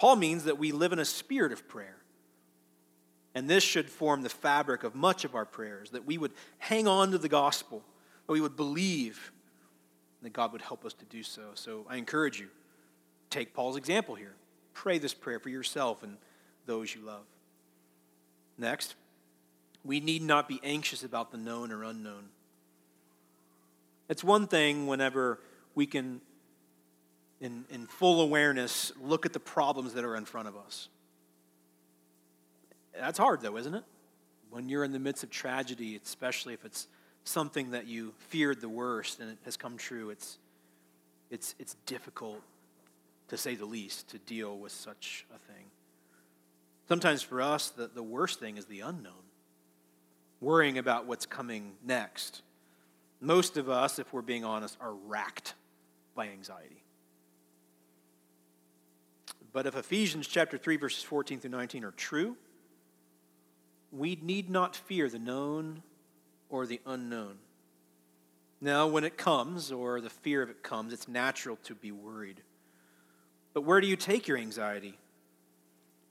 Paul 0.00 0.16
means 0.16 0.44
that 0.44 0.58
we 0.58 0.72
live 0.72 0.94
in 0.94 0.98
a 0.98 1.04
spirit 1.04 1.52
of 1.52 1.68
prayer. 1.68 1.98
And 3.34 3.48
this 3.50 3.62
should 3.62 3.90
form 3.90 4.22
the 4.22 4.30
fabric 4.30 4.82
of 4.82 4.94
much 4.94 5.26
of 5.26 5.34
our 5.34 5.44
prayers 5.44 5.90
that 5.90 6.06
we 6.06 6.16
would 6.16 6.32
hang 6.56 6.88
on 6.88 7.10
to 7.10 7.18
the 7.18 7.28
gospel, 7.28 7.82
that 8.26 8.32
we 8.32 8.40
would 8.40 8.56
believe 8.56 9.30
that 10.22 10.32
God 10.32 10.52
would 10.52 10.62
help 10.62 10.86
us 10.86 10.94
to 10.94 11.04
do 11.04 11.22
so. 11.22 11.50
So 11.52 11.84
I 11.86 11.96
encourage 11.96 12.40
you, 12.40 12.48
take 13.28 13.52
Paul's 13.52 13.76
example 13.76 14.14
here. 14.14 14.34
Pray 14.72 14.96
this 14.96 15.12
prayer 15.12 15.38
for 15.38 15.50
yourself 15.50 16.02
and 16.02 16.16
those 16.64 16.94
you 16.94 17.02
love. 17.02 17.24
Next, 18.56 18.94
we 19.84 20.00
need 20.00 20.22
not 20.22 20.48
be 20.48 20.60
anxious 20.64 21.04
about 21.04 21.30
the 21.30 21.38
known 21.38 21.70
or 21.70 21.84
unknown. 21.84 22.30
It's 24.08 24.24
one 24.24 24.46
thing 24.46 24.86
whenever 24.86 25.40
we 25.74 25.84
can, 25.84 26.22
in, 27.40 27.64
in 27.70 27.86
full 27.86 28.20
awareness, 28.20 28.92
look 29.00 29.26
at 29.26 29.32
the 29.32 29.40
problems 29.40 29.94
that 29.94 30.04
are 30.04 30.16
in 30.16 30.24
front 30.24 30.48
of 30.48 30.56
us. 30.56 30.88
That's 32.98 33.18
hard, 33.18 33.40
though, 33.40 33.56
isn't 33.56 33.74
it? 33.74 33.84
When 34.50 34.68
you're 34.68 34.84
in 34.84 34.92
the 34.92 34.98
midst 34.98 35.24
of 35.24 35.30
tragedy, 35.30 35.98
especially 36.04 36.54
if 36.54 36.64
it's 36.64 36.88
something 37.24 37.70
that 37.70 37.86
you 37.86 38.12
feared 38.18 38.60
the 38.60 38.68
worst 38.68 39.20
and 39.20 39.30
it 39.30 39.38
has 39.44 39.56
come 39.56 39.76
true, 39.76 40.10
it's, 40.10 40.38
It's, 41.30 41.54
it's 41.60 41.76
difficult, 41.86 42.42
to 43.28 43.36
say 43.36 43.54
the 43.54 43.64
least, 43.64 44.08
to 44.08 44.18
deal 44.18 44.58
with 44.58 44.72
such 44.72 45.24
a 45.32 45.38
thing. 45.38 45.70
Sometimes 46.88 47.22
for 47.22 47.40
us, 47.40 47.70
the, 47.70 47.86
the 47.86 48.02
worst 48.02 48.40
thing 48.40 48.56
is 48.58 48.64
the 48.64 48.80
unknown, 48.80 49.24
worrying 50.40 50.76
about 50.76 51.06
what's 51.06 51.26
coming 51.26 51.76
next. 51.84 52.42
Most 53.20 53.56
of 53.56 53.68
us, 53.68 54.00
if 54.00 54.12
we're 54.12 54.22
being 54.22 54.44
honest, 54.44 54.76
are 54.80 54.94
racked 55.06 55.54
by 56.16 56.26
anxiety. 56.30 56.79
But 59.52 59.66
if 59.66 59.76
Ephesians 59.76 60.26
chapter 60.26 60.58
3 60.58 60.76
verses 60.76 61.02
14 61.02 61.40
through 61.40 61.50
19 61.50 61.84
are 61.84 61.90
true, 61.90 62.36
we 63.90 64.16
need 64.22 64.48
not 64.48 64.76
fear 64.76 65.08
the 65.08 65.18
known 65.18 65.82
or 66.48 66.66
the 66.66 66.80
unknown. 66.86 67.36
Now, 68.60 68.86
when 68.86 69.04
it 69.04 69.16
comes, 69.16 69.72
or 69.72 70.00
the 70.00 70.10
fear 70.10 70.42
of 70.42 70.50
it 70.50 70.62
comes, 70.62 70.92
it's 70.92 71.08
natural 71.08 71.56
to 71.64 71.74
be 71.74 71.92
worried. 71.92 72.42
But 73.54 73.62
where 73.62 73.80
do 73.80 73.86
you 73.86 73.96
take 73.96 74.28
your 74.28 74.36
anxiety? 74.36 74.98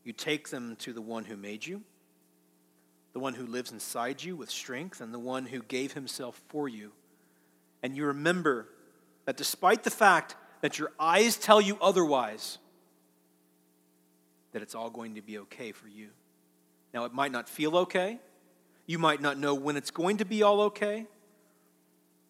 You 0.04 0.14
take 0.14 0.50
them 0.50 0.76
to 0.78 0.92
the 0.92 1.02
one 1.02 1.26
who 1.26 1.38
made 1.38 1.66
you, 1.66 1.84
the 3.14 3.20
one 3.20 3.36
who 3.36 3.46
lives 3.46 3.72
inside 3.72 4.24
you 4.24 4.36
with 4.36 4.50
strength, 4.50 5.00
and 5.00 5.14
the 5.14 5.20
one 5.20 5.46
who 5.46 5.62
gave 5.62 5.94
himself 5.94 6.42
for 6.48 6.68
you. 6.68 6.92
And 7.84 7.96
you 7.96 8.06
remember 8.06 8.68
that 9.26 9.38
despite 9.38 9.84
the 9.84 9.92
fact 9.92 10.36
that 10.62 10.80
your 10.80 10.92
eyes 11.00 11.38
tell 11.38 11.62
you 11.62 11.78
otherwise, 11.82 12.58
that 14.52 14.62
it's 14.62 14.76
all 14.76 14.89
going 14.89 15.16
to 15.16 15.22
be 15.22 15.38
okay 15.39 15.72
for 15.72 15.88
you. 15.88 16.10
Now, 16.93 17.06
it 17.06 17.14
might 17.14 17.32
not 17.32 17.47
feel 17.47 17.78
okay. 17.78 18.20
You 18.88 18.97
might 18.97 19.22
not 19.22 19.38
know 19.38 19.54
when 19.54 19.78
it's 19.78 19.91
going 19.91 20.18
to 20.18 20.26
be 20.26 20.41
all 20.41 20.62
okay. 20.62 21.06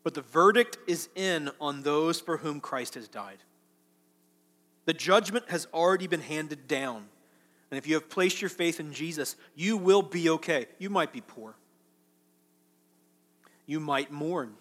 But 0.03 0.13
the 0.13 0.21
verdict 0.21 0.77
is 0.87 1.09
in 1.15 1.49
on 1.59 1.83
those 1.83 2.19
for 2.19 2.37
whom 2.37 2.59
Christ 2.59 2.95
has 2.95 3.07
died. 3.07 3.37
The 4.85 4.93
judgment 4.93 5.49
has 5.49 5.67
already 5.73 6.07
been 6.07 6.21
handed 6.21 6.67
down. 6.67 7.05
And 7.71 7.77
if 7.77 7.85
you 7.87 7.93
have 7.93 8.09
placed 8.09 8.41
your 8.41 8.49
faith 8.49 8.79
in 8.79 8.93
Jesus, 8.93 9.35
you 9.55 9.77
will 9.77 10.01
be 10.01 10.29
okay. 10.31 10.65
You 10.79 10.89
might 10.89 11.13
be 11.13 11.21
poor. 11.21 11.55
You 13.65 13.79
might 13.79 14.11
mourn. 14.11 14.55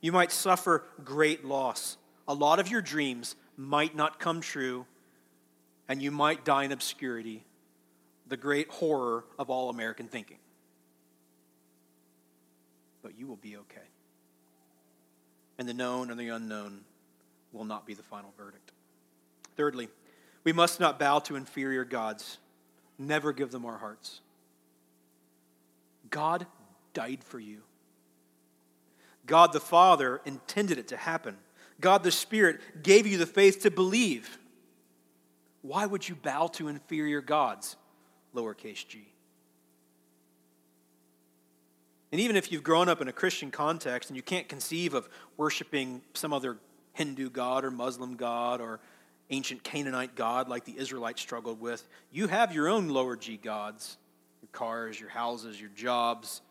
You 0.00 0.12
might 0.12 0.32
suffer 0.32 0.84
great 1.02 1.44
loss. 1.44 1.96
A 2.28 2.34
lot 2.34 2.60
of 2.60 2.68
your 2.68 2.82
dreams 2.82 3.36
might 3.56 3.96
not 3.96 4.20
come 4.20 4.40
true, 4.40 4.86
and 5.92 6.00
you 6.00 6.10
might 6.10 6.42
die 6.42 6.64
in 6.64 6.72
obscurity, 6.72 7.44
the 8.26 8.36
great 8.38 8.70
horror 8.70 9.26
of 9.38 9.50
all 9.50 9.68
American 9.68 10.08
thinking. 10.08 10.38
But 13.02 13.18
you 13.18 13.26
will 13.26 13.36
be 13.36 13.58
okay 13.58 13.82
and 15.58 15.68
the 15.68 15.74
known 15.74 16.10
and 16.10 16.18
the 16.18 16.30
unknown 16.30 16.80
will 17.52 17.66
not 17.66 17.84
be 17.84 17.92
the 17.92 18.02
final 18.02 18.32
verdict. 18.38 18.72
Thirdly, 19.54 19.90
we 20.44 20.52
must 20.54 20.80
not 20.80 20.98
bow 20.98 21.18
to 21.18 21.36
inferior 21.36 21.84
gods, 21.84 22.38
never 22.98 23.34
give 23.34 23.50
them 23.50 23.66
our 23.66 23.76
hearts. 23.76 24.22
God 26.08 26.46
died 26.94 27.22
for 27.22 27.38
you. 27.38 27.58
God 29.26 29.52
the 29.52 29.60
Father 29.60 30.22
intended 30.24 30.78
it 30.78 30.88
to 30.88 30.96
happen. 30.96 31.36
God 31.82 32.02
the 32.02 32.10
Spirit 32.10 32.82
gave 32.82 33.06
you 33.06 33.18
the 33.18 33.26
faith 33.26 33.60
to 33.60 33.70
believe. 33.70 34.38
Why 35.62 35.86
would 35.86 36.08
you 36.08 36.14
bow 36.14 36.48
to 36.48 36.68
inferior 36.68 37.20
gods? 37.20 37.76
Lowercase 38.34 38.86
g. 38.86 39.06
And 42.10 42.20
even 42.20 42.36
if 42.36 42.52
you've 42.52 42.62
grown 42.62 42.88
up 42.88 43.00
in 43.00 43.08
a 43.08 43.12
Christian 43.12 43.50
context 43.50 44.10
and 44.10 44.16
you 44.16 44.22
can't 44.22 44.48
conceive 44.48 44.92
of 44.92 45.08
worshiping 45.36 46.02
some 46.12 46.32
other 46.32 46.58
Hindu 46.92 47.30
god 47.30 47.64
or 47.64 47.70
Muslim 47.70 48.16
god 48.16 48.60
or 48.60 48.80
ancient 49.30 49.62
Canaanite 49.62 50.14
god 50.14 50.48
like 50.48 50.64
the 50.64 50.76
Israelites 50.76 51.22
struggled 51.22 51.60
with, 51.60 51.88
you 52.10 52.26
have 52.26 52.52
your 52.52 52.68
own 52.68 52.88
lower 52.88 53.16
G 53.16 53.38
gods 53.38 53.96
your 54.42 54.48
cars, 54.50 54.98
your 54.98 55.08
houses, 55.08 55.60
your 55.60 55.70
jobs, 55.70 56.42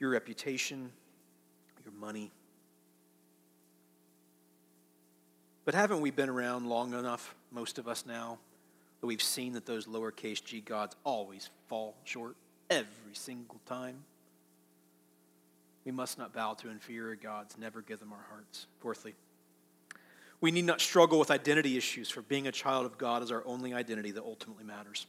your 0.00 0.10
reputation, 0.10 0.90
your 1.84 1.92
money. 1.92 2.32
But 5.66 5.74
haven't 5.74 6.00
we 6.00 6.10
been 6.10 6.30
around 6.30 6.66
long 6.66 6.94
enough, 6.94 7.34
most 7.50 7.78
of 7.78 7.88
us 7.88 8.04
now, 8.06 8.38
that 9.00 9.06
we've 9.06 9.22
seen 9.22 9.52
that 9.52 9.66
those 9.66 9.86
lowercase 9.86 10.44
g 10.44 10.60
gods 10.60 10.96
always 11.04 11.50
fall 11.68 11.94
short? 12.04 12.36
every 12.70 13.14
single 13.14 13.60
time. 13.66 14.04
We 15.84 15.92
must 15.92 16.18
not 16.18 16.34
bow 16.34 16.54
to 16.54 16.68
inferior 16.68 17.16
gods, 17.16 17.56
never 17.58 17.80
give 17.80 17.98
them 18.00 18.12
our 18.12 18.24
hearts. 18.30 18.66
Fourthly, 18.80 19.14
we 20.40 20.50
need 20.50 20.66
not 20.66 20.80
struggle 20.80 21.18
with 21.18 21.30
identity 21.30 21.76
issues, 21.76 22.10
for 22.10 22.22
being 22.22 22.46
a 22.46 22.52
child 22.52 22.84
of 22.84 22.98
God 22.98 23.22
is 23.22 23.32
our 23.32 23.42
only 23.46 23.72
identity 23.72 24.10
that 24.12 24.22
ultimately 24.22 24.64
matters. 24.64 25.06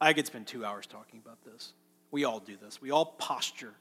I 0.00 0.12
could 0.12 0.26
spend 0.26 0.46
two 0.46 0.64
hours 0.64 0.86
talking 0.86 1.20
about 1.24 1.42
this. 1.44 1.72
We 2.10 2.24
all 2.24 2.40
do 2.40 2.56
this, 2.56 2.80
we 2.80 2.90
all 2.90 3.06
posture. 3.18 3.74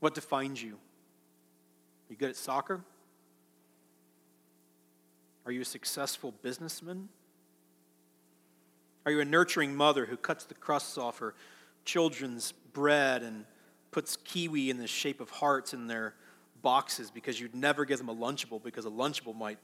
What 0.00 0.14
defines 0.16 0.60
you? 0.60 0.78
You 2.08 2.16
good 2.16 2.30
at 2.30 2.36
soccer? 2.36 2.80
Are 5.44 5.52
you 5.52 5.62
a 5.62 5.64
successful 5.64 6.32
businessman? 6.42 7.08
Are 9.04 9.12
you 9.12 9.20
a 9.20 9.24
nurturing 9.24 9.74
mother 9.74 10.06
who 10.06 10.16
cuts 10.16 10.44
the 10.44 10.54
crusts 10.54 10.96
off 10.96 11.18
her 11.18 11.34
children's 11.84 12.52
bread 12.72 13.22
and 13.22 13.44
puts 13.90 14.16
kiwi 14.16 14.70
in 14.70 14.78
the 14.78 14.86
shape 14.86 15.20
of 15.20 15.30
hearts 15.30 15.74
in 15.74 15.88
their 15.88 16.14
boxes 16.62 17.10
because 17.10 17.40
you'd 17.40 17.54
never 17.54 17.84
give 17.84 17.98
them 17.98 18.08
a 18.08 18.14
Lunchable 18.14 18.62
because 18.62 18.86
a 18.86 18.90
Lunchable 18.90 19.36
might 19.36 19.58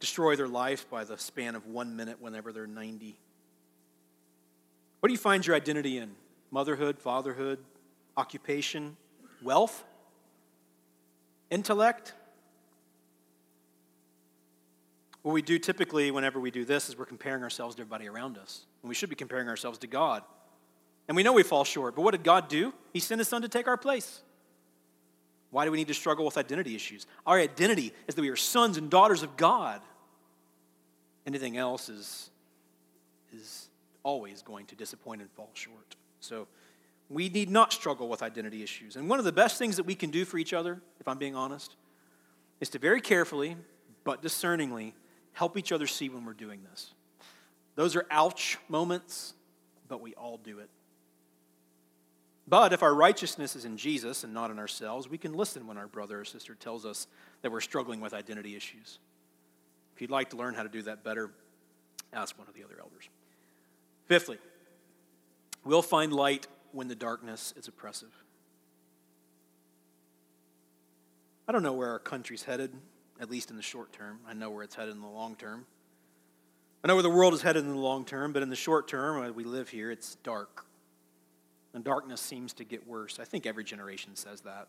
destroy 0.00 0.36
their 0.36 0.48
life 0.48 0.88
by 0.90 1.04
the 1.04 1.16
span 1.16 1.54
of 1.54 1.66
one 1.66 1.96
minute 1.96 2.20
whenever 2.20 2.52
they're 2.52 2.66
90? 2.66 3.18
What 5.00 5.08
do 5.08 5.12
you 5.12 5.18
find 5.18 5.46
your 5.46 5.56
identity 5.56 5.98
in? 5.98 6.10
Motherhood, 6.50 6.98
fatherhood, 6.98 7.58
occupation, 8.16 8.96
wealth, 9.42 9.84
intellect? 11.50 12.12
What 15.26 15.32
we 15.32 15.42
do 15.42 15.58
typically 15.58 16.12
whenever 16.12 16.38
we 16.38 16.52
do 16.52 16.64
this 16.64 16.88
is 16.88 16.96
we're 16.96 17.04
comparing 17.04 17.42
ourselves 17.42 17.74
to 17.74 17.82
everybody 17.82 18.06
around 18.06 18.38
us. 18.38 18.64
And 18.82 18.88
we 18.88 18.94
should 18.94 19.10
be 19.10 19.16
comparing 19.16 19.48
ourselves 19.48 19.76
to 19.78 19.88
God. 19.88 20.22
And 21.08 21.16
we 21.16 21.24
know 21.24 21.32
we 21.32 21.42
fall 21.42 21.64
short, 21.64 21.96
but 21.96 22.02
what 22.02 22.12
did 22.12 22.22
God 22.22 22.46
do? 22.46 22.72
He 22.92 23.00
sent 23.00 23.18
his 23.18 23.26
son 23.26 23.42
to 23.42 23.48
take 23.48 23.66
our 23.66 23.76
place. 23.76 24.22
Why 25.50 25.64
do 25.64 25.72
we 25.72 25.78
need 25.78 25.88
to 25.88 25.94
struggle 25.94 26.24
with 26.24 26.38
identity 26.38 26.76
issues? 26.76 27.08
Our 27.26 27.40
identity 27.40 27.92
is 28.06 28.14
that 28.14 28.22
we 28.22 28.28
are 28.28 28.36
sons 28.36 28.76
and 28.76 28.88
daughters 28.88 29.24
of 29.24 29.36
God. 29.36 29.80
Anything 31.26 31.56
else 31.56 31.88
is, 31.88 32.30
is 33.36 33.68
always 34.04 34.42
going 34.42 34.66
to 34.66 34.76
disappoint 34.76 35.22
and 35.22 35.30
fall 35.32 35.50
short. 35.54 35.96
So 36.20 36.46
we 37.10 37.28
need 37.30 37.50
not 37.50 37.72
struggle 37.72 38.08
with 38.08 38.22
identity 38.22 38.62
issues. 38.62 38.94
And 38.94 39.10
one 39.10 39.18
of 39.18 39.24
the 39.24 39.32
best 39.32 39.58
things 39.58 39.74
that 39.78 39.86
we 39.86 39.96
can 39.96 40.10
do 40.10 40.24
for 40.24 40.38
each 40.38 40.52
other, 40.52 40.80
if 41.00 41.08
I'm 41.08 41.18
being 41.18 41.34
honest, 41.34 41.74
is 42.60 42.68
to 42.68 42.78
very 42.78 43.00
carefully 43.00 43.56
but 44.04 44.22
discerningly 44.22 44.94
help 45.36 45.58
each 45.58 45.70
other 45.70 45.86
see 45.86 46.08
when 46.08 46.24
we're 46.24 46.32
doing 46.32 46.60
this. 46.70 46.94
Those 47.74 47.94
are 47.94 48.06
ouch 48.10 48.56
moments, 48.70 49.34
but 49.86 50.00
we 50.00 50.14
all 50.14 50.38
do 50.38 50.60
it. 50.60 50.70
But 52.48 52.72
if 52.72 52.82
our 52.82 52.94
righteousness 52.94 53.54
is 53.54 53.66
in 53.66 53.76
Jesus 53.76 54.24
and 54.24 54.32
not 54.32 54.50
in 54.50 54.58
ourselves, 54.58 55.10
we 55.10 55.18
can 55.18 55.34
listen 55.34 55.66
when 55.66 55.76
our 55.76 55.88
brother 55.88 56.20
or 56.20 56.24
sister 56.24 56.54
tells 56.54 56.86
us 56.86 57.06
that 57.42 57.52
we're 57.52 57.60
struggling 57.60 58.00
with 58.00 58.14
identity 58.14 58.56
issues. 58.56 58.98
If 59.94 60.00
you'd 60.00 60.10
like 60.10 60.30
to 60.30 60.38
learn 60.38 60.54
how 60.54 60.62
to 60.62 60.70
do 60.70 60.80
that 60.82 61.04
better, 61.04 61.30
ask 62.14 62.38
one 62.38 62.48
of 62.48 62.54
the 62.54 62.64
other 62.64 62.76
elders. 62.80 63.06
Fifthly, 64.06 64.38
we'll 65.64 65.82
find 65.82 66.14
light 66.14 66.46
when 66.72 66.88
the 66.88 66.94
darkness 66.94 67.52
is 67.58 67.68
oppressive. 67.68 68.14
I 71.46 71.52
don't 71.52 71.62
know 71.62 71.74
where 71.74 71.90
our 71.90 71.98
country's 71.98 72.44
headed 72.44 72.72
at 73.20 73.30
least 73.30 73.50
in 73.50 73.56
the 73.56 73.62
short 73.62 73.92
term. 73.92 74.18
I 74.26 74.34
know 74.34 74.50
where 74.50 74.62
it's 74.62 74.74
headed 74.74 74.94
in 74.94 75.00
the 75.00 75.08
long 75.08 75.36
term. 75.36 75.66
I 76.84 76.88
know 76.88 76.94
where 76.94 77.02
the 77.02 77.10
world 77.10 77.34
is 77.34 77.42
headed 77.42 77.64
in 77.64 77.70
the 77.70 77.78
long 77.78 78.04
term, 78.04 78.32
but 78.32 78.42
in 78.42 78.50
the 78.50 78.56
short 78.56 78.86
term, 78.88 79.22
as 79.24 79.32
we 79.32 79.44
live 79.44 79.68
here, 79.68 79.90
it's 79.90 80.16
dark. 80.16 80.66
And 81.74 81.82
darkness 81.82 82.20
seems 82.20 82.52
to 82.54 82.64
get 82.64 82.86
worse. 82.86 83.18
I 83.18 83.24
think 83.24 83.46
every 83.46 83.64
generation 83.64 84.14
says 84.14 84.42
that. 84.42 84.68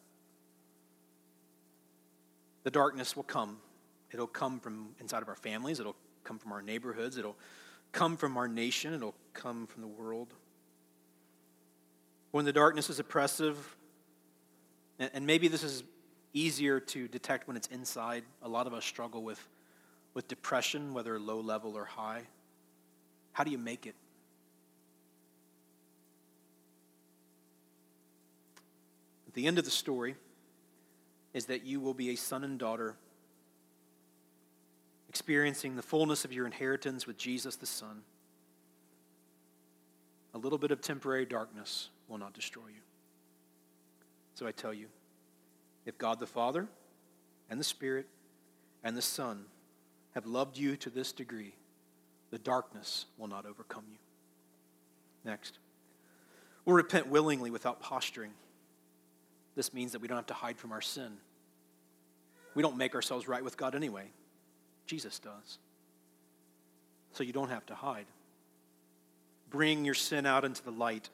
The 2.63 2.71
darkness 2.71 3.15
will 3.15 3.23
come. 3.23 3.57
It'll 4.11 4.27
come 4.27 4.59
from 4.59 4.89
inside 4.99 5.21
of 5.21 5.29
our 5.29 5.35
families, 5.35 5.79
it'll 5.79 5.95
come 6.23 6.39
from 6.39 6.51
our 6.51 6.61
neighborhoods, 6.61 7.17
it'll 7.17 7.37
come 7.91 8.17
from 8.17 8.37
our 8.37 8.47
nation, 8.47 8.93
it'll 8.93 9.15
come 9.33 9.67
from 9.67 9.81
the 9.81 9.87
world. 9.87 10.33
When 12.31 12.45
the 12.45 12.53
darkness 12.53 12.89
is 12.89 12.99
oppressive, 12.99 13.75
and 14.99 15.25
maybe 15.25 15.47
this 15.47 15.63
is 15.63 15.83
easier 16.37 16.79
to 16.79 17.07
detect 17.07 17.47
when 17.47 17.57
it's 17.57 17.67
inside. 17.67 18.23
A 18.43 18.49
lot 18.49 18.67
of 18.67 18.73
us 18.73 18.85
struggle 18.85 19.23
with, 19.23 19.45
with 20.13 20.27
depression, 20.27 20.93
whether 20.93 21.19
low 21.19 21.39
level 21.39 21.75
or 21.75 21.85
high. 21.85 22.21
How 23.33 23.43
do 23.43 23.51
you 23.51 23.57
make 23.57 23.85
it? 23.85 23.95
At 29.27 29.33
the 29.33 29.47
end 29.47 29.57
of 29.57 29.65
the 29.65 29.71
story, 29.71 30.15
is 31.33 31.45
that 31.45 31.65
you 31.65 31.79
will 31.79 31.93
be 31.93 32.09
a 32.09 32.15
son 32.15 32.43
and 32.43 32.57
daughter, 32.57 32.95
experiencing 35.07 35.75
the 35.75 35.83
fullness 35.83 36.25
of 36.25 36.33
your 36.33 36.45
inheritance 36.45 37.05
with 37.05 37.17
Jesus 37.17 37.55
the 37.55 37.65
Son. 37.67 38.01
A 40.33 40.37
little 40.37 40.57
bit 40.57 40.71
of 40.71 40.81
temporary 40.81 41.25
darkness 41.25 41.89
will 42.07 42.17
not 42.17 42.33
destroy 42.33 42.67
you. 42.67 42.81
So 44.33 44.47
I 44.47 44.51
tell 44.51 44.73
you, 44.73 44.87
if 45.87 45.97
God 45.97 46.19
the 46.19 46.27
Father 46.27 46.67
and 47.49 47.59
the 47.59 47.63
Spirit 47.63 48.05
and 48.83 48.95
the 48.95 49.01
Son 49.01 49.45
have 50.13 50.25
loved 50.25 50.57
you 50.57 50.75
to 50.75 50.89
this 50.89 51.13
degree, 51.13 51.55
the 52.29 52.37
darkness 52.37 53.05
will 53.17 53.29
not 53.29 53.45
overcome 53.45 53.85
you. 53.89 53.97
Next, 55.23 55.57
we'll 56.65 56.75
repent 56.75 57.07
willingly 57.07 57.49
without 57.49 57.79
posturing. 57.79 58.31
This 59.55 59.73
means 59.73 59.93
that 59.93 60.01
we 60.01 60.09
don't 60.09 60.17
have 60.17 60.27
to 60.27 60.33
hide 60.33 60.57
from 60.57 60.73
our 60.73 60.81
sin. 60.81 61.13
We 62.53 62.61
don't 62.61 62.77
make 62.77 62.93
ourselves 62.93 63.29
right 63.29 63.43
with 63.43 63.55
God 63.55 63.73
anyway. 63.73 64.11
Jesus 64.87 65.19
does. 65.19 65.57
So 67.13 67.23
you 67.23 67.31
don't 67.31 67.49
have 67.49 67.65
to 67.67 67.75
hide. 67.75 68.07
Bring 69.49 69.85
your 69.85 69.93
sin 69.93 70.25
out 70.25 70.43
into 70.43 70.61
the 70.63 70.71
light, 70.71 71.09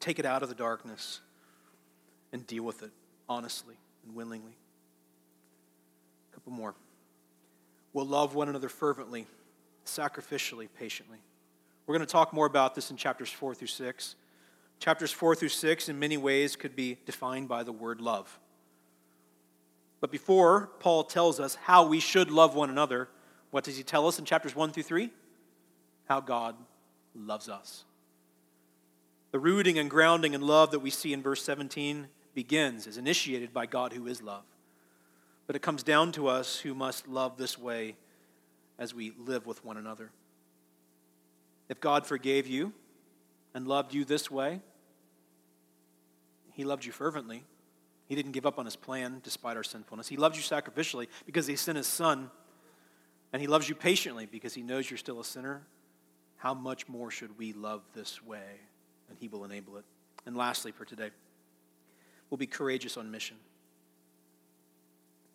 take 0.00 0.18
it 0.18 0.26
out 0.26 0.42
of 0.42 0.48
the 0.48 0.54
darkness, 0.56 1.20
and 2.32 2.44
deal 2.44 2.64
with 2.64 2.82
it 2.82 2.90
honestly 3.28 3.76
and 4.04 4.14
willingly. 4.14 4.56
A 6.30 6.34
couple 6.34 6.52
more. 6.52 6.74
We'll 7.92 8.06
love 8.06 8.34
one 8.34 8.48
another 8.48 8.68
fervently, 8.68 9.26
sacrificially, 9.84 10.68
patiently. 10.78 11.18
We're 11.86 11.96
going 11.96 12.06
to 12.06 12.12
talk 12.12 12.32
more 12.32 12.46
about 12.46 12.74
this 12.74 12.90
in 12.90 12.96
chapters 12.96 13.30
4 13.30 13.54
through 13.54 13.68
6. 13.68 14.14
Chapters 14.78 15.12
4 15.12 15.34
through 15.34 15.48
6, 15.48 15.88
in 15.88 15.98
many 15.98 16.16
ways, 16.16 16.56
could 16.56 16.76
be 16.76 16.98
defined 17.04 17.48
by 17.48 17.62
the 17.62 17.72
word 17.72 18.00
love. 18.00 18.38
But 20.00 20.10
before 20.10 20.70
Paul 20.78 21.04
tells 21.04 21.40
us 21.40 21.56
how 21.56 21.86
we 21.86 22.00
should 22.00 22.30
love 22.30 22.54
one 22.54 22.70
another, 22.70 23.08
what 23.50 23.64
does 23.64 23.76
he 23.76 23.82
tell 23.82 24.06
us 24.06 24.18
in 24.18 24.24
chapters 24.24 24.56
1 24.56 24.70
through 24.70 24.84
3? 24.84 25.10
How 26.08 26.20
God 26.20 26.54
loves 27.14 27.48
us. 27.48 27.84
The 29.32 29.38
rooting 29.38 29.78
and 29.78 29.90
grounding 29.90 30.34
in 30.34 30.40
love 30.40 30.70
that 30.70 30.78
we 30.78 30.90
see 30.90 31.12
in 31.12 31.22
verse 31.22 31.42
17 31.44 32.08
begins, 32.34 32.86
is 32.86 32.96
initiated 32.96 33.52
by 33.52 33.66
God 33.66 33.92
who 33.92 34.06
is 34.06 34.22
love. 34.22 34.44
But 35.46 35.56
it 35.56 35.62
comes 35.62 35.82
down 35.82 36.12
to 36.12 36.28
us 36.28 36.58
who 36.60 36.74
must 36.74 37.08
love 37.08 37.36
this 37.36 37.58
way 37.58 37.96
as 38.78 38.94
we 38.94 39.12
live 39.18 39.46
with 39.46 39.64
one 39.64 39.76
another. 39.76 40.10
If 41.68 41.80
God 41.80 42.06
forgave 42.06 42.46
you 42.46 42.72
and 43.54 43.66
loved 43.66 43.94
you 43.94 44.04
this 44.04 44.30
way, 44.30 44.60
He 46.52 46.64
loved 46.64 46.84
you 46.84 46.92
fervently. 46.92 47.44
He 48.06 48.14
didn't 48.16 48.32
give 48.32 48.46
up 48.46 48.58
on 48.58 48.64
His 48.64 48.76
plan 48.76 49.20
despite 49.22 49.56
our 49.56 49.62
sinfulness. 49.62 50.08
He 50.08 50.16
loved 50.16 50.36
you 50.36 50.42
sacrificially 50.42 51.06
because 51.26 51.46
He 51.46 51.56
sent 51.56 51.76
His 51.76 51.86
Son, 51.86 52.30
and 53.32 53.40
He 53.40 53.46
loves 53.46 53.68
you 53.68 53.74
patiently 53.74 54.26
because 54.26 54.54
He 54.54 54.62
knows 54.62 54.90
you're 54.90 54.98
still 54.98 55.20
a 55.20 55.24
sinner. 55.24 55.62
How 56.36 56.54
much 56.54 56.88
more 56.88 57.10
should 57.10 57.38
we 57.38 57.52
love 57.52 57.82
this 57.94 58.24
way? 58.24 58.60
And 59.08 59.18
He 59.18 59.28
will 59.28 59.44
enable 59.44 59.76
it. 59.76 59.84
And 60.26 60.36
lastly, 60.36 60.72
for 60.72 60.84
today, 60.84 61.10
we'll 62.30 62.38
be 62.38 62.46
courageous 62.46 62.96
on 62.96 63.10
mission. 63.10 63.36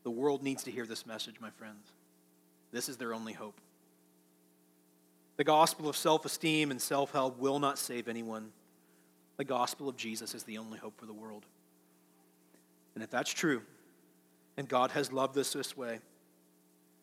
The 0.04 0.12
world 0.12 0.44
needs 0.44 0.64
to 0.64 0.72
hear 0.72 0.86
this 0.86 1.06
message, 1.06 1.36
my 1.40 1.50
friends. 1.50 1.92
This 2.72 2.90
is 2.90 2.98
their 2.98 3.14
only 3.14 3.34
hope. 3.34 3.60
The 5.38 5.44
gospel 5.44 5.90
of 5.90 5.98
self 5.98 6.26
esteem 6.26 6.72
and 6.72 6.82
self 6.82 7.12
help 7.12 7.40
will 7.40 7.60
not 7.60 7.78
save 7.78 8.08
anyone. 8.08 8.52
The 9.38 9.44
gospel 9.44 9.90
of 9.90 9.98
Jesus 9.98 10.34
is 10.34 10.44
the 10.44 10.58
only 10.58 10.78
hope 10.80 10.98
for 10.98 11.06
the 11.06 11.14
world. 11.14 11.46
And 12.94 13.04
if 13.04 13.10
that's 13.10 13.32
true, 13.32 13.62
and 14.56 14.70
God 14.70 14.92
has 14.92 15.12
loved 15.12 15.38
us 15.38 15.52
this 15.52 15.76
way, 15.76 16.00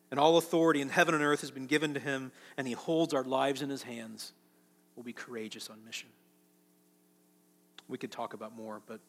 and 0.09 0.19
all 0.19 0.37
authority 0.37 0.81
in 0.81 0.89
heaven 0.89 1.13
and 1.13 1.23
earth 1.23 1.41
has 1.41 1.51
been 1.51 1.67
given 1.67 1.93
to 1.93 1.99
him, 1.99 2.31
and 2.57 2.67
he 2.67 2.73
holds 2.73 3.13
our 3.13 3.23
lives 3.23 3.61
in 3.61 3.69
his 3.69 3.83
hands, 3.83 4.33
we'll 4.95 5.03
be 5.03 5.13
courageous 5.13 5.69
on 5.69 5.83
mission. 5.85 6.09
We 7.87 7.97
could 7.97 8.11
talk 8.11 8.33
about 8.33 8.55
more, 8.55 8.81
but 8.87 8.99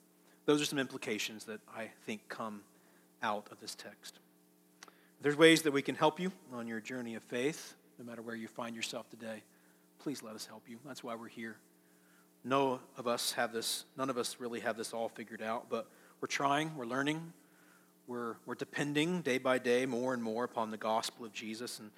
those 0.47 0.61
are 0.61 0.67
some 0.67 0.79
implications 0.79 1.45
that 1.45 1.61
I 1.75 1.91
think 2.07 2.29
come 2.29 2.63
out 3.23 3.49
of 3.51 3.61
this 3.61 3.75
text. 3.75 4.19
There's 5.23 5.37
ways 5.37 5.63
that 5.63 5.73
we 5.73 5.83
can 5.83 5.95
help 5.95 6.21
you 6.21 6.33
on 6.53 6.67
your 6.67 6.81
journey 6.81 7.15
of 7.15 7.23
faith, 7.23 7.75
no 7.99 8.05
matter 8.05 8.21
where 8.21 8.35
you 8.35 8.47
find 8.47 8.77
yourself 8.77 9.09
today. 9.09 9.43
Please 10.01 10.23
let 10.23 10.35
us 10.35 10.47
help 10.47 10.65
you. 10.69 10.79
That's 10.85 11.03
why 11.03 11.15
we're 11.15 11.29
here. 11.29 11.57
No 12.45 12.81
of 12.99 13.07
us 13.07 13.33
have 13.33 13.53
this, 13.53 13.87
none 13.97 14.11
of 14.11 14.19
us 14.19 14.37
really 14.39 14.61
have 14.61 14.77
this 14.77 14.93
all 14.93 15.09
figured 15.09 15.41
out, 15.41 15.71
but 15.71 15.89
we're 16.21 16.29
trying, 16.29 16.77
we're 16.77 16.85
learning, 16.85 17.33
we're, 18.07 18.37
we're 18.45 18.55
depending 18.55 19.23
day 19.23 19.39
by 19.39 19.57
day 19.57 19.87
more 19.87 20.13
and 20.13 20.23
more 20.23 20.45
upon 20.45 20.71
the 20.71 20.77
gospel 20.77 21.25
of 21.25 21.33
Jesus. 21.33 21.79
And 21.79 21.91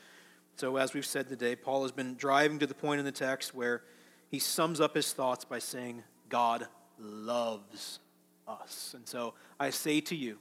so, 0.55 0.77
as 0.77 0.95
we've 0.95 1.05
said 1.05 1.29
today, 1.29 1.57
Paul 1.57 1.83
has 1.83 1.91
been 1.91 2.15
driving 2.15 2.61
to 2.61 2.67
the 2.67 2.75
point 2.75 3.01
in 3.01 3.05
the 3.05 3.13
text 3.13 3.55
where 3.55 3.83
he 4.31 4.39
sums 4.39 4.81
up 4.81 4.95
his 4.95 5.13
thoughts 5.13 5.45
by 5.45 5.59
saying, 5.59 6.05
God 6.29 6.69
loves 6.99 7.99
us. 8.47 8.95
And 8.97 9.07
so 9.07 9.35
I 9.59 9.71
say 9.71 10.01
to 10.03 10.17
you, 10.17 10.39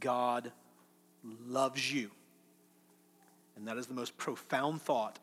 God 0.00 0.52
loves 1.46 1.92
you. 1.92 2.10
And 3.56 3.66
that 3.68 3.78
is 3.78 3.86
the 3.86 3.94
most 3.94 4.16
profound 4.16 4.82
thought 4.82 5.18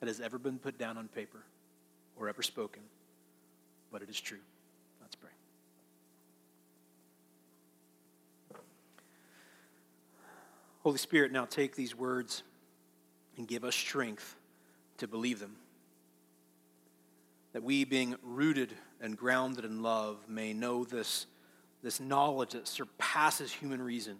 that 0.00 0.06
has 0.06 0.20
ever 0.20 0.38
been 0.38 0.58
put 0.58 0.78
down 0.78 0.96
on 0.96 1.08
paper 1.08 1.44
or 2.16 2.28
ever 2.28 2.42
spoken, 2.42 2.82
but 3.90 4.02
it 4.02 4.08
is 4.08 4.20
true. 4.20 4.38
Let's 5.00 5.16
pray. 5.16 5.30
Holy 10.82 10.98
Spirit, 10.98 11.32
now 11.32 11.46
take 11.46 11.74
these 11.74 11.96
words 11.96 12.42
and 13.36 13.48
give 13.48 13.64
us 13.64 13.74
strength 13.74 14.36
to 14.98 15.08
believe 15.08 15.40
them. 15.40 15.56
That 17.52 17.62
we, 17.62 17.84
being 17.84 18.16
rooted 18.22 18.72
and 19.00 19.16
grounded 19.16 19.64
in 19.64 19.82
love, 19.82 20.18
may 20.28 20.52
know 20.52 20.84
this 20.84 21.26
this 21.84 22.00
knowledge 22.00 22.52
that 22.52 22.66
surpasses 22.66 23.52
human 23.52 23.80
reason 23.80 24.16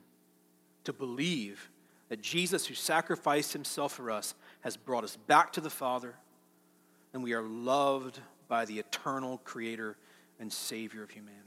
to 0.85 0.93
believe 0.93 1.71
that 2.11 2.21
Jesus, 2.21 2.67
who 2.67 2.75
sacrificed 2.75 3.55
himself 3.55 3.95
for 3.95 4.11
us, 4.11 4.35
has 4.61 4.77
brought 4.77 5.03
us 5.03 5.17
back 5.17 5.55
to 5.55 5.62
the 5.62 5.71
Father, 5.71 6.15
and 7.15 7.23
we 7.23 7.33
are 7.33 7.43
loved 7.43 8.21
by 8.49 8.67
the 8.67 8.79
eternal 8.79 9.39
Creator 9.45 9.97
and 10.39 10.53
Savior 10.53 11.03
of 11.03 11.11
humanity. 11.11 11.41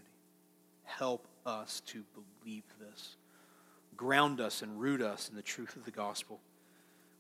Help 0.84 1.28
us 1.46 1.82
to 1.86 2.04
believe 2.44 2.64
this. 2.80 3.16
Ground 3.96 4.42
us 4.42 4.64
and 4.64 4.80
root 4.80 5.02
us 5.02 5.30
in 5.30 5.36
the 5.36 5.42
truth 5.44 5.76
of 5.76 5.86
the 5.86 5.92
gospel. 5.92 6.40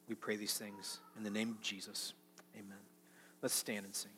We 0.09 0.15
pray 0.15 0.37
these 0.37 0.57
things 0.57 0.99
in 1.15 1.23
the 1.23 1.29
name 1.29 1.49
of 1.49 1.61
Jesus. 1.61 2.13
Amen. 2.55 2.77
Let's 3.43 3.53
stand 3.53 3.85
and 3.85 3.93
sing. 3.93 4.16